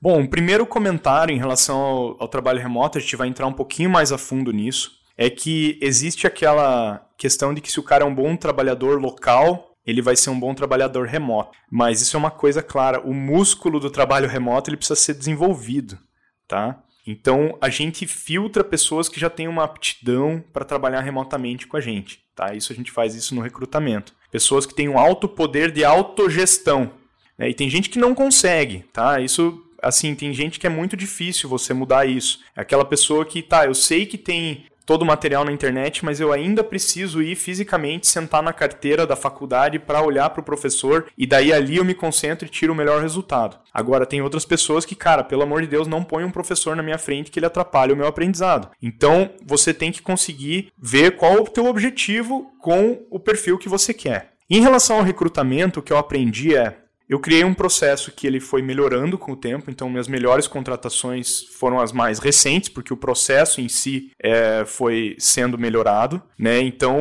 Bom, 0.00 0.22
o 0.22 0.28
primeiro 0.28 0.66
comentário 0.66 1.34
em 1.34 1.38
relação 1.38 1.78
ao, 1.78 2.16
ao 2.22 2.28
trabalho 2.28 2.60
remoto, 2.60 2.98
a 2.98 3.00
gente 3.00 3.16
vai 3.16 3.28
entrar 3.28 3.46
um 3.46 3.52
pouquinho 3.52 3.88
mais 3.88 4.12
a 4.12 4.18
fundo 4.18 4.52
nisso, 4.52 4.92
é 5.16 5.30
que 5.30 5.78
existe 5.80 6.26
aquela 6.26 7.06
questão 7.16 7.54
de 7.54 7.60
que 7.60 7.72
se 7.72 7.80
o 7.80 7.82
cara 7.82 8.04
é 8.04 8.06
um 8.06 8.14
bom 8.14 8.36
trabalhador 8.36 9.00
local, 9.00 9.74
ele 9.86 10.02
vai 10.02 10.16
ser 10.16 10.30
um 10.30 10.38
bom 10.38 10.54
trabalhador 10.54 11.06
remoto. 11.06 11.56
Mas 11.70 12.02
isso 12.02 12.16
é 12.16 12.18
uma 12.18 12.30
coisa 12.30 12.62
clara, 12.62 13.00
o 13.00 13.14
músculo 13.14 13.80
do 13.80 13.90
trabalho 13.90 14.28
remoto 14.28 14.68
ele 14.68 14.76
precisa 14.76 15.00
ser 15.00 15.14
desenvolvido, 15.14 15.98
tá? 16.46 16.82
Então 17.06 17.56
a 17.60 17.68
gente 17.68 18.06
filtra 18.06 18.64
pessoas 18.64 19.08
que 19.08 19.20
já 19.20 19.30
têm 19.30 19.46
uma 19.46 19.64
aptidão 19.64 20.42
para 20.52 20.64
trabalhar 20.64 21.00
remotamente 21.00 21.66
com 21.66 21.76
a 21.76 21.80
gente, 21.80 22.20
tá? 22.34 22.54
Isso 22.54 22.72
a 22.72 22.76
gente 22.76 22.90
faz 22.90 23.14
isso 23.14 23.34
no 23.34 23.40
recrutamento. 23.40 24.14
Pessoas 24.30 24.66
que 24.66 24.74
têm 24.74 24.88
um 24.88 24.98
alto 24.98 25.28
poder 25.28 25.70
de 25.70 25.84
autogestão. 25.84 26.90
Né? 27.38 27.50
E 27.50 27.54
tem 27.54 27.70
gente 27.70 27.88
que 27.88 27.98
não 27.98 28.14
consegue, 28.14 28.84
tá? 28.92 29.20
Isso 29.20 29.62
assim, 29.80 30.14
tem 30.14 30.32
gente 30.32 30.58
que 30.58 30.66
é 30.66 30.70
muito 30.70 30.96
difícil 30.96 31.48
você 31.48 31.72
mudar 31.72 32.06
isso. 32.06 32.40
É 32.56 32.60
aquela 32.60 32.84
pessoa 32.84 33.24
que, 33.24 33.42
tá, 33.42 33.66
eu 33.66 33.74
sei 33.74 34.04
que 34.04 34.18
tem 34.18 34.64
todo 34.86 35.02
o 35.02 35.04
material 35.04 35.44
na 35.44 35.52
internet, 35.52 36.04
mas 36.04 36.20
eu 36.20 36.32
ainda 36.32 36.62
preciso 36.62 37.20
ir 37.20 37.34
fisicamente 37.34 38.06
sentar 38.06 38.42
na 38.42 38.52
carteira 38.52 39.06
da 39.06 39.16
faculdade 39.16 39.78
para 39.78 40.00
olhar 40.00 40.30
para 40.30 40.40
o 40.40 40.44
professor 40.44 41.06
e 41.18 41.26
daí 41.26 41.52
ali 41.52 41.76
eu 41.76 41.84
me 41.84 41.92
concentro 41.92 42.46
e 42.46 42.50
tiro 42.50 42.72
o 42.72 42.76
melhor 42.76 43.02
resultado. 43.02 43.58
Agora 43.74 44.06
tem 44.06 44.22
outras 44.22 44.44
pessoas 44.44 44.84
que, 44.84 44.94
cara, 44.94 45.24
pelo 45.24 45.42
amor 45.42 45.60
de 45.60 45.66
Deus, 45.66 45.88
não 45.88 46.04
põe 46.04 46.24
um 46.24 46.30
professor 46.30 46.76
na 46.76 46.82
minha 46.82 46.98
frente 46.98 47.30
que 47.30 47.38
ele 47.38 47.46
atrapalha 47.46 47.92
o 47.92 47.96
meu 47.96 48.06
aprendizado. 48.06 48.70
Então, 48.80 49.30
você 49.44 49.74
tem 49.74 49.90
que 49.90 50.00
conseguir 50.00 50.72
ver 50.78 51.16
qual 51.16 51.42
o 51.42 51.48
teu 51.48 51.66
objetivo 51.66 52.52
com 52.60 53.04
o 53.10 53.18
perfil 53.18 53.58
que 53.58 53.68
você 53.68 53.92
quer. 53.92 54.36
Em 54.48 54.60
relação 54.60 54.98
ao 54.98 55.02
recrutamento, 55.02 55.80
o 55.80 55.82
que 55.82 55.92
eu 55.92 55.98
aprendi 55.98 56.54
é 56.54 56.85
eu 57.08 57.20
criei 57.20 57.44
um 57.44 57.54
processo 57.54 58.10
que 58.10 58.26
ele 58.26 58.40
foi 58.40 58.62
melhorando 58.62 59.16
com 59.16 59.32
o 59.32 59.36
tempo, 59.36 59.70
então 59.70 59.88
minhas 59.88 60.08
melhores 60.08 60.46
contratações 60.48 61.44
foram 61.58 61.80
as 61.80 61.92
mais 61.92 62.18
recentes, 62.18 62.68
porque 62.68 62.92
o 62.92 62.96
processo 62.96 63.60
em 63.60 63.68
si 63.68 64.10
é, 64.20 64.64
foi 64.66 65.14
sendo 65.18 65.56
melhorado, 65.56 66.20
né? 66.38 66.60
Então 66.60 66.98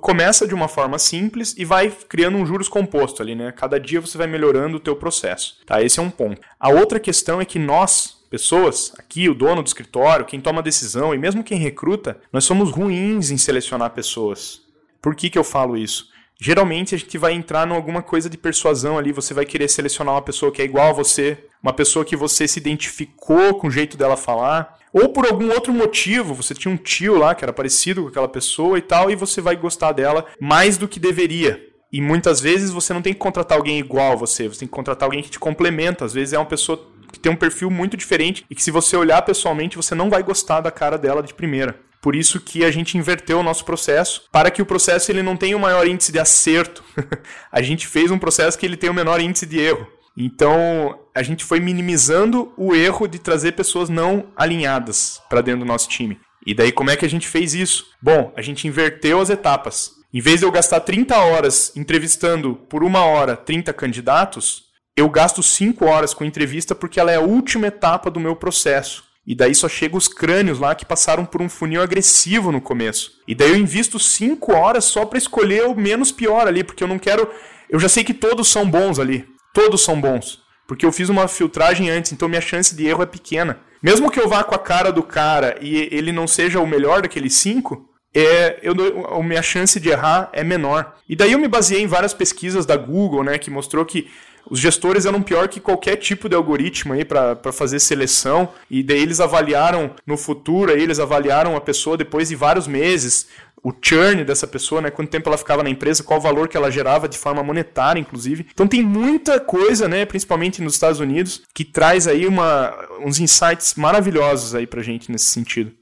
começa 0.00 0.46
de 0.46 0.54
uma 0.54 0.68
forma 0.68 0.98
simples 0.98 1.54
e 1.56 1.64
vai 1.64 1.90
criando 2.08 2.36
um 2.36 2.46
juros 2.46 2.68
composto 2.68 3.22
ali, 3.22 3.34
né? 3.34 3.52
Cada 3.52 3.80
dia 3.80 4.00
você 4.00 4.18
vai 4.18 4.26
melhorando 4.26 4.76
o 4.76 4.80
teu 4.80 4.96
processo, 4.96 5.58
tá? 5.64 5.82
Esse 5.82 5.98
é 5.98 6.02
um 6.02 6.10
ponto. 6.10 6.40
A 6.60 6.68
outra 6.68 7.00
questão 7.00 7.40
é 7.40 7.44
que 7.44 7.58
nós 7.58 8.22
pessoas, 8.28 8.94
aqui 8.98 9.28
o 9.28 9.34
dono 9.34 9.62
do 9.62 9.66
escritório, 9.66 10.24
quem 10.24 10.40
toma 10.40 10.62
decisão 10.62 11.14
e 11.14 11.18
mesmo 11.18 11.44
quem 11.44 11.58
recruta, 11.58 12.18
nós 12.32 12.44
somos 12.44 12.70
ruins 12.70 13.30
em 13.30 13.36
selecionar 13.36 13.90
pessoas. 13.90 14.62
Por 15.02 15.14
que, 15.14 15.28
que 15.28 15.38
eu 15.38 15.44
falo 15.44 15.76
isso? 15.76 16.11
Geralmente 16.42 16.92
a 16.92 16.98
gente 16.98 17.16
vai 17.16 17.32
entrar 17.32 17.68
em 17.68 17.72
alguma 17.72 18.02
coisa 18.02 18.28
de 18.28 18.36
persuasão 18.36 18.98
ali, 18.98 19.12
você 19.12 19.32
vai 19.32 19.44
querer 19.44 19.68
selecionar 19.68 20.16
uma 20.16 20.22
pessoa 20.22 20.50
que 20.50 20.60
é 20.60 20.64
igual 20.64 20.90
a 20.90 20.92
você, 20.92 21.38
uma 21.62 21.72
pessoa 21.72 22.04
que 22.04 22.16
você 22.16 22.48
se 22.48 22.58
identificou 22.58 23.54
com 23.54 23.68
o 23.68 23.70
jeito 23.70 23.96
dela 23.96 24.16
falar, 24.16 24.76
ou 24.92 25.10
por 25.10 25.24
algum 25.24 25.52
outro 25.52 25.72
motivo, 25.72 26.34
você 26.34 26.52
tinha 26.52 26.74
um 26.74 26.76
tio 26.76 27.16
lá 27.16 27.32
que 27.32 27.44
era 27.44 27.52
parecido 27.52 28.02
com 28.02 28.08
aquela 28.08 28.26
pessoa 28.26 28.76
e 28.76 28.82
tal, 28.82 29.08
e 29.08 29.14
você 29.14 29.40
vai 29.40 29.54
gostar 29.54 29.92
dela 29.92 30.26
mais 30.40 30.76
do 30.76 30.88
que 30.88 30.98
deveria. 30.98 31.64
E 31.92 32.00
muitas 32.00 32.40
vezes 32.40 32.70
você 32.70 32.92
não 32.92 33.02
tem 33.02 33.12
que 33.12 33.20
contratar 33.20 33.56
alguém 33.56 33.78
igual 33.78 34.14
a 34.14 34.16
você, 34.16 34.48
você 34.48 34.58
tem 34.60 34.68
que 34.68 34.74
contratar 34.74 35.06
alguém 35.06 35.22
que 35.22 35.30
te 35.30 35.38
complementa. 35.38 36.04
Às 36.04 36.12
vezes 36.12 36.32
é 36.34 36.38
uma 36.38 36.46
pessoa 36.46 36.90
que 37.12 37.20
tem 37.20 37.30
um 37.30 37.36
perfil 37.36 37.70
muito 37.70 37.96
diferente 37.96 38.44
e 38.50 38.54
que 38.54 38.62
se 38.62 38.72
você 38.72 38.96
olhar 38.96 39.22
pessoalmente, 39.22 39.76
você 39.76 39.94
não 39.94 40.10
vai 40.10 40.24
gostar 40.24 40.60
da 40.60 40.72
cara 40.72 40.98
dela 40.98 41.22
de 41.22 41.34
primeira. 41.34 41.78
Por 42.02 42.16
isso 42.16 42.40
que 42.40 42.64
a 42.64 42.70
gente 42.72 42.98
inverteu 42.98 43.38
o 43.38 43.42
nosso 43.44 43.64
processo 43.64 44.24
para 44.32 44.50
que 44.50 44.60
o 44.60 44.66
processo 44.66 45.12
ele 45.12 45.22
não 45.22 45.36
tenha 45.36 45.56
o 45.56 45.60
maior 45.60 45.86
índice 45.86 46.10
de 46.10 46.18
acerto. 46.18 46.82
a 47.50 47.62
gente 47.62 47.86
fez 47.86 48.10
um 48.10 48.18
processo 48.18 48.58
que 48.58 48.66
ele 48.66 48.76
tem 48.76 48.90
o 48.90 48.94
menor 48.94 49.20
índice 49.20 49.46
de 49.46 49.60
erro. 49.60 49.86
Então, 50.16 50.98
a 51.14 51.22
gente 51.22 51.44
foi 51.44 51.60
minimizando 51.60 52.52
o 52.56 52.74
erro 52.74 53.06
de 53.06 53.20
trazer 53.20 53.52
pessoas 53.52 53.88
não 53.88 54.26
alinhadas 54.36 55.22
para 55.30 55.40
dentro 55.40 55.60
do 55.60 55.66
nosso 55.66 55.88
time. 55.88 56.18
E 56.44 56.52
daí, 56.52 56.72
como 56.72 56.90
é 56.90 56.96
que 56.96 57.06
a 57.06 57.08
gente 57.08 57.28
fez 57.28 57.54
isso? 57.54 57.86
Bom, 58.02 58.32
a 58.36 58.42
gente 58.42 58.66
inverteu 58.66 59.20
as 59.20 59.30
etapas. 59.30 59.92
Em 60.12 60.20
vez 60.20 60.40
de 60.40 60.44
eu 60.44 60.50
gastar 60.50 60.80
30 60.80 61.16
horas 61.16 61.72
entrevistando 61.76 62.56
por 62.68 62.82
uma 62.82 63.04
hora 63.04 63.36
30 63.36 63.72
candidatos, 63.72 64.64
eu 64.96 65.08
gasto 65.08 65.40
5 65.40 65.86
horas 65.86 66.12
com 66.12 66.24
entrevista 66.24 66.74
porque 66.74 66.98
ela 66.98 67.12
é 67.12 67.16
a 67.16 67.20
última 67.20 67.68
etapa 67.68 68.10
do 68.10 68.20
meu 68.20 68.34
processo. 68.34 69.04
E 69.26 69.34
daí 69.34 69.54
só 69.54 69.68
chega 69.68 69.96
os 69.96 70.08
crânios 70.08 70.58
lá 70.58 70.74
que 70.74 70.84
passaram 70.84 71.24
por 71.24 71.40
um 71.40 71.48
funil 71.48 71.80
agressivo 71.80 72.50
no 72.50 72.60
começo. 72.60 73.12
E 73.26 73.34
daí 73.34 73.50
eu 73.50 73.56
invisto 73.56 73.98
5 73.98 74.52
horas 74.52 74.84
só 74.84 75.04
para 75.04 75.18
escolher 75.18 75.64
o 75.66 75.74
menos 75.74 76.10
pior 76.10 76.48
ali, 76.48 76.64
porque 76.64 76.82
eu 76.82 76.88
não 76.88 76.98
quero. 76.98 77.28
Eu 77.70 77.78
já 77.78 77.88
sei 77.88 78.02
que 78.02 78.14
todos 78.14 78.48
são 78.48 78.68
bons 78.68 78.98
ali. 78.98 79.24
Todos 79.54 79.84
são 79.84 80.00
bons. 80.00 80.40
Porque 80.66 80.84
eu 80.84 80.92
fiz 80.92 81.08
uma 81.08 81.28
filtragem 81.28 81.90
antes, 81.90 82.12
então 82.12 82.28
minha 82.28 82.40
chance 82.40 82.74
de 82.74 82.86
erro 82.86 83.02
é 83.02 83.06
pequena. 83.06 83.60
Mesmo 83.82 84.10
que 84.10 84.20
eu 84.20 84.28
vá 84.28 84.42
com 84.42 84.54
a 84.54 84.58
cara 84.58 84.90
do 84.90 85.02
cara 85.02 85.56
e 85.60 85.88
ele 85.92 86.12
não 86.12 86.26
seja 86.26 86.60
o 86.60 86.66
melhor 86.66 87.02
daqueles 87.02 87.34
cinco, 87.34 87.88
é, 88.14 88.58
eu, 88.62 88.74
a 89.06 89.22
minha 89.22 89.42
chance 89.42 89.80
de 89.80 89.88
errar 89.88 90.30
é 90.32 90.44
menor. 90.44 90.94
E 91.08 91.16
daí 91.16 91.32
eu 91.32 91.38
me 91.38 91.48
baseei 91.48 91.82
em 91.82 91.86
várias 91.86 92.12
pesquisas 92.12 92.66
da 92.66 92.76
Google, 92.76 93.24
né, 93.24 93.38
que 93.38 93.50
mostrou 93.50 93.84
que 93.84 94.08
os 94.50 94.58
gestores 94.58 95.06
eram 95.06 95.22
pior 95.22 95.48
que 95.48 95.60
qualquer 95.60 95.96
tipo 95.96 96.28
de 96.28 96.34
algoritmo 96.34 96.92
aí 96.92 97.04
para 97.04 97.52
fazer 97.52 97.78
seleção 97.78 98.48
e 98.70 98.82
daí 98.82 99.00
eles 99.00 99.20
avaliaram 99.20 99.94
no 100.06 100.16
futuro, 100.16 100.72
aí 100.72 100.82
eles 100.82 100.98
avaliaram 100.98 101.56
a 101.56 101.60
pessoa 101.60 101.96
depois 101.96 102.28
de 102.28 102.36
vários 102.36 102.66
meses, 102.66 103.28
o 103.62 103.72
churn 103.80 104.24
dessa 104.24 104.46
pessoa, 104.46 104.80
né, 104.80 104.90
quanto 104.90 105.10
tempo 105.10 105.28
ela 105.28 105.38
ficava 105.38 105.62
na 105.62 105.70
empresa, 105.70 106.02
qual 106.02 106.18
o 106.18 106.22
valor 106.22 106.48
que 106.48 106.56
ela 106.56 106.70
gerava 106.70 107.08
de 107.08 107.16
forma 107.16 107.42
monetária, 107.42 108.00
inclusive. 108.00 108.46
Então 108.52 108.66
tem 108.66 108.82
muita 108.82 109.38
coisa, 109.38 109.86
né, 109.86 110.04
principalmente 110.04 110.60
nos 110.60 110.74
Estados 110.74 110.98
Unidos, 110.98 111.42
que 111.54 111.64
traz 111.64 112.08
aí 112.08 112.26
uma, 112.26 112.74
uns 113.04 113.20
insights 113.20 113.74
maravilhosos 113.76 114.54
aí 114.54 114.66
pra 114.66 114.82
gente 114.82 115.12
nesse 115.12 115.26
sentido. 115.26 115.72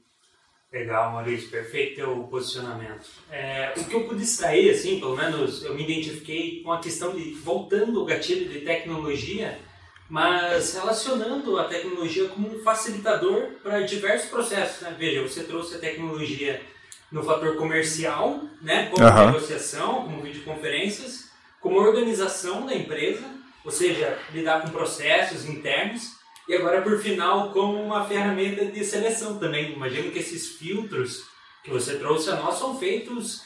Legal, 0.71 1.11
Maurício, 1.11 1.49
perfeito 1.49 1.95
teu 1.95 2.15
posicionamento. 2.29 3.05
É, 3.29 3.73
o 3.75 3.83
que 3.83 3.93
eu 3.93 4.05
pude 4.05 4.23
extrair, 4.23 4.69
assim, 4.69 5.01
pelo 5.01 5.17
menos 5.17 5.65
eu 5.65 5.75
me 5.75 5.83
identifiquei 5.83 6.63
com 6.63 6.71
a 6.71 6.79
questão 6.79 7.13
de, 7.13 7.33
voltando 7.33 7.99
ao 7.99 8.05
gatilho 8.05 8.47
de 8.47 8.61
tecnologia, 8.61 9.59
mas 10.09 10.73
relacionando 10.73 11.59
a 11.59 11.65
tecnologia 11.65 12.29
como 12.29 12.55
um 12.55 12.63
facilitador 12.63 13.49
para 13.61 13.81
diversos 13.81 14.29
processos. 14.29 14.81
Né? 14.81 14.95
Veja, 14.97 15.21
você 15.21 15.43
trouxe 15.43 15.75
a 15.75 15.79
tecnologia 15.79 16.61
no 17.11 17.21
fator 17.21 17.57
comercial, 17.57 18.41
né? 18.61 18.89
como 18.89 19.05
uhum. 19.05 19.25
negociação, 19.25 20.03
como 20.05 20.21
videoconferências, 20.21 21.29
como 21.59 21.81
organização 21.81 22.65
da 22.65 22.73
empresa, 22.73 23.25
ou 23.65 23.71
seja, 23.71 24.17
lidar 24.33 24.61
com 24.61 24.69
processos 24.69 25.45
internos, 25.45 26.20
e 26.47 26.55
agora, 26.55 26.81
por 26.81 26.97
final, 26.99 27.51
como 27.51 27.81
uma 27.81 28.05
ferramenta 28.05 28.65
de 28.65 28.83
seleção 28.83 29.37
também. 29.37 29.73
Imagino 29.73 30.11
que 30.11 30.19
esses 30.19 30.49
filtros 30.49 31.23
que 31.63 31.69
você 31.69 31.97
trouxe 31.97 32.29
a 32.29 32.35
nós 32.35 32.57
são 32.57 32.77
feitos 32.77 33.43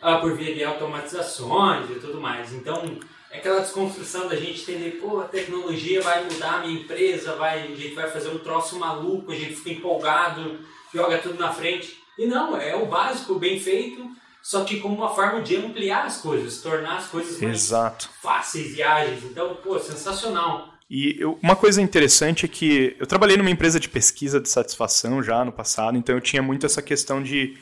ah, 0.00 0.16
por 0.18 0.34
via 0.36 0.54
de 0.54 0.64
automatizações 0.64 1.90
e 1.90 1.94
tudo 2.00 2.20
mais. 2.20 2.52
Então, 2.52 2.98
é 3.30 3.38
aquela 3.38 3.60
desconstrução 3.60 4.26
da 4.26 4.36
gente 4.36 4.62
entender, 4.62 4.92
pô, 4.92 5.20
a 5.20 5.24
tecnologia 5.24 6.00
vai 6.00 6.24
mudar 6.24 6.54
a 6.54 6.58
minha 6.60 6.80
empresa, 6.80 7.36
vai, 7.36 7.64
a 7.64 7.66
gente 7.66 7.94
vai 7.94 8.10
fazer 8.10 8.30
um 8.30 8.38
troço 8.38 8.78
maluco, 8.78 9.32
a 9.32 9.34
gente 9.34 9.54
fica 9.54 9.70
empolgado, 9.70 10.60
joga 10.92 11.18
tudo 11.18 11.38
na 11.38 11.52
frente. 11.52 11.98
E 12.18 12.26
não, 12.26 12.56
é 12.56 12.74
o 12.74 12.86
básico, 12.86 13.34
bem 13.34 13.60
feito, 13.60 14.10
só 14.42 14.64
que 14.64 14.80
como 14.80 14.94
uma 14.94 15.14
forma 15.14 15.42
de 15.42 15.56
ampliar 15.56 16.06
as 16.06 16.22
coisas, 16.22 16.62
tornar 16.62 16.96
as 16.96 17.08
coisas 17.08 17.38
mais 17.40 17.64
Exato. 17.64 18.08
fáceis 18.22 18.76
e 18.76 18.82
ágeis. 18.82 19.24
Então, 19.24 19.54
pô, 19.56 19.78
sensacional. 19.78 20.77
E 20.90 21.16
eu, 21.18 21.38
uma 21.42 21.54
coisa 21.54 21.82
interessante 21.82 22.46
é 22.46 22.48
que 22.48 22.96
eu 22.98 23.06
trabalhei 23.06 23.36
numa 23.36 23.50
empresa 23.50 23.78
de 23.78 23.88
pesquisa 23.88 24.40
de 24.40 24.48
satisfação 24.48 25.22
já 25.22 25.44
no 25.44 25.52
passado, 25.52 25.98
então 25.98 26.14
eu 26.14 26.20
tinha 26.20 26.42
muito 26.42 26.64
essa 26.64 26.80
questão 26.80 27.22
de 27.22 27.56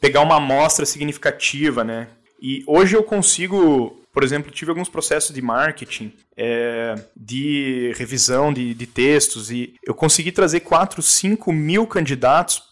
pegar 0.00 0.20
uma 0.20 0.36
amostra 0.36 0.84
significativa, 0.84 1.82
né? 1.82 2.08
E 2.40 2.62
hoje 2.66 2.94
eu 2.94 3.02
consigo, 3.02 4.00
por 4.12 4.22
exemplo, 4.22 4.52
tive 4.52 4.70
alguns 4.70 4.88
processos 4.88 5.34
de 5.34 5.42
marketing, 5.42 6.12
é, 6.36 6.94
de 7.16 7.92
revisão 7.96 8.52
de, 8.52 8.74
de 8.74 8.86
textos, 8.86 9.50
e 9.50 9.74
eu 9.82 9.94
consegui 9.94 10.30
trazer 10.30 10.60
4, 10.60 11.02
5 11.02 11.52
mil 11.52 11.86
candidatos 11.86 12.62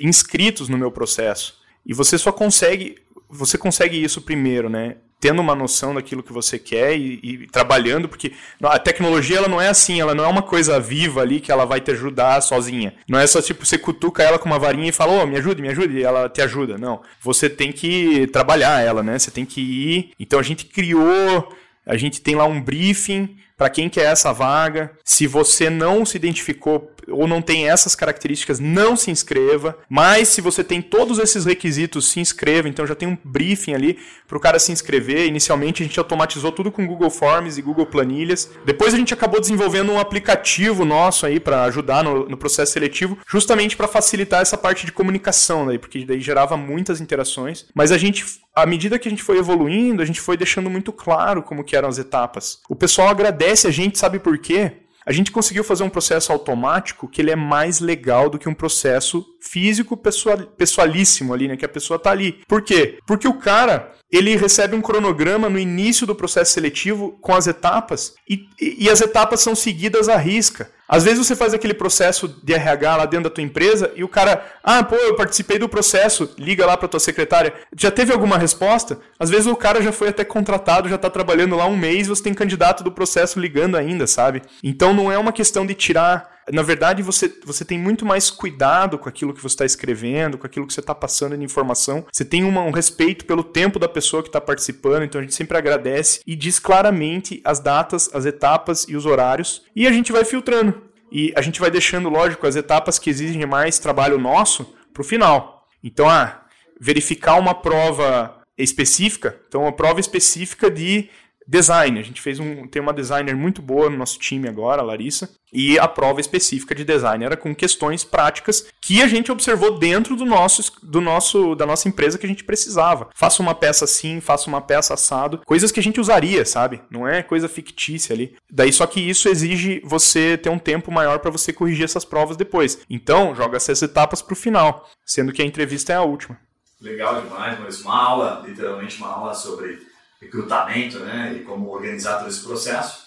inscritos 0.00 0.68
no 0.68 0.76
meu 0.76 0.90
processo. 0.90 1.56
E 1.86 1.94
você 1.94 2.18
só 2.18 2.32
consegue, 2.32 2.98
você 3.28 3.56
consegue 3.56 4.02
isso 4.02 4.20
primeiro, 4.20 4.68
né? 4.68 4.96
Tendo 5.24 5.40
uma 5.40 5.54
noção 5.54 5.94
daquilo 5.94 6.22
que 6.22 6.34
você 6.34 6.58
quer 6.58 6.98
e, 6.98 7.18
e, 7.22 7.46
trabalhando, 7.46 8.06
porque 8.06 8.32
a 8.62 8.78
tecnologia 8.78 9.38
ela 9.38 9.48
não 9.48 9.58
é 9.58 9.68
assim, 9.68 9.98
ela 9.98 10.14
não 10.14 10.22
é 10.22 10.28
uma 10.28 10.42
coisa 10.42 10.78
viva 10.78 11.22
ali 11.22 11.40
que 11.40 11.50
ela 11.50 11.64
vai 11.64 11.80
te 11.80 11.90
ajudar 11.92 12.42
sozinha. 12.42 12.92
Não 13.08 13.18
é 13.18 13.26
só 13.26 13.40
tipo 13.40 13.64
você 13.64 13.78
cutuca 13.78 14.22
ela 14.22 14.38
com 14.38 14.44
uma 14.44 14.58
varinha 14.58 14.90
e 14.90 14.92
fala, 14.92 15.22
oh, 15.22 15.26
me 15.26 15.38
ajude, 15.38 15.62
me 15.62 15.70
ajude, 15.70 15.96
e 15.96 16.02
ela 16.02 16.28
te 16.28 16.42
ajuda. 16.42 16.76
Não. 16.76 17.00
Você 17.22 17.48
tem 17.48 17.72
que 17.72 18.26
trabalhar 18.26 18.82
ela, 18.82 19.02
né? 19.02 19.18
Você 19.18 19.30
tem 19.30 19.46
que 19.46 19.62
ir. 19.62 20.10
Então 20.20 20.38
a 20.38 20.42
gente 20.42 20.66
criou, 20.66 21.48
a 21.86 21.96
gente 21.96 22.20
tem 22.20 22.34
lá 22.34 22.44
um 22.44 22.60
briefing 22.60 23.34
para 23.56 23.70
quem 23.70 23.88
quer 23.88 24.12
essa 24.12 24.30
vaga. 24.30 24.90
Se 25.02 25.26
você 25.26 25.70
não 25.70 26.04
se 26.04 26.18
identificou, 26.18 26.80
ou 27.08 27.26
não 27.26 27.42
tem 27.42 27.68
essas 27.68 27.94
características, 27.94 28.60
não 28.60 28.96
se 28.96 29.10
inscreva. 29.10 29.78
Mas 29.88 30.28
se 30.28 30.40
você 30.40 30.62
tem 30.62 30.80
todos 30.80 31.18
esses 31.18 31.44
requisitos, 31.44 32.10
se 32.10 32.20
inscreva. 32.20 32.68
Então 32.68 32.86
já 32.86 32.94
tem 32.94 33.08
um 33.08 33.18
briefing 33.24 33.74
ali 33.74 33.98
para 34.26 34.36
o 34.36 34.40
cara 34.40 34.58
se 34.58 34.72
inscrever. 34.72 35.26
Inicialmente 35.26 35.82
a 35.82 35.86
gente 35.86 35.98
automatizou 35.98 36.52
tudo 36.52 36.70
com 36.70 36.86
Google 36.86 37.10
Forms 37.10 37.58
e 37.58 37.62
Google 37.62 37.86
Planilhas. 37.86 38.50
Depois 38.64 38.94
a 38.94 38.96
gente 38.96 39.14
acabou 39.14 39.40
desenvolvendo 39.40 39.92
um 39.92 39.98
aplicativo 39.98 40.84
nosso 40.84 41.26
aí 41.26 41.38
para 41.40 41.64
ajudar 41.64 42.02
no, 42.02 42.28
no, 42.28 42.36
processo 42.36 42.72
seletivo, 42.72 43.18
justamente 43.26 43.76
para 43.76 43.88
facilitar 43.88 44.42
essa 44.42 44.56
parte 44.56 44.84
de 44.84 44.92
comunicação, 44.92 45.66
daí, 45.66 45.78
porque 45.78 46.04
daí 46.04 46.20
gerava 46.20 46.56
muitas 46.56 47.00
interações. 47.00 47.66
Mas 47.74 47.92
a 47.92 47.98
gente 47.98 48.24
à 48.54 48.64
medida 48.64 48.98
que 48.98 49.08
a 49.08 49.10
gente 49.10 49.22
foi 49.22 49.38
evoluindo, 49.38 50.00
a 50.00 50.04
gente 50.04 50.20
foi 50.20 50.36
deixando 50.36 50.70
muito 50.70 50.92
claro 50.92 51.42
como 51.42 51.64
que 51.64 51.74
eram 51.74 51.88
as 51.88 51.98
etapas. 51.98 52.60
O 52.68 52.76
pessoal 52.76 53.08
agradece 53.08 53.66
a 53.66 53.70
gente, 53.70 53.98
sabe 53.98 54.18
por 54.20 54.38
quê? 54.38 54.83
A 55.06 55.12
gente 55.12 55.30
conseguiu 55.30 55.62
fazer 55.62 55.82
um 55.82 55.90
processo 55.90 56.32
automático 56.32 57.08
que 57.08 57.20
ele 57.20 57.30
é 57.30 57.36
mais 57.36 57.80
legal 57.80 58.30
do 58.30 58.38
que 58.38 58.48
um 58.48 58.54
processo 58.54 59.24
físico 59.40 59.96
pessoal, 59.96 60.38
pessoalíssimo 60.38 61.34
ali, 61.34 61.48
né? 61.48 61.56
Que 61.56 61.64
a 61.64 61.68
pessoa 61.68 61.98
tá 61.98 62.10
ali. 62.10 62.42
Por 62.48 62.62
quê? 62.62 62.98
Porque 63.06 63.28
o 63.28 63.34
cara, 63.34 63.92
ele 64.10 64.36
recebe 64.36 64.76
um 64.76 64.80
cronograma 64.80 65.48
no 65.48 65.58
início 65.58 66.06
do 66.06 66.14
processo 66.14 66.52
seletivo 66.52 67.18
com 67.20 67.34
as 67.34 67.46
etapas 67.46 68.14
e, 68.28 68.48
e, 68.60 68.88
as 68.88 69.00
etapas 69.00 69.40
são 69.40 69.54
seguidas 69.54 70.08
à 70.08 70.16
risca. 70.16 70.70
Às 70.88 71.02
vezes 71.04 71.26
você 71.26 71.34
faz 71.34 71.54
aquele 71.54 71.74
processo 71.74 72.28
de 72.42 72.52
RH 72.52 72.96
lá 72.96 73.06
dentro 73.06 73.24
da 73.24 73.34
tua 73.34 73.42
empresa 73.42 73.90
e 73.96 74.04
o 74.04 74.08
cara, 74.08 74.44
ah, 74.62 74.84
pô, 74.84 74.94
eu 74.94 75.16
participei 75.16 75.58
do 75.58 75.68
processo, 75.68 76.30
liga 76.38 76.66
lá 76.66 76.76
para 76.76 76.86
tua 76.86 77.00
secretária. 77.00 77.54
Já 77.76 77.90
teve 77.90 78.12
alguma 78.12 78.38
resposta? 78.38 79.00
Às 79.18 79.30
vezes 79.30 79.46
o 79.46 79.56
cara 79.56 79.82
já 79.82 79.90
foi 79.90 80.08
até 80.08 80.24
contratado, 80.24 80.88
já 80.88 80.96
está 80.96 81.08
trabalhando 81.08 81.56
lá 81.56 81.66
um 81.66 81.76
mês, 81.76 82.06
você 82.06 82.22
tem 82.22 82.34
candidato 82.34 82.84
do 82.84 82.92
processo 82.92 83.40
ligando 83.40 83.76
ainda, 83.76 84.06
sabe? 84.06 84.42
Então 84.62 84.92
não 84.92 85.10
é 85.10 85.18
uma 85.18 85.32
questão 85.32 85.64
de 85.64 85.74
tirar 85.74 86.33
na 86.52 86.62
verdade, 86.62 87.02
você, 87.02 87.32
você 87.44 87.64
tem 87.64 87.78
muito 87.78 88.04
mais 88.04 88.30
cuidado 88.30 88.98
com 88.98 89.08
aquilo 89.08 89.32
que 89.32 89.40
você 89.40 89.54
está 89.54 89.64
escrevendo, 89.64 90.36
com 90.36 90.46
aquilo 90.46 90.66
que 90.66 90.72
você 90.72 90.80
está 90.80 90.94
passando 90.94 91.36
de 91.36 91.44
informação. 91.44 92.04
Você 92.12 92.24
tem 92.24 92.44
uma, 92.44 92.62
um 92.62 92.70
respeito 92.70 93.24
pelo 93.24 93.42
tempo 93.42 93.78
da 93.78 93.88
pessoa 93.88 94.22
que 94.22 94.28
está 94.28 94.40
participando, 94.40 95.04
então 95.04 95.20
a 95.20 95.22
gente 95.22 95.34
sempre 95.34 95.56
agradece 95.56 96.20
e 96.26 96.36
diz 96.36 96.58
claramente 96.58 97.40
as 97.44 97.60
datas, 97.60 98.10
as 98.12 98.26
etapas 98.26 98.86
e 98.88 98.96
os 98.96 99.06
horários. 99.06 99.62
E 99.74 99.86
a 99.86 99.92
gente 99.92 100.12
vai 100.12 100.24
filtrando. 100.24 100.82
E 101.10 101.32
a 101.36 101.40
gente 101.40 101.60
vai 101.60 101.70
deixando, 101.70 102.08
lógico, 102.08 102.46
as 102.46 102.56
etapas 102.56 102.98
que 102.98 103.08
exigem 103.08 103.46
mais 103.46 103.78
trabalho 103.78 104.18
nosso 104.18 104.74
para 104.92 105.00
o 105.00 105.04
final. 105.04 105.66
Então, 105.82 106.08
ah, 106.08 106.42
verificar 106.80 107.38
uma 107.38 107.54
prova 107.54 108.42
específica, 108.56 109.38
então 109.48 109.62
uma 109.62 109.72
prova 109.72 110.00
específica 110.00 110.70
de 110.70 111.08
Design. 111.46 111.98
A 111.98 112.02
gente 112.02 112.20
fez 112.20 112.38
um. 112.38 112.66
Tem 112.66 112.80
uma 112.80 112.92
designer 112.92 113.36
muito 113.36 113.60
boa 113.60 113.90
no 113.90 113.96
nosso 113.96 114.18
time 114.18 114.48
agora, 114.48 114.80
a 114.80 114.84
Larissa. 114.84 115.30
E 115.52 115.78
a 115.78 115.86
prova 115.86 116.20
específica 116.20 116.74
de 116.74 116.84
design 116.84 117.24
era 117.24 117.36
com 117.36 117.54
questões 117.54 118.02
práticas 118.02 118.66
que 118.80 119.00
a 119.00 119.06
gente 119.06 119.30
observou 119.30 119.78
dentro 119.78 120.16
do 120.16 120.24
nosso, 120.24 120.72
do 120.82 121.00
nosso, 121.00 121.54
da 121.54 121.64
nossa 121.64 121.88
empresa 121.88 122.18
que 122.18 122.26
a 122.26 122.28
gente 122.28 122.42
precisava. 122.42 123.08
Faça 123.14 123.40
uma 123.40 123.54
peça 123.54 123.84
assim, 123.84 124.20
faça 124.20 124.48
uma 124.48 124.60
peça 124.60 124.94
assado. 124.94 125.40
Coisas 125.46 125.70
que 125.70 125.78
a 125.78 125.82
gente 125.82 126.00
usaria, 126.00 126.44
sabe? 126.44 126.82
Não 126.90 127.06
é 127.06 127.22
coisa 127.22 127.48
fictícia 127.48 128.12
ali. 128.12 128.36
Daí 128.50 128.72
só 128.72 128.86
que 128.86 129.00
isso 129.00 129.28
exige 129.28 129.80
você 129.84 130.36
ter 130.36 130.50
um 130.50 130.58
tempo 130.58 130.90
maior 130.90 131.20
para 131.20 131.30
você 131.30 131.52
corrigir 131.52 131.84
essas 131.84 132.04
provas 132.04 132.36
depois. 132.36 132.80
Então, 132.90 133.34
joga 133.34 133.56
essas 133.56 133.80
etapas 133.80 134.20
para 134.20 134.32
o 134.32 134.36
final, 134.36 134.88
sendo 135.06 135.32
que 135.32 135.42
a 135.42 135.46
entrevista 135.46 135.92
é 135.92 135.96
a 135.96 136.02
última. 136.02 136.36
Legal 136.80 137.22
demais, 137.22 137.58
mas 137.60 137.80
uma 137.80 137.96
aula, 137.96 138.42
literalmente 138.46 138.98
uma 138.98 139.08
aula 139.08 139.34
sobre 139.34 139.78
recrutamento 140.24 140.98
né, 141.00 141.36
e 141.36 141.44
como 141.44 141.70
organizar 141.70 142.18
todo 142.18 142.28
esse 142.28 142.42
processo. 142.42 143.04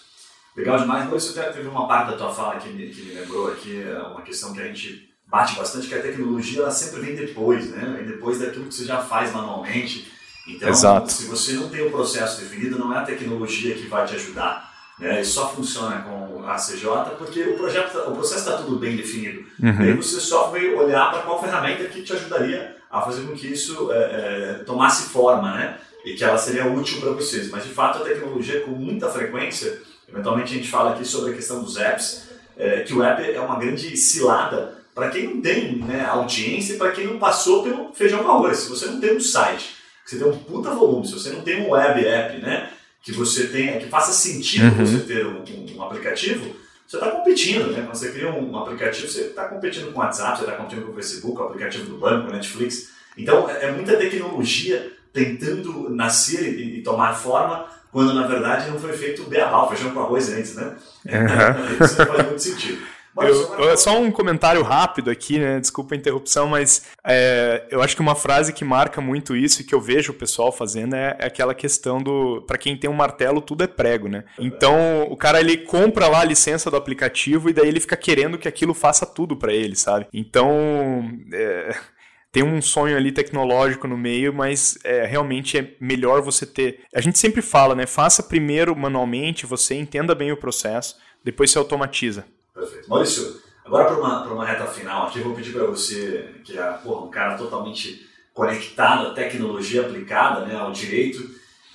Legal 0.56 0.78
demais. 0.78 1.08
Por 1.08 1.18
isso, 1.18 1.38
até 1.38 1.50
teve 1.50 1.68
uma 1.68 1.86
parte 1.86 2.10
da 2.10 2.16
tua 2.16 2.32
fala 2.32 2.56
que 2.56 2.68
me, 2.68 2.88
que 2.88 3.02
me 3.02 3.14
lembrou 3.14 3.52
aqui, 3.52 3.80
é 3.80 3.98
uma 4.00 4.22
questão 4.22 4.52
que 4.52 4.60
a 4.60 4.66
gente 4.66 5.08
bate 5.26 5.54
bastante, 5.56 5.86
que 5.86 5.94
a 5.94 6.02
tecnologia 6.02 6.62
ela 6.62 6.70
sempre 6.70 7.00
vem 7.00 7.14
depois, 7.14 7.70
né? 7.70 7.94
Vem 7.98 8.06
depois 8.06 8.38
daquilo 8.38 8.66
que 8.66 8.74
você 8.74 8.84
já 8.84 8.98
faz 8.98 9.32
manualmente. 9.32 10.10
Então, 10.48 10.68
Exato. 10.68 11.12
se 11.12 11.26
você 11.26 11.52
não 11.52 11.68
tem 11.68 11.86
o 11.86 11.90
processo 11.90 12.40
definido, 12.40 12.78
não 12.78 12.92
é 12.94 12.98
a 12.98 13.04
tecnologia 13.04 13.74
que 13.74 13.86
vai 13.86 14.06
te 14.06 14.14
ajudar. 14.14 14.68
Né? 14.98 15.20
E 15.20 15.24
só 15.24 15.48
funciona 15.50 16.00
com 16.00 16.44
a 16.48 16.56
CJ 16.56 17.16
porque 17.16 17.42
o, 17.42 17.56
projeto, 17.56 17.96
o 17.98 18.12
processo 18.12 18.48
está 18.48 18.56
tudo 18.56 18.76
bem 18.76 18.96
definido. 18.96 19.44
Uhum. 19.62 19.78
Aí 19.78 19.92
você 19.92 20.18
só 20.18 20.48
vai 20.48 20.66
olhar 20.74 21.10
para 21.10 21.22
qual 21.22 21.40
ferramenta 21.40 21.84
que 21.84 22.02
te 22.02 22.12
ajudaria 22.12 22.76
a 22.90 23.02
fazer 23.02 23.22
com 23.22 23.34
que 23.34 23.46
isso 23.46 23.92
é, 23.92 23.96
é, 23.96 24.64
tomasse 24.64 25.10
forma, 25.10 25.54
né? 25.54 25.78
E 26.04 26.14
que 26.14 26.24
ela 26.24 26.38
seria 26.38 26.66
útil 26.66 27.00
para 27.00 27.10
vocês. 27.10 27.50
Mas 27.50 27.64
de 27.64 27.70
fato 27.70 28.02
a 28.02 28.04
tecnologia 28.04 28.60
com 28.60 28.72
muita 28.72 29.08
frequência, 29.08 29.80
eventualmente 30.08 30.52
a 30.52 30.56
gente 30.56 30.68
fala 30.68 30.94
aqui 30.94 31.04
sobre 31.04 31.32
a 31.32 31.34
questão 31.34 31.62
dos 31.62 31.76
apps, 31.76 32.28
é, 32.56 32.80
que 32.80 32.92
o 32.92 33.02
app 33.02 33.22
é 33.22 33.40
uma 33.40 33.58
grande 33.58 33.96
cilada 33.96 34.78
para 34.94 35.10
quem 35.10 35.34
não 35.34 35.40
tem 35.40 35.76
né, 35.76 36.04
audiência 36.04 36.74
e 36.74 36.76
para 36.76 36.90
quem 36.90 37.06
não 37.06 37.18
passou 37.18 37.62
pelo 37.62 37.92
feijão 37.94 38.24
com 38.24 38.30
arroz. 38.30 38.58
Se 38.58 38.68
você 38.68 38.86
não 38.86 39.00
tem 39.00 39.16
um 39.16 39.20
site, 39.20 39.76
você 40.04 40.18
tem 40.18 40.26
um 40.26 40.36
puta 40.36 40.70
volume, 40.70 41.06
se 41.06 41.12
você 41.12 41.30
não 41.30 41.42
tem 41.42 41.62
um 41.62 41.70
web 41.70 42.04
app, 42.04 42.38
né, 42.38 42.70
que 43.02 43.12
você 43.12 43.46
tenha, 43.46 43.78
que 43.78 43.86
faça 43.86 44.12
sentido 44.12 44.64
uhum. 44.64 44.84
você 44.84 44.98
ter 45.00 45.24
um, 45.26 45.44
um, 45.44 45.76
um 45.76 45.82
aplicativo, 45.82 46.56
você 46.86 46.96
está 46.96 47.10
competindo, 47.10 47.70
né? 47.70 47.82
Quando 47.82 47.94
você 47.94 48.10
cria 48.10 48.30
um, 48.30 48.50
um 48.50 48.58
aplicativo, 48.58 49.06
você 49.06 49.20
está 49.20 49.44
competindo 49.44 49.92
com 49.92 50.00
o 50.00 50.02
WhatsApp, 50.02 50.38
você 50.38 50.44
está 50.44 50.56
competindo 50.56 50.86
com 50.86 50.92
o 50.92 50.94
Facebook, 50.94 51.38
o 51.38 51.44
aplicativo 51.44 51.84
do 51.84 51.98
banco, 51.98 52.32
Netflix. 52.32 52.88
Então, 53.16 53.48
é, 53.48 53.66
é 53.66 53.72
muita 53.72 53.94
tecnologia 53.96 54.90
tentando 55.24 55.90
nascer 55.90 56.58
e, 56.58 56.78
e, 56.78 56.82
tomar 56.82 57.14
forma, 57.14 57.66
quando 57.90 58.14
na 58.14 58.26
verdade 58.26 58.70
não 58.70 58.78
foi 58.78 58.92
feito 58.92 59.22
o 59.22 59.26
beabá, 59.26 59.64
o 59.64 59.68
feijão 59.68 59.90
com 59.90 60.00
arroz 60.00 60.28
antes, 60.30 60.54
né? 60.54 60.76
Uhum. 61.06 61.84
Isso 61.84 61.96
faz 61.96 62.26
muito 62.26 62.42
sentido. 62.42 62.78
Eu, 63.20 63.76
só 63.76 63.98
um 63.98 64.12
comentário 64.12 64.62
rápido 64.62 65.10
aqui, 65.10 65.38
né? 65.38 65.58
Desculpa 65.58 65.94
a 65.94 65.98
interrupção, 65.98 66.46
mas 66.46 66.84
é, 67.04 67.66
eu 67.68 67.82
acho 67.82 67.96
que 67.96 68.02
uma 68.02 68.14
frase 68.14 68.52
que 68.52 68.64
marca 68.64 69.00
muito 69.00 69.34
isso 69.34 69.60
e 69.60 69.64
que 69.64 69.74
eu 69.74 69.80
vejo 69.80 70.12
o 70.12 70.14
pessoal 70.14 70.52
fazendo 70.52 70.94
é, 70.94 71.16
é 71.18 71.26
aquela 71.26 71.54
questão 71.54 71.98
do. 71.98 72.44
para 72.46 72.56
quem 72.56 72.76
tem 72.76 72.88
um 72.88 72.94
martelo, 72.94 73.40
tudo 73.40 73.64
é 73.64 73.66
prego, 73.66 74.08
né? 74.08 74.24
Então 74.38 75.02
o 75.10 75.16
cara 75.16 75.40
ele 75.40 75.56
compra 75.56 76.06
lá 76.06 76.20
a 76.20 76.24
licença 76.24 76.70
do 76.70 76.76
aplicativo 76.76 77.50
e 77.50 77.52
daí 77.52 77.66
ele 77.66 77.80
fica 77.80 77.96
querendo 77.96 78.38
que 78.38 78.46
aquilo 78.46 78.72
faça 78.72 79.04
tudo 79.04 79.36
para 79.36 79.52
ele, 79.52 79.74
sabe? 79.74 80.06
Então. 80.12 81.10
É 81.32 81.97
tem 82.38 82.44
um 82.44 82.62
sonho 82.62 82.96
ali 82.96 83.10
tecnológico 83.10 83.88
no 83.88 83.98
meio, 83.98 84.32
mas 84.32 84.78
é, 84.84 85.04
realmente 85.04 85.58
é 85.58 85.74
melhor 85.80 86.22
você 86.22 86.46
ter. 86.46 86.82
A 86.94 87.00
gente 87.00 87.18
sempre 87.18 87.42
fala, 87.42 87.74
né? 87.74 87.84
Faça 87.84 88.22
primeiro 88.22 88.76
manualmente, 88.76 89.44
você 89.44 89.74
entenda 89.74 90.14
bem 90.14 90.30
o 90.30 90.36
processo, 90.36 90.96
depois 91.24 91.50
você 91.50 91.58
automatiza. 91.58 92.24
Perfeito. 92.54 92.88
Maurício, 92.88 93.42
agora 93.64 93.86
para 93.86 93.98
uma, 93.98 94.32
uma 94.32 94.46
reta 94.46 94.66
final 94.66 95.08
aqui, 95.08 95.18
eu 95.18 95.24
vou 95.24 95.34
pedir 95.34 95.52
para 95.52 95.64
você, 95.64 96.28
que 96.44 96.56
é 96.56 96.62
porra, 96.74 97.06
um 97.06 97.10
cara 97.10 97.36
totalmente 97.36 98.08
conectado 98.32 99.08
à 99.08 99.14
tecnologia 99.14 99.80
aplicada, 99.80 100.46
né, 100.46 100.54
ao 100.54 100.70
direito, 100.70 101.28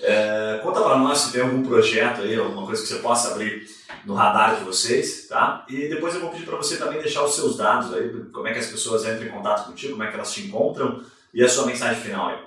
é, 0.03 0.59
conta 0.61 0.81
para 0.81 0.97
nós 0.97 1.17
se 1.19 1.31
tem 1.31 1.41
algum 1.41 1.63
projeto 1.63 2.21
aí, 2.21 2.35
alguma 2.35 2.65
coisa 2.65 2.81
que 2.81 2.87
você 2.87 2.99
possa 2.99 3.31
abrir 3.31 3.67
no 4.05 4.13
radar 4.13 4.57
de 4.57 4.65
vocês, 4.65 5.27
tá? 5.27 5.65
E 5.69 5.87
depois 5.87 6.13
eu 6.13 6.21
vou 6.21 6.29
pedir 6.29 6.45
para 6.45 6.57
você 6.57 6.75
também 6.75 6.99
deixar 6.99 7.23
os 7.23 7.33
seus 7.33 7.55
dados 7.55 7.93
aí, 7.93 8.09
como 8.33 8.47
é 8.47 8.53
que 8.53 8.59
as 8.59 8.67
pessoas 8.67 9.05
entram 9.05 9.25
em 9.25 9.29
contato 9.29 9.67
contigo, 9.67 9.93
como 9.93 10.03
é 10.03 10.07
que 10.07 10.15
elas 10.15 10.33
te 10.33 10.45
encontram 10.45 11.01
e 11.33 11.43
a 11.43 11.47
sua 11.49 11.65
mensagem 11.65 12.01
final 12.01 12.27
aí. 12.27 12.37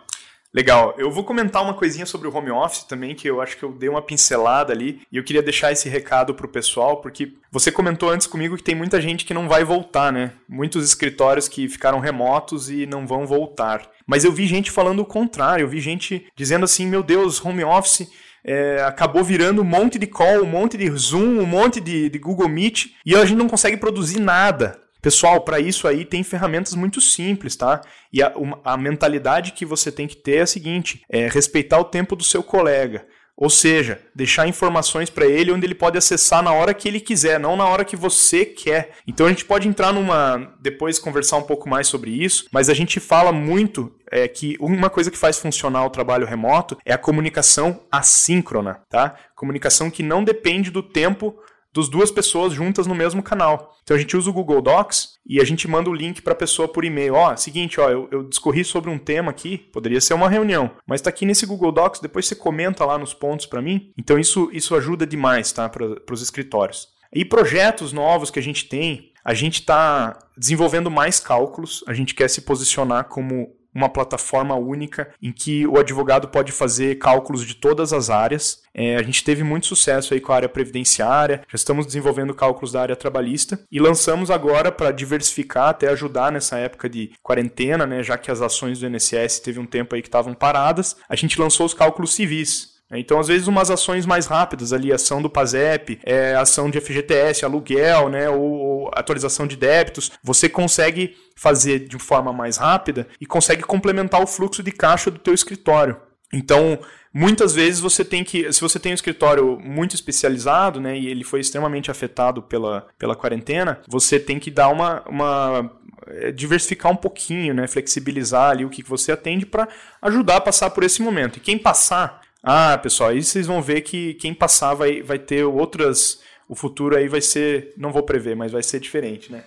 Legal. 0.56 0.94
Eu 0.96 1.10
vou 1.10 1.22
comentar 1.22 1.62
uma 1.62 1.74
coisinha 1.74 2.06
sobre 2.06 2.26
o 2.26 2.34
home 2.34 2.50
office 2.50 2.84
também, 2.84 3.14
que 3.14 3.28
eu 3.28 3.42
acho 3.42 3.58
que 3.58 3.62
eu 3.62 3.72
dei 3.72 3.90
uma 3.90 4.00
pincelada 4.00 4.72
ali, 4.72 5.02
e 5.12 5.18
eu 5.18 5.22
queria 5.22 5.42
deixar 5.42 5.70
esse 5.70 5.86
recado 5.86 6.32
pro 6.32 6.48
pessoal, 6.48 7.02
porque 7.02 7.34
você 7.52 7.70
comentou 7.70 8.08
antes 8.08 8.26
comigo 8.26 8.56
que 8.56 8.62
tem 8.62 8.74
muita 8.74 8.98
gente 8.98 9.26
que 9.26 9.34
não 9.34 9.50
vai 9.50 9.64
voltar, 9.64 10.10
né? 10.10 10.32
Muitos 10.48 10.82
escritórios 10.82 11.46
que 11.46 11.68
ficaram 11.68 12.00
remotos 12.00 12.70
e 12.70 12.86
não 12.86 13.06
vão 13.06 13.26
voltar. 13.26 13.86
Mas 14.06 14.24
eu 14.24 14.32
vi 14.32 14.46
gente 14.46 14.70
falando 14.70 15.00
o 15.00 15.04
contrário, 15.04 15.62
eu 15.64 15.68
vi 15.68 15.78
gente 15.78 16.26
dizendo 16.34 16.64
assim, 16.64 16.86
meu 16.86 17.02
Deus, 17.02 17.44
home 17.44 17.62
office 17.62 18.10
é, 18.42 18.82
acabou 18.82 19.22
virando 19.22 19.60
um 19.60 19.64
monte 19.64 19.98
de 19.98 20.06
call, 20.06 20.42
um 20.42 20.46
monte 20.46 20.78
de 20.78 20.88
Zoom, 20.92 21.38
um 21.38 21.46
monte 21.46 21.82
de, 21.82 22.08
de 22.08 22.18
Google 22.18 22.48
Meet, 22.48 22.94
e 23.04 23.14
a 23.14 23.22
gente 23.26 23.36
não 23.36 23.48
consegue 23.48 23.76
produzir 23.76 24.20
nada. 24.20 24.85
Pessoal, 25.06 25.40
para 25.42 25.60
isso 25.60 25.86
aí 25.86 26.04
tem 26.04 26.24
ferramentas 26.24 26.74
muito 26.74 27.00
simples, 27.00 27.54
tá? 27.54 27.80
E 28.12 28.20
a, 28.20 28.32
a, 28.64 28.76
mentalidade 28.76 29.52
que 29.52 29.64
você 29.64 29.92
tem 29.92 30.08
que 30.08 30.16
ter 30.16 30.38
é 30.38 30.40
a 30.40 30.46
seguinte: 30.48 31.00
é 31.08 31.28
respeitar 31.28 31.78
o 31.78 31.84
tempo 31.84 32.16
do 32.16 32.24
seu 32.24 32.42
colega. 32.42 33.06
Ou 33.36 33.48
seja, 33.48 34.00
deixar 34.12 34.48
informações 34.48 35.08
para 35.08 35.24
ele 35.24 35.52
onde 35.52 35.64
ele 35.64 35.76
pode 35.76 35.96
acessar 35.96 36.42
na 36.42 36.50
hora 36.52 36.74
que 36.74 36.88
ele 36.88 36.98
quiser, 36.98 37.38
não 37.38 37.56
na 37.56 37.66
hora 37.66 37.84
que 37.84 37.94
você 37.94 38.44
quer. 38.44 38.94
Então 39.06 39.26
a 39.26 39.28
gente 39.28 39.44
pode 39.44 39.68
entrar 39.68 39.92
numa. 39.92 40.52
depois 40.60 40.98
conversar 40.98 41.36
um 41.36 41.44
pouco 41.44 41.68
mais 41.68 41.86
sobre 41.86 42.10
isso, 42.10 42.48
mas 42.50 42.68
a 42.68 42.74
gente 42.74 42.98
fala 42.98 43.30
muito 43.30 43.94
é 44.10 44.26
que 44.26 44.56
uma 44.58 44.90
coisa 44.90 45.08
que 45.08 45.16
faz 45.16 45.38
funcionar 45.38 45.84
o 45.84 45.90
trabalho 45.90 46.26
remoto 46.26 46.76
é 46.84 46.92
a 46.92 46.98
comunicação 46.98 47.80
assíncrona, 47.92 48.82
tá? 48.90 49.14
Comunicação 49.36 49.88
que 49.88 50.02
não 50.02 50.24
depende 50.24 50.68
do 50.68 50.82
tempo 50.82 51.36
dos 51.76 51.90
duas 51.90 52.10
pessoas 52.10 52.54
juntas 52.54 52.86
no 52.86 52.94
mesmo 52.94 53.22
canal. 53.22 53.76
Então 53.82 53.94
a 53.94 54.00
gente 54.00 54.16
usa 54.16 54.30
o 54.30 54.32
Google 54.32 54.62
Docs 54.62 55.18
e 55.26 55.38
a 55.40 55.44
gente 55.44 55.68
manda 55.68 55.90
o 55.90 55.94
link 55.94 56.22
para 56.22 56.32
a 56.32 56.36
pessoa 56.36 56.66
por 56.66 56.86
e-mail. 56.86 57.14
Ó, 57.14 57.36
seguinte, 57.36 57.78
ó, 57.78 57.90
eu, 57.90 58.08
eu, 58.10 58.22
discorri 58.24 58.64
sobre 58.64 58.90
um 58.90 58.98
tema 58.98 59.30
aqui, 59.30 59.58
poderia 59.58 60.00
ser 60.00 60.14
uma 60.14 60.28
reunião, 60.28 60.70
mas 60.86 61.00
está 61.00 61.10
aqui 61.10 61.26
nesse 61.26 61.44
Google 61.44 61.70
Docs, 61.70 62.00
depois 62.00 62.26
você 62.26 62.34
comenta 62.34 62.82
lá 62.86 62.96
nos 62.96 63.12
pontos 63.12 63.44
para 63.44 63.60
mim. 63.60 63.92
Então 63.98 64.18
isso, 64.18 64.48
isso 64.54 64.74
ajuda 64.74 65.06
demais, 65.06 65.52
tá, 65.52 65.68
para 65.68 66.14
os 66.14 66.22
escritórios. 66.22 66.88
E 67.12 67.26
projetos 67.26 67.92
novos 67.92 68.30
que 68.30 68.38
a 68.38 68.42
gente 68.42 68.66
tem, 68.66 69.12
a 69.22 69.34
gente 69.34 69.60
está 69.60 70.18
desenvolvendo 70.36 70.90
mais 70.90 71.20
cálculos, 71.20 71.84
a 71.86 71.92
gente 71.92 72.14
quer 72.14 72.30
se 72.30 72.40
posicionar 72.40 73.04
como 73.04 73.54
uma 73.76 73.90
plataforma 73.90 74.54
única 74.54 75.10
em 75.22 75.30
que 75.30 75.66
o 75.66 75.78
advogado 75.78 76.28
pode 76.28 76.50
fazer 76.50 76.98
cálculos 76.98 77.44
de 77.44 77.54
todas 77.54 77.92
as 77.92 78.08
áreas. 78.08 78.62
É, 78.72 78.96
a 78.96 79.02
gente 79.02 79.22
teve 79.22 79.42
muito 79.42 79.66
sucesso 79.66 80.14
aí 80.14 80.20
com 80.20 80.32
a 80.32 80.36
área 80.36 80.48
previdenciária, 80.48 81.42
já 81.48 81.56
estamos 81.56 81.86
desenvolvendo 81.86 82.34
cálculos 82.34 82.72
da 82.72 82.80
área 82.80 82.96
trabalhista 82.96 83.60
e 83.70 83.78
lançamos 83.78 84.30
agora 84.30 84.72
para 84.72 84.90
diversificar, 84.90 85.68
até 85.68 85.88
ajudar 85.88 86.32
nessa 86.32 86.58
época 86.58 86.88
de 86.88 87.12
quarentena, 87.22 87.86
né, 87.86 88.02
já 88.02 88.16
que 88.16 88.30
as 88.30 88.40
ações 88.40 88.80
do 88.80 88.86
INSS 88.86 89.40
teve 89.40 89.60
um 89.60 89.66
tempo 89.66 89.94
aí 89.94 90.02
que 90.02 90.08
estavam 90.08 90.34
paradas, 90.34 90.96
a 91.08 91.16
gente 91.16 91.40
lançou 91.40 91.66
os 91.66 91.74
cálculos 91.74 92.14
civis. 92.14 92.75
Então, 92.92 93.18
às 93.18 93.26
vezes, 93.26 93.48
umas 93.48 93.70
ações 93.70 94.06
mais 94.06 94.26
rápidas 94.26 94.72
ali, 94.72 94.92
ação 94.92 95.20
do 95.20 95.28
PASEP, 95.28 95.98
é, 96.04 96.36
ação 96.36 96.70
de 96.70 96.80
FGTS, 96.80 97.44
aluguel, 97.44 98.08
né, 98.08 98.30
ou, 98.30 98.42
ou, 98.42 98.90
atualização 98.94 99.46
de 99.46 99.56
débitos, 99.56 100.12
você 100.22 100.48
consegue 100.48 101.16
fazer 101.34 101.80
de 101.80 101.98
forma 101.98 102.32
mais 102.32 102.56
rápida 102.56 103.08
e 103.20 103.26
consegue 103.26 103.62
complementar 103.62 104.22
o 104.22 104.26
fluxo 104.26 104.62
de 104.62 104.70
caixa 104.70 105.10
do 105.10 105.18
teu 105.18 105.34
escritório. 105.34 105.96
Então, 106.32 106.78
muitas 107.12 107.54
vezes 107.54 107.80
você 107.80 108.04
tem 108.04 108.22
que, 108.22 108.52
se 108.52 108.60
você 108.60 108.78
tem 108.78 108.92
um 108.92 108.94
escritório 108.94 109.58
muito 109.58 109.96
especializado, 109.96 110.80
né, 110.80 110.96
e 110.96 111.08
ele 111.08 111.24
foi 111.24 111.40
extremamente 111.40 111.90
afetado 111.90 112.40
pela, 112.40 112.86
pela 112.96 113.16
quarentena, 113.16 113.80
você 113.88 114.20
tem 114.20 114.38
que 114.38 114.50
dar 114.50 114.68
uma, 114.68 115.02
uma 115.08 115.72
é, 116.06 116.30
diversificar 116.30 116.92
um 116.92 116.96
pouquinho, 116.96 117.52
né, 117.52 117.66
flexibilizar 117.66 118.50
ali 118.50 118.64
o 118.64 118.70
que 118.70 118.82
você 118.82 119.10
atende 119.10 119.44
para 119.44 119.68
ajudar 120.02 120.36
a 120.36 120.40
passar 120.40 120.70
por 120.70 120.84
esse 120.84 121.02
momento. 121.02 121.38
E 121.38 121.40
quem 121.40 121.58
passar 121.58 122.20
ah, 122.48 122.78
pessoal, 122.78 123.10
aí 123.10 123.24
vocês 123.24 123.44
vão 123.44 123.60
ver 123.60 123.80
que 123.80 124.14
quem 124.14 124.32
passar 124.32 124.72
vai, 124.72 125.02
vai 125.02 125.18
ter 125.18 125.42
outras. 125.42 126.20
O 126.48 126.54
futuro 126.54 126.96
aí 126.96 127.08
vai 127.08 127.20
ser. 127.20 127.74
Não 127.76 127.90
vou 127.90 128.04
prever, 128.04 128.36
mas 128.36 128.52
vai 128.52 128.62
ser 128.62 128.78
diferente, 128.78 129.32
né? 129.32 129.42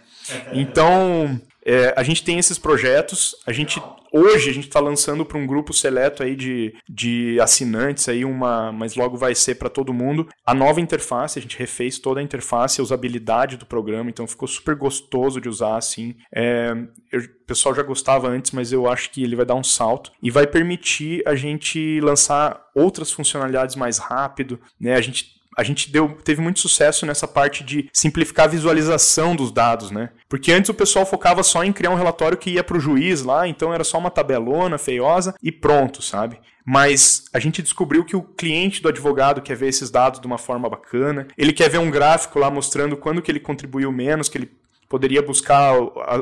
Então, 0.52 1.40
é, 1.66 1.94
a 1.96 2.04
gente 2.04 2.24
tem 2.24 2.40
esses 2.40 2.58
projetos. 2.58 3.36
A 3.46 3.52
gente 3.52 3.82
hoje 4.12 4.50
a 4.50 4.54
gente 4.54 4.68
está 4.68 4.80
lançando 4.80 5.24
para 5.24 5.38
um 5.38 5.46
grupo 5.46 5.74
seleto 5.74 6.24
aí 6.24 6.36
de, 6.36 6.74
de 6.90 7.40
assinantes 7.40 8.10
aí 8.10 8.26
uma, 8.26 8.72
mas 8.72 8.96
logo 8.96 9.16
vai 9.16 9.36
ser 9.36 9.56
para 9.56 9.70
todo 9.70 9.94
mundo 9.94 10.28
a 10.46 10.54
nova 10.54 10.82
interface. 10.82 11.38
A 11.38 11.42
gente 11.42 11.58
refez 11.58 12.00
toda 12.00 12.20
a 12.20 12.24
interface, 12.24 12.80
a 12.80 12.84
usabilidade 12.84 13.58
do 13.58 13.66
programa, 13.66 14.10
então 14.10 14.28
ficou 14.28 14.48
super 14.48 14.76
gostoso 14.76 15.40
de 15.40 15.48
usar 15.48 15.78
assim. 15.78 16.16
É, 16.34 16.76
eu, 17.12 17.22
o 17.22 17.46
pessoal 17.46 17.74
já 17.76 17.84
gostava 17.84 18.28
antes, 18.28 18.52
mas 18.52 18.72
eu 18.72 18.90
acho 18.90 19.12
que 19.12 19.24
ele 19.24 19.36
vai 19.36 19.46
dar 19.46 19.56
um 19.56 19.64
salto 19.64 20.12
e 20.22 20.30
vai 20.30 20.48
permitir 20.48 21.22
a 21.26 21.36
gente 21.36 22.00
lançar 22.02 22.62
outras 22.76 23.12
funcionalidades 23.12 23.76
mais 23.76 23.98
rápido, 23.98 24.60
né? 24.80 24.96
A 24.96 25.02
gente 25.02 25.39
a 25.60 25.64
gente 25.64 25.92
deu, 25.92 26.18
teve 26.24 26.42
muito 26.42 26.62
sucesso 26.62 27.06
nessa 27.06 27.28
parte 27.28 27.66
de 27.66 27.90
simplificar 27.92 28.46
a 28.46 28.50
visualização 28.50 29.36
dos 29.36 29.52
dados, 29.52 29.92
né? 29.92 30.10
Porque 30.30 30.54
antes 30.54 30.70
o 30.70 30.74
pessoal 30.74 31.06
focava 31.06 31.44
só 31.44 31.66
em 31.66 31.74
criar 31.74 31.90
um 31.90 31.96
relatório 31.96 32.38
que 32.38 32.52
ia 32.52 32.64
para 32.64 32.78
o 32.78 32.80
juiz 32.80 33.24
lá, 33.24 33.46
então 33.46 33.74
era 33.74 33.84
só 33.84 33.98
uma 33.98 34.10
tabelona 34.10 34.78
feiosa 34.78 35.36
e 35.44 35.52
pronto, 35.52 36.02
sabe? 36.02 36.40
Mas 36.66 37.26
a 37.34 37.40
gente 37.40 37.62
descobriu 37.62 38.06
que 38.06 38.16
o 38.16 38.22
cliente 38.22 38.82
do 38.82 38.88
advogado 38.88 39.42
quer 39.42 39.58
ver 39.58 39.68
esses 39.68 39.92
dados 39.92 40.22
de 40.22 40.28
uma 40.28 40.38
forma 40.38 40.70
bacana, 40.70 41.28
ele 41.38 41.52
quer 41.52 41.70
ver 41.70 41.80
um 41.80 41.92
gráfico 41.92 42.40
lá 42.40 42.50
mostrando 42.50 42.96
quando 42.96 43.22
que 43.22 43.30
ele 43.30 43.42
contribuiu 43.42 43.92
menos, 43.92 44.30
que 44.30 44.38
ele 44.38 44.52
poderia 44.90 45.22
buscar 45.22 45.74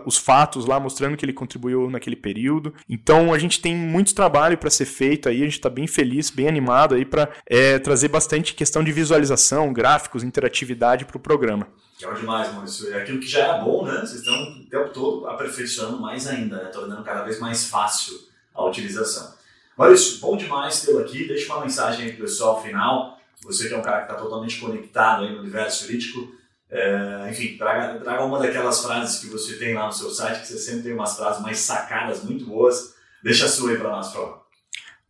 os 0.06 0.18
fatos 0.18 0.66
lá 0.66 0.78
mostrando 0.80 1.16
que 1.16 1.24
ele 1.24 1.32
contribuiu 1.32 1.90
naquele 1.90 2.18
período. 2.18 2.74
Então 2.88 3.34
a 3.34 3.40
gente 3.40 3.62
tem 3.62 3.74
muito 3.76 4.14
trabalho 4.14 4.58
para 4.58 4.70
ser 4.70 4.86
feito 4.86 5.30
aí, 5.30 5.38
a 5.38 5.46
gente 5.46 5.54
está 5.54 5.70
bem 5.70 5.88
feliz, 5.88 6.30
bem 6.30 6.50
animado 6.50 6.94
aí 6.94 7.06
para 7.06 7.30
é, 7.46 7.80
trazer 7.80 8.10
bastante 8.10 8.54
questão 8.54 8.84
de 8.84 8.92
visualização, 8.92 9.72
gráficos, 9.72 10.22
interatividade 10.22 11.06
para 11.06 11.16
o 11.16 11.20
programa. 11.20 11.68
Que 11.98 12.06
é 12.06 12.14
demais, 12.14 12.54
Maurício. 12.54 12.94
É 12.94 13.02
aquilo 13.02 13.20
que 13.20 13.28
já 13.28 13.40
era 13.40 13.58
bom, 13.60 13.86
né? 13.86 13.94
Vocês 14.02 14.20
estão 14.20 14.36
o 14.36 14.70
tempo 14.70 14.90
todo 14.90 15.28
aperfeiçoando 15.28 16.00
mais 16.00 16.28
ainda, 16.28 16.58
né? 16.58 16.66
tornando 16.66 17.04
cada 17.04 17.24
vez 17.24 17.40
mais 17.40 17.68
fácil 17.68 18.14
a 18.54 18.64
utilização. 18.66 19.34
Maurício, 19.76 20.20
bom 20.20 20.36
demais 20.36 20.82
tê-lo 20.82 21.00
aqui. 21.00 21.28
Deixa 21.28 21.52
uma 21.54 21.64
mensagem 21.64 22.06
aí 22.06 22.12
pro 22.12 22.26
pessoal 22.26 22.62
final. 22.62 23.18
Você 23.44 23.68
que 23.68 23.74
é 23.74 23.78
um 23.78 23.82
cara 23.82 24.06
que 24.06 24.12
está 24.12 24.16
totalmente 24.16 24.60
conectado 24.60 25.24
aí 25.24 25.34
no 25.34 25.40
universo 25.40 25.86
jurídico, 25.86 26.36
é, 26.70 27.30
enfim, 27.30 27.58
traga, 27.58 28.00
traga 28.00 28.26
uma 28.26 28.40
daquelas 28.40 28.82
frases 28.82 29.20
que 29.20 29.28
você 29.28 29.58
tem 29.58 29.74
lá 29.74 29.88
no 29.88 29.94
seu 29.94 30.10
site, 30.10 30.42
que 30.42 30.48
você 30.48 30.58
sempre 30.58 30.84
tem 30.84 30.94
umas 30.94 31.16
frases 31.16 31.42
mais 31.42 31.60
sacadas, 31.60 32.24
muito 32.24 32.46
boas. 32.46 32.96
Deixa 33.24 33.46
a 33.46 33.50
sua 33.50 33.72
aí 33.72 33.78
para 33.78 33.90
nós, 33.90 34.12
por 34.12 34.46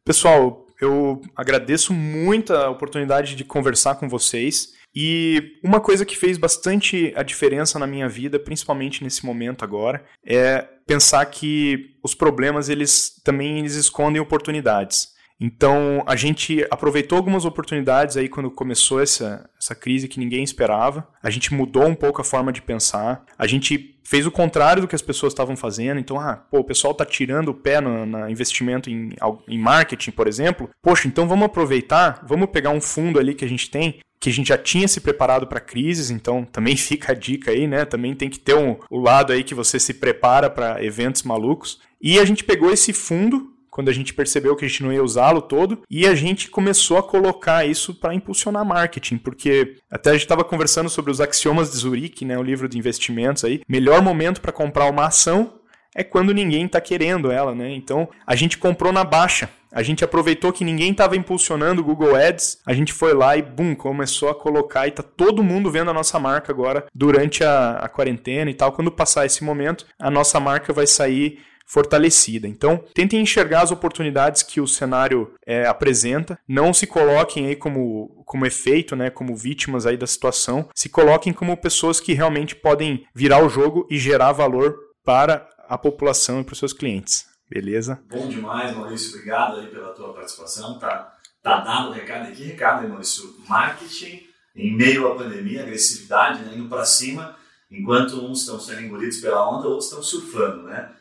Pessoal, 0.06 0.66
eu 0.80 1.22
agradeço 1.36 1.92
muito 1.92 2.54
a 2.54 2.70
oportunidade 2.70 3.36
de 3.36 3.44
conversar 3.44 3.96
com 3.96 4.08
vocês. 4.08 4.76
E 4.96 5.60
uma 5.64 5.80
coisa 5.80 6.06
que 6.06 6.16
fez 6.16 6.38
bastante 6.38 7.14
a 7.16 7.24
diferença 7.24 7.78
na 7.78 7.86
minha 7.86 8.08
vida, 8.08 8.40
principalmente 8.40 9.04
nesse 9.04 9.26
momento 9.26 9.64
agora, 9.64 10.04
é 10.26 10.68
pensar 10.88 11.26
que 11.26 11.98
os 12.04 12.16
problemas 12.16 12.70
eles 12.70 13.22
também 13.24 13.60
eles 13.60 13.76
escondem 13.76 14.22
oportunidades. 14.22 15.17
Então, 15.40 16.04
a 16.08 16.16
gente 16.16 16.66
aproveitou 16.72 17.18
algumas 17.18 17.46
oportunidades 17.46 18.18
aí 18.18 18.28
quando 18.28 18.50
começou 18.50 19.00
essa, 19.00 19.48
essa 19.60 19.76
crise 19.76 20.08
que 20.08 20.20
ninguém 20.20 20.44
esperava. 20.44 21.08
A 21.22 21.30
gente 21.30 21.54
mudou 21.54 21.86
um 21.86 21.94
pouco 21.94 22.22
a 22.22 22.24
forma 22.24 22.52
de 22.52 22.62
pensar. 22.62 23.24
A 23.38 23.46
gente 23.46 24.00
fez 24.04 24.26
o 24.26 24.32
contrário 24.32 24.82
do 24.82 24.88
que 24.88 24.96
as 24.96 25.02
pessoas 25.02 25.34
estavam 25.34 25.56
fazendo. 25.56 26.00
Então, 26.00 26.20
ah, 26.20 26.36
pô, 26.36 26.60
o 26.60 26.64
pessoal 26.64 26.92
está 26.92 27.06
tirando 27.06 27.50
o 27.50 27.54
pé 27.54 27.80
no, 27.80 28.06
no 28.06 28.30
investimento 28.30 28.90
em, 28.90 29.12
em 29.48 29.60
marketing, 29.60 30.12
por 30.12 30.28
exemplo. 30.28 30.70
Poxa, 30.82 31.08
então 31.08 31.28
vamos 31.28 31.46
aproveitar, 31.46 32.24
vamos 32.26 32.50
pegar 32.50 32.72
um 32.72 32.82
fundo 32.82 33.20
ali 33.20 33.36
que 33.36 33.46
a 33.46 33.50
gente 33.50 33.70
tem 33.70 34.00
que 34.20 34.30
a 34.30 34.34
gente 34.34 34.48
já 34.48 34.58
tinha 34.58 34.88
se 34.88 35.00
preparado 35.00 35.46
para 35.46 35.60
crises, 35.60 36.10
então 36.10 36.44
também 36.44 36.76
fica 36.78 37.12
a 37.12 37.16
dica 37.16 37.52
aí, 37.52 37.68
né? 37.68 37.86
Também 37.86 38.16
tem 38.16 38.30
que 38.30 38.40
ter 38.40 38.56
um, 38.56 38.76
o 38.90 39.00
lado 39.00 39.32
aí 39.32 39.44
que 39.44 39.54
você 39.54 39.80
se 39.80 39.94
prepara 39.94 40.50
para 40.50 40.84
eventos 40.84 41.22
malucos. 41.24 41.80
E 42.02 42.20
a 42.20 42.26
gente 42.26 42.44
pegou 42.44 42.72
esse 42.72 42.94
fundo 42.94 43.54
quando 43.78 43.90
a 43.90 43.94
gente 43.94 44.12
percebeu 44.12 44.56
que 44.56 44.66
a 44.66 44.68
gente 44.68 44.82
não 44.82 44.92
ia 44.92 45.04
usá-lo 45.04 45.40
todo, 45.40 45.84
e 45.88 46.08
a 46.08 46.16
gente 46.16 46.50
começou 46.50 46.98
a 46.98 47.04
colocar 47.04 47.64
isso 47.64 47.94
para 47.94 48.16
impulsionar 48.16 48.66
marketing, 48.66 49.20
porque 49.20 49.76
até 49.92 50.10
a 50.10 50.14
gente 50.14 50.24
estava 50.24 50.44
conversando 50.44 50.90
sobre 50.90 51.12
os 51.12 51.22
axiomas 51.22 51.70
de 51.70 51.78
Zurique, 51.78 52.26
né, 52.26 52.36
o 52.40 52.42
livro 52.42 52.68
de 52.68 52.76
investimentos 52.76 53.44
aí. 53.44 53.62
Melhor 53.70 54.02
momento 54.02 54.42
para 54.42 54.52
comprar 54.52 54.90
uma 54.90 55.06
ação 55.06 55.60
é 55.96 56.04
quando 56.04 56.34
ninguém 56.34 56.66
está 56.66 56.82
querendo 56.82 57.30
ela, 57.32 57.54
né? 57.54 57.72
Então 57.76 58.10
a 58.26 58.36
gente 58.36 58.58
comprou 58.58 58.92
na 58.92 59.04
baixa. 59.04 59.48
A 59.72 59.84
gente 59.84 60.04
aproveitou 60.04 60.52
que 60.52 60.66
ninguém 60.66 60.90
estava 60.90 61.16
impulsionando 61.16 61.82
o 61.82 61.84
Google 61.84 62.16
Ads, 62.16 62.60
a 62.66 62.74
gente 62.74 62.92
foi 62.92 63.14
lá 63.14 63.38
e 63.38 63.44
bum, 63.44 63.76
começou 63.76 64.30
a 64.30 64.36
colocar 64.36 64.88
e 64.88 64.92
tá 64.92 65.04
todo 65.04 65.44
mundo 65.44 65.70
vendo 65.70 65.92
a 65.92 65.94
nossa 65.94 66.18
marca 66.18 66.52
agora 66.52 66.88
durante 66.96 67.44
a, 67.44 67.74
a 67.74 67.88
quarentena 67.88 68.50
e 68.50 68.56
tal. 68.56 68.72
Quando 68.72 68.92
passar 68.92 69.28
esse 69.28 69.44
momento, 69.44 69.86
a 70.00 70.10
nossa 70.10 70.40
marca 70.40 70.74
vai 70.74 70.88
sair 70.88 71.40
fortalecida. 71.68 72.48
Então, 72.48 72.84
tentem 72.94 73.22
enxergar 73.22 73.62
as 73.62 73.72
oportunidades 73.72 74.42
que 74.42 74.62
o 74.62 74.68
cenário 74.68 75.34
é, 75.46 75.68
apresenta, 75.68 76.40
não 76.48 76.74
se 76.74 76.88
coloquem 76.88 77.48
aí 77.48 77.56
como, 77.56 78.24
como 78.26 78.46
efeito, 78.46 78.96
né, 78.96 79.10
como 79.10 79.36
vítimas 79.36 79.86
aí 79.86 79.98
da 79.98 80.08
situação, 80.08 80.70
se 80.74 80.90
coloquem 80.90 81.34
como 81.34 81.58
pessoas 81.58 82.00
que 82.00 82.14
realmente 82.14 82.56
podem 82.56 83.06
virar 83.14 83.46
o 83.46 83.50
jogo 83.50 83.86
e 83.92 84.00
gerar 84.00 84.32
valor 84.32 84.76
para 85.04 85.48
a 85.68 85.78
população 85.78 86.42
e 86.42 86.44
para 86.44 86.54
os 86.54 86.60
seus 86.60 86.74
clientes. 86.74 87.28
Beleza? 87.50 88.02
Bom 88.10 88.28
demais, 88.28 88.76
Maurício. 88.76 89.16
Obrigado 89.16 89.60
aí 89.60 89.68
pela 89.68 89.94
tua 89.94 90.14
participação. 90.14 90.80
Tá, 90.80 91.14
tá 91.42 91.62
dado 91.62 91.90
o 91.90 91.94
recado 91.94 92.28
aqui. 92.28 92.44
Recado, 92.44 92.84
aí, 92.84 92.90
Maurício. 92.90 93.36
Marketing 93.48 94.28
em 94.58 94.76
meio 94.76 95.08
à 95.08 95.16
pandemia, 95.16 95.62
agressividade, 95.62 96.44
né, 96.44 96.58
indo 96.58 96.68
para 96.68 96.84
cima, 96.84 97.36
enquanto 97.70 98.26
uns 98.26 98.42
estão 98.42 98.60
sendo 98.60 98.82
engolidos 98.82 99.18
pela 99.18 99.48
onda, 99.48 99.68
outros 99.68 99.86
estão 99.86 100.02
surfando, 100.02 100.64
né? 100.64 100.92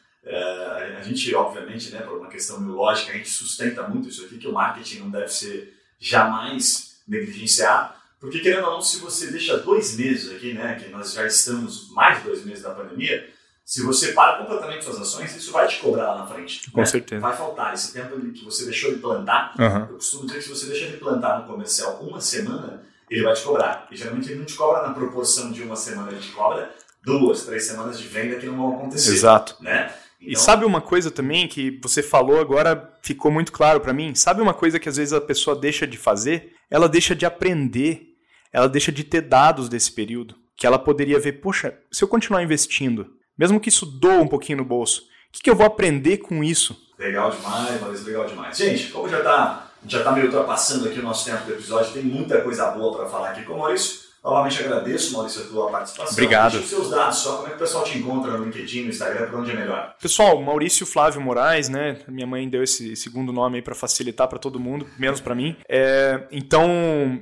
A 1.06 1.08
gente, 1.08 1.32
obviamente, 1.36 1.90
né, 1.90 2.00
por 2.00 2.18
uma 2.18 2.28
questão 2.28 2.60
biológica, 2.60 3.12
a 3.12 3.16
gente 3.16 3.30
sustenta 3.30 3.86
muito 3.86 4.08
isso 4.08 4.24
aqui, 4.24 4.38
que 4.38 4.48
o 4.48 4.52
marketing 4.52 4.98
não 4.98 5.10
deve 5.10 5.28
ser 5.28 5.72
jamais 6.00 6.96
negligenciado, 7.06 7.94
porque 8.18 8.40
querendo 8.40 8.64
ou 8.64 8.72
não, 8.72 8.80
se 8.80 8.98
você 8.98 9.30
deixa 9.30 9.56
dois 9.58 9.96
meses 9.96 10.34
aqui, 10.34 10.52
né, 10.52 10.74
que 10.74 10.90
nós 10.90 11.12
já 11.12 11.24
estamos 11.24 11.92
mais 11.92 12.18
de 12.18 12.24
dois 12.24 12.44
meses 12.44 12.64
da 12.64 12.70
pandemia, 12.70 13.30
se 13.64 13.82
você 13.82 14.12
para 14.12 14.38
completamente 14.38 14.84
suas 14.84 15.00
ações, 15.00 15.34
isso 15.36 15.52
vai 15.52 15.68
te 15.68 15.78
cobrar 15.78 16.12
lá 16.12 16.18
na 16.18 16.26
frente. 16.26 16.70
Com 16.70 16.80
né? 16.80 16.86
certeza. 16.86 17.20
Vai 17.20 17.36
faltar. 17.36 17.74
Esse 17.74 17.92
tempo 17.92 18.18
que 18.32 18.44
você 18.44 18.64
deixou 18.64 18.92
de 18.92 18.98
plantar, 18.98 19.54
uhum. 19.58 19.80
eu 19.90 19.94
costumo 19.94 20.26
dizer 20.26 20.38
que 20.38 20.44
se 20.44 20.50
você 20.50 20.66
deixa 20.66 20.86
de 20.88 20.96
plantar 20.96 21.40
no 21.40 21.46
comercial 21.46 21.98
uma 22.00 22.20
semana, 22.20 22.82
ele 23.10 23.22
vai 23.22 23.34
te 23.34 23.42
cobrar. 23.42 23.88
E 23.90 23.96
geralmente 23.96 24.30
ele 24.30 24.38
não 24.38 24.46
te 24.46 24.54
cobra 24.54 24.86
na 24.86 24.94
proporção 24.94 25.50
de 25.50 25.62
uma 25.62 25.76
semana, 25.76 26.12
ele 26.12 26.20
te 26.20 26.30
cobra 26.30 26.72
duas, 27.04 27.44
três 27.44 27.64
semanas 27.64 27.98
de 27.98 28.06
venda 28.06 28.36
que 28.36 28.46
não 28.46 28.56
vão 28.56 28.76
acontecer. 28.76 29.12
Exato. 29.12 29.56
Né? 29.60 29.92
Então... 30.20 30.32
E 30.32 30.36
sabe 30.36 30.64
uma 30.64 30.80
coisa 30.80 31.10
também 31.10 31.46
que 31.46 31.78
você 31.82 32.02
falou 32.02 32.40
agora 32.40 32.92
ficou 33.02 33.30
muito 33.30 33.52
claro 33.52 33.80
para 33.80 33.92
mim? 33.92 34.14
Sabe 34.14 34.40
uma 34.40 34.54
coisa 34.54 34.78
que 34.78 34.88
às 34.88 34.96
vezes 34.96 35.12
a 35.12 35.20
pessoa 35.20 35.56
deixa 35.56 35.86
de 35.86 35.96
fazer? 35.96 36.52
Ela 36.70 36.88
deixa 36.88 37.14
de 37.14 37.26
aprender, 37.26 38.14
ela 38.52 38.68
deixa 38.68 38.90
de 38.90 39.04
ter 39.04 39.22
dados 39.22 39.68
desse 39.68 39.92
período, 39.92 40.34
que 40.56 40.66
ela 40.66 40.78
poderia 40.78 41.20
ver, 41.20 41.34
poxa, 41.34 41.78
se 41.92 42.02
eu 42.02 42.08
continuar 42.08 42.42
investindo, 42.42 43.14
mesmo 43.38 43.60
que 43.60 43.68
isso 43.68 43.86
doa 43.86 44.20
um 44.20 44.28
pouquinho 44.28 44.58
no 44.58 44.64
bolso, 44.64 45.02
o 45.02 45.32
que, 45.32 45.42
que 45.42 45.50
eu 45.50 45.56
vou 45.56 45.66
aprender 45.66 46.18
com 46.18 46.42
isso? 46.42 46.86
Legal 46.98 47.30
demais, 47.30 47.80
Maurício, 47.80 48.06
legal 48.06 48.26
demais. 48.26 48.56
Gente, 48.56 48.88
como 48.88 49.08
já 49.08 49.18
está 49.18 49.66
já 49.86 50.02
tá 50.02 50.12
meio 50.12 50.26
ultrapassando 50.26 50.88
aqui 50.88 50.98
o 50.98 51.02
nosso 51.02 51.24
tempo 51.24 51.44
do 51.44 51.52
episódio, 51.52 51.92
tem 51.92 52.02
muita 52.02 52.40
coisa 52.40 52.70
boa 52.70 52.96
para 52.96 53.06
falar 53.06 53.30
aqui 53.30 53.44
com 53.44 53.54
o 53.54 53.58
Maurício, 53.58 54.05
Novamente 54.26 54.60
agradeço, 54.60 55.12
Maurício, 55.12 55.42
a 55.42 55.44
tua 55.46 55.70
participação. 55.70 56.12
Obrigado. 56.12 56.50
Deixa 56.50 56.64
os 56.64 56.70
seus 56.70 56.90
dados 56.90 57.18
só, 57.18 57.36
como 57.36 57.46
é 57.46 57.50
que 57.50 57.56
o 57.56 57.58
pessoal 57.60 57.84
te 57.84 57.96
encontra 57.96 58.32
no 58.32 58.44
LinkedIn, 58.44 58.82
no 58.82 58.88
Instagram, 58.88 59.28
para 59.28 59.38
onde 59.38 59.52
é 59.52 59.54
melhor? 59.54 59.94
Pessoal, 60.02 60.42
Maurício 60.42 60.84
Flávio 60.84 61.20
Moraes, 61.20 61.68
né? 61.68 61.98
Minha 62.08 62.26
mãe 62.26 62.48
deu 62.48 62.60
esse 62.60 62.96
segundo 62.96 63.32
nome 63.32 63.58
aí 63.58 63.62
para 63.62 63.76
facilitar 63.76 64.26
para 64.26 64.40
todo 64.40 64.58
mundo, 64.58 64.84
menos 64.98 65.20
para 65.20 65.32
mim. 65.32 65.54
É, 65.68 66.26
então, 66.32 66.68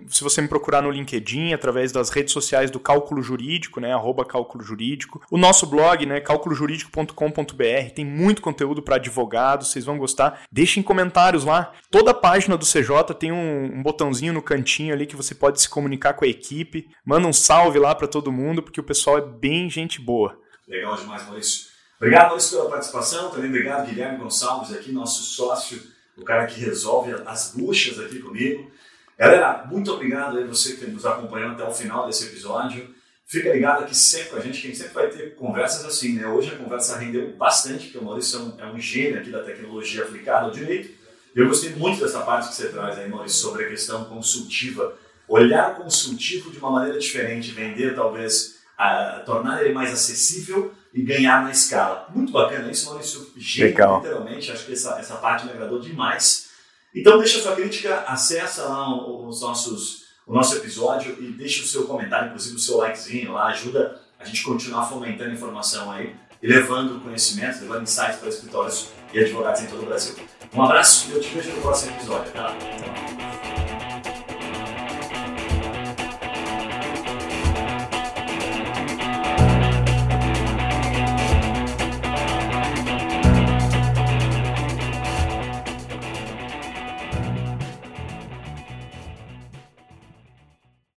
se 0.08 0.24
você 0.24 0.40
me 0.40 0.48
procurar 0.48 0.80
no 0.80 0.90
LinkedIn, 0.90 1.52
através 1.52 1.92
das 1.92 2.08
redes 2.08 2.32
sociais 2.32 2.70
do 2.70 2.80
Cálculo 2.80 3.20
Jurídico, 3.20 3.80
né? 3.80 3.92
Arroba 3.92 4.24
Cálculo 4.24 4.64
Jurídico. 4.64 5.22
O 5.30 5.36
nosso 5.36 5.66
blog, 5.66 6.06
né? 6.06 6.20
cálculojurídico.com.br, 6.20 7.90
tem 7.94 8.06
muito 8.06 8.40
conteúdo 8.40 8.80
para 8.80 8.96
advogados, 8.96 9.68
vocês 9.68 9.84
vão 9.84 9.98
gostar. 9.98 10.40
Deixem 10.50 10.82
comentários 10.82 11.44
lá. 11.44 11.70
Toda 11.90 12.12
a 12.12 12.14
página 12.14 12.56
do 12.56 12.64
CJ 12.64 13.14
tem 13.18 13.30
um, 13.30 13.78
um 13.78 13.82
botãozinho 13.82 14.32
no 14.32 14.40
cantinho 14.40 14.94
ali 14.94 15.04
que 15.04 15.16
você 15.16 15.34
pode 15.34 15.60
se 15.60 15.68
comunicar 15.68 16.14
com 16.14 16.24
a 16.24 16.28
equipe. 16.28 16.93
Manda 17.04 17.28
um 17.28 17.32
salve 17.32 17.78
lá 17.78 17.94
para 17.94 18.06
todo 18.06 18.32
mundo, 18.32 18.62
porque 18.62 18.80
o 18.80 18.84
pessoal 18.84 19.18
é 19.18 19.20
bem 19.20 19.68
gente 19.68 20.00
boa. 20.00 20.38
Legal 20.66 20.96
demais, 20.96 21.24
Maurício. 21.24 21.66
Obrigado, 21.96 22.28
Maurício, 22.28 22.58
pela 22.58 22.70
participação. 22.70 23.30
Também 23.30 23.48
obrigado, 23.48 23.86
Guilherme 23.86 24.18
Gonçalves, 24.18 24.72
aqui, 24.72 24.92
nosso 24.92 25.22
sócio, 25.22 25.80
o 26.16 26.22
cara 26.22 26.46
que 26.46 26.60
resolve 26.60 27.14
as 27.26 27.52
buchas 27.54 27.98
aqui 28.00 28.18
comigo. 28.18 28.70
Galera, 29.18 29.64
muito 29.70 29.92
obrigado 29.92 30.38
aí 30.38 30.44
você 30.44 30.76
que 30.76 30.86
nos 30.86 31.06
acompanhou 31.06 31.52
até 31.52 31.62
o 31.64 31.72
final 31.72 32.06
desse 32.06 32.24
episódio. 32.26 32.94
Fica 33.26 33.52
ligado 33.52 33.84
aqui 33.84 33.96
sempre 33.96 34.30
com 34.30 34.36
a 34.36 34.40
gente, 34.40 34.60
que 34.60 34.66
a 34.66 34.70
gente 34.70 34.78
sempre 34.78 34.94
vai 34.94 35.08
ter 35.08 35.34
conversas 35.36 35.84
assim, 35.84 36.14
né? 36.14 36.26
Hoje 36.26 36.52
a 36.52 36.56
conversa 36.56 36.98
rendeu 36.98 37.34
bastante, 37.36 37.84
porque 37.84 37.98
o 37.98 38.04
Maurício 38.04 38.38
é 38.38 38.42
um, 38.42 38.68
é 38.68 38.72
um 38.72 38.78
gênio 38.78 39.18
aqui 39.18 39.30
da 39.30 39.42
tecnologia 39.42 40.02
aplicada 40.02 40.46
ao 40.46 40.50
direito. 40.50 40.92
Eu 41.34 41.48
gostei 41.48 41.70
muito 41.70 42.00
dessa 42.00 42.20
parte 42.20 42.48
que 42.48 42.54
você 42.54 42.68
traz 42.68 42.98
aí, 42.98 43.08
Maurício, 43.08 43.38
sobre 43.38 43.64
a 43.64 43.68
questão 43.68 44.04
consultiva 44.04 44.96
olhar 45.28 45.72
o 45.72 45.82
consultivo 45.82 46.50
de 46.50 46.58
uma 46.58 46.70
maneira 46.70 46.98
diferente, 46.98 47.50
vender 47.50 47.94
talvez, 47.94 48.56
a, 48.76 49.22
tornar 49.24 49.62
ele 49.62 49.72
mais 49.72 49.92
acessível 49.92 50.72
e 50.92 51.02
ganhar 51.02 51.42
na 51.42 51.50
escala. 51.50 52.08
Muito 52.14 52.32
bacana 52.32 52.70
isso, 52.70 52.86
Maurício. 52.86 53.30
Legal. 53.58 53.98
literalmente. 53.98 54.52
Acho 54.52 54.66
que 54.66 54.72
essa, 54.72 54.98
essa 54.98 55.16
parte 55.16 55.46
me 55.46 55.52
agradou 55.52 55.80
demais. 55.80 56.48
Então 56.94 57.18
deixa 57.18 57.40
sua 57.40 57.56
crítica, 57.56 58.04
acessa 58.06 58.64
lá 58.64 58.96
os 58.96 59.40
nossos, 59.40 60.04
o 60.26 60.32
nosso 60.32 60.56
episódio 60.56 61.16
e 61.20 61.32
deixa 61.32 61.64
o 61.64 61.66
seu 61.66 61.84
comentário, 61.84 62.28
inclusive 62.28 62.54
o 62.54 62.58
seu 62.60 62.76
likezinho 62.76 63.32
lá, 63.32 63.46
ajuda 63.46 64.00
a 64.18 64.24
gente 64.24 64.44
continuar 64.44 64.88
fomentando 64.88 65.32
informação 65.32 65.90
aí 65.90 66.14
e 66.40 66.46
levando 66.46 67.02
conhecimento, 67.02 67.60
levando 67.62 67.82
insights 67.82 68.16
para 68.16 68.28
escritórios 68.28 68.88
e 69.12 69.18
advogados 69.18 69.62
em 69.62 69.66
todo 69.66 69.82
o 69.82 69.86
Brasil. 69.86 70.14
Um 70.54 70.62
abraço 70.62 71.10
e 71.10 71.14
eu 71.14 71.20
te 71.20 71.34
vejo 71.34 71.50
no 71.50 71.62
próximo 71.62 71.96
episódio. 71.96 72.30
Até 72.30 72.40
lá. 72.40 73.53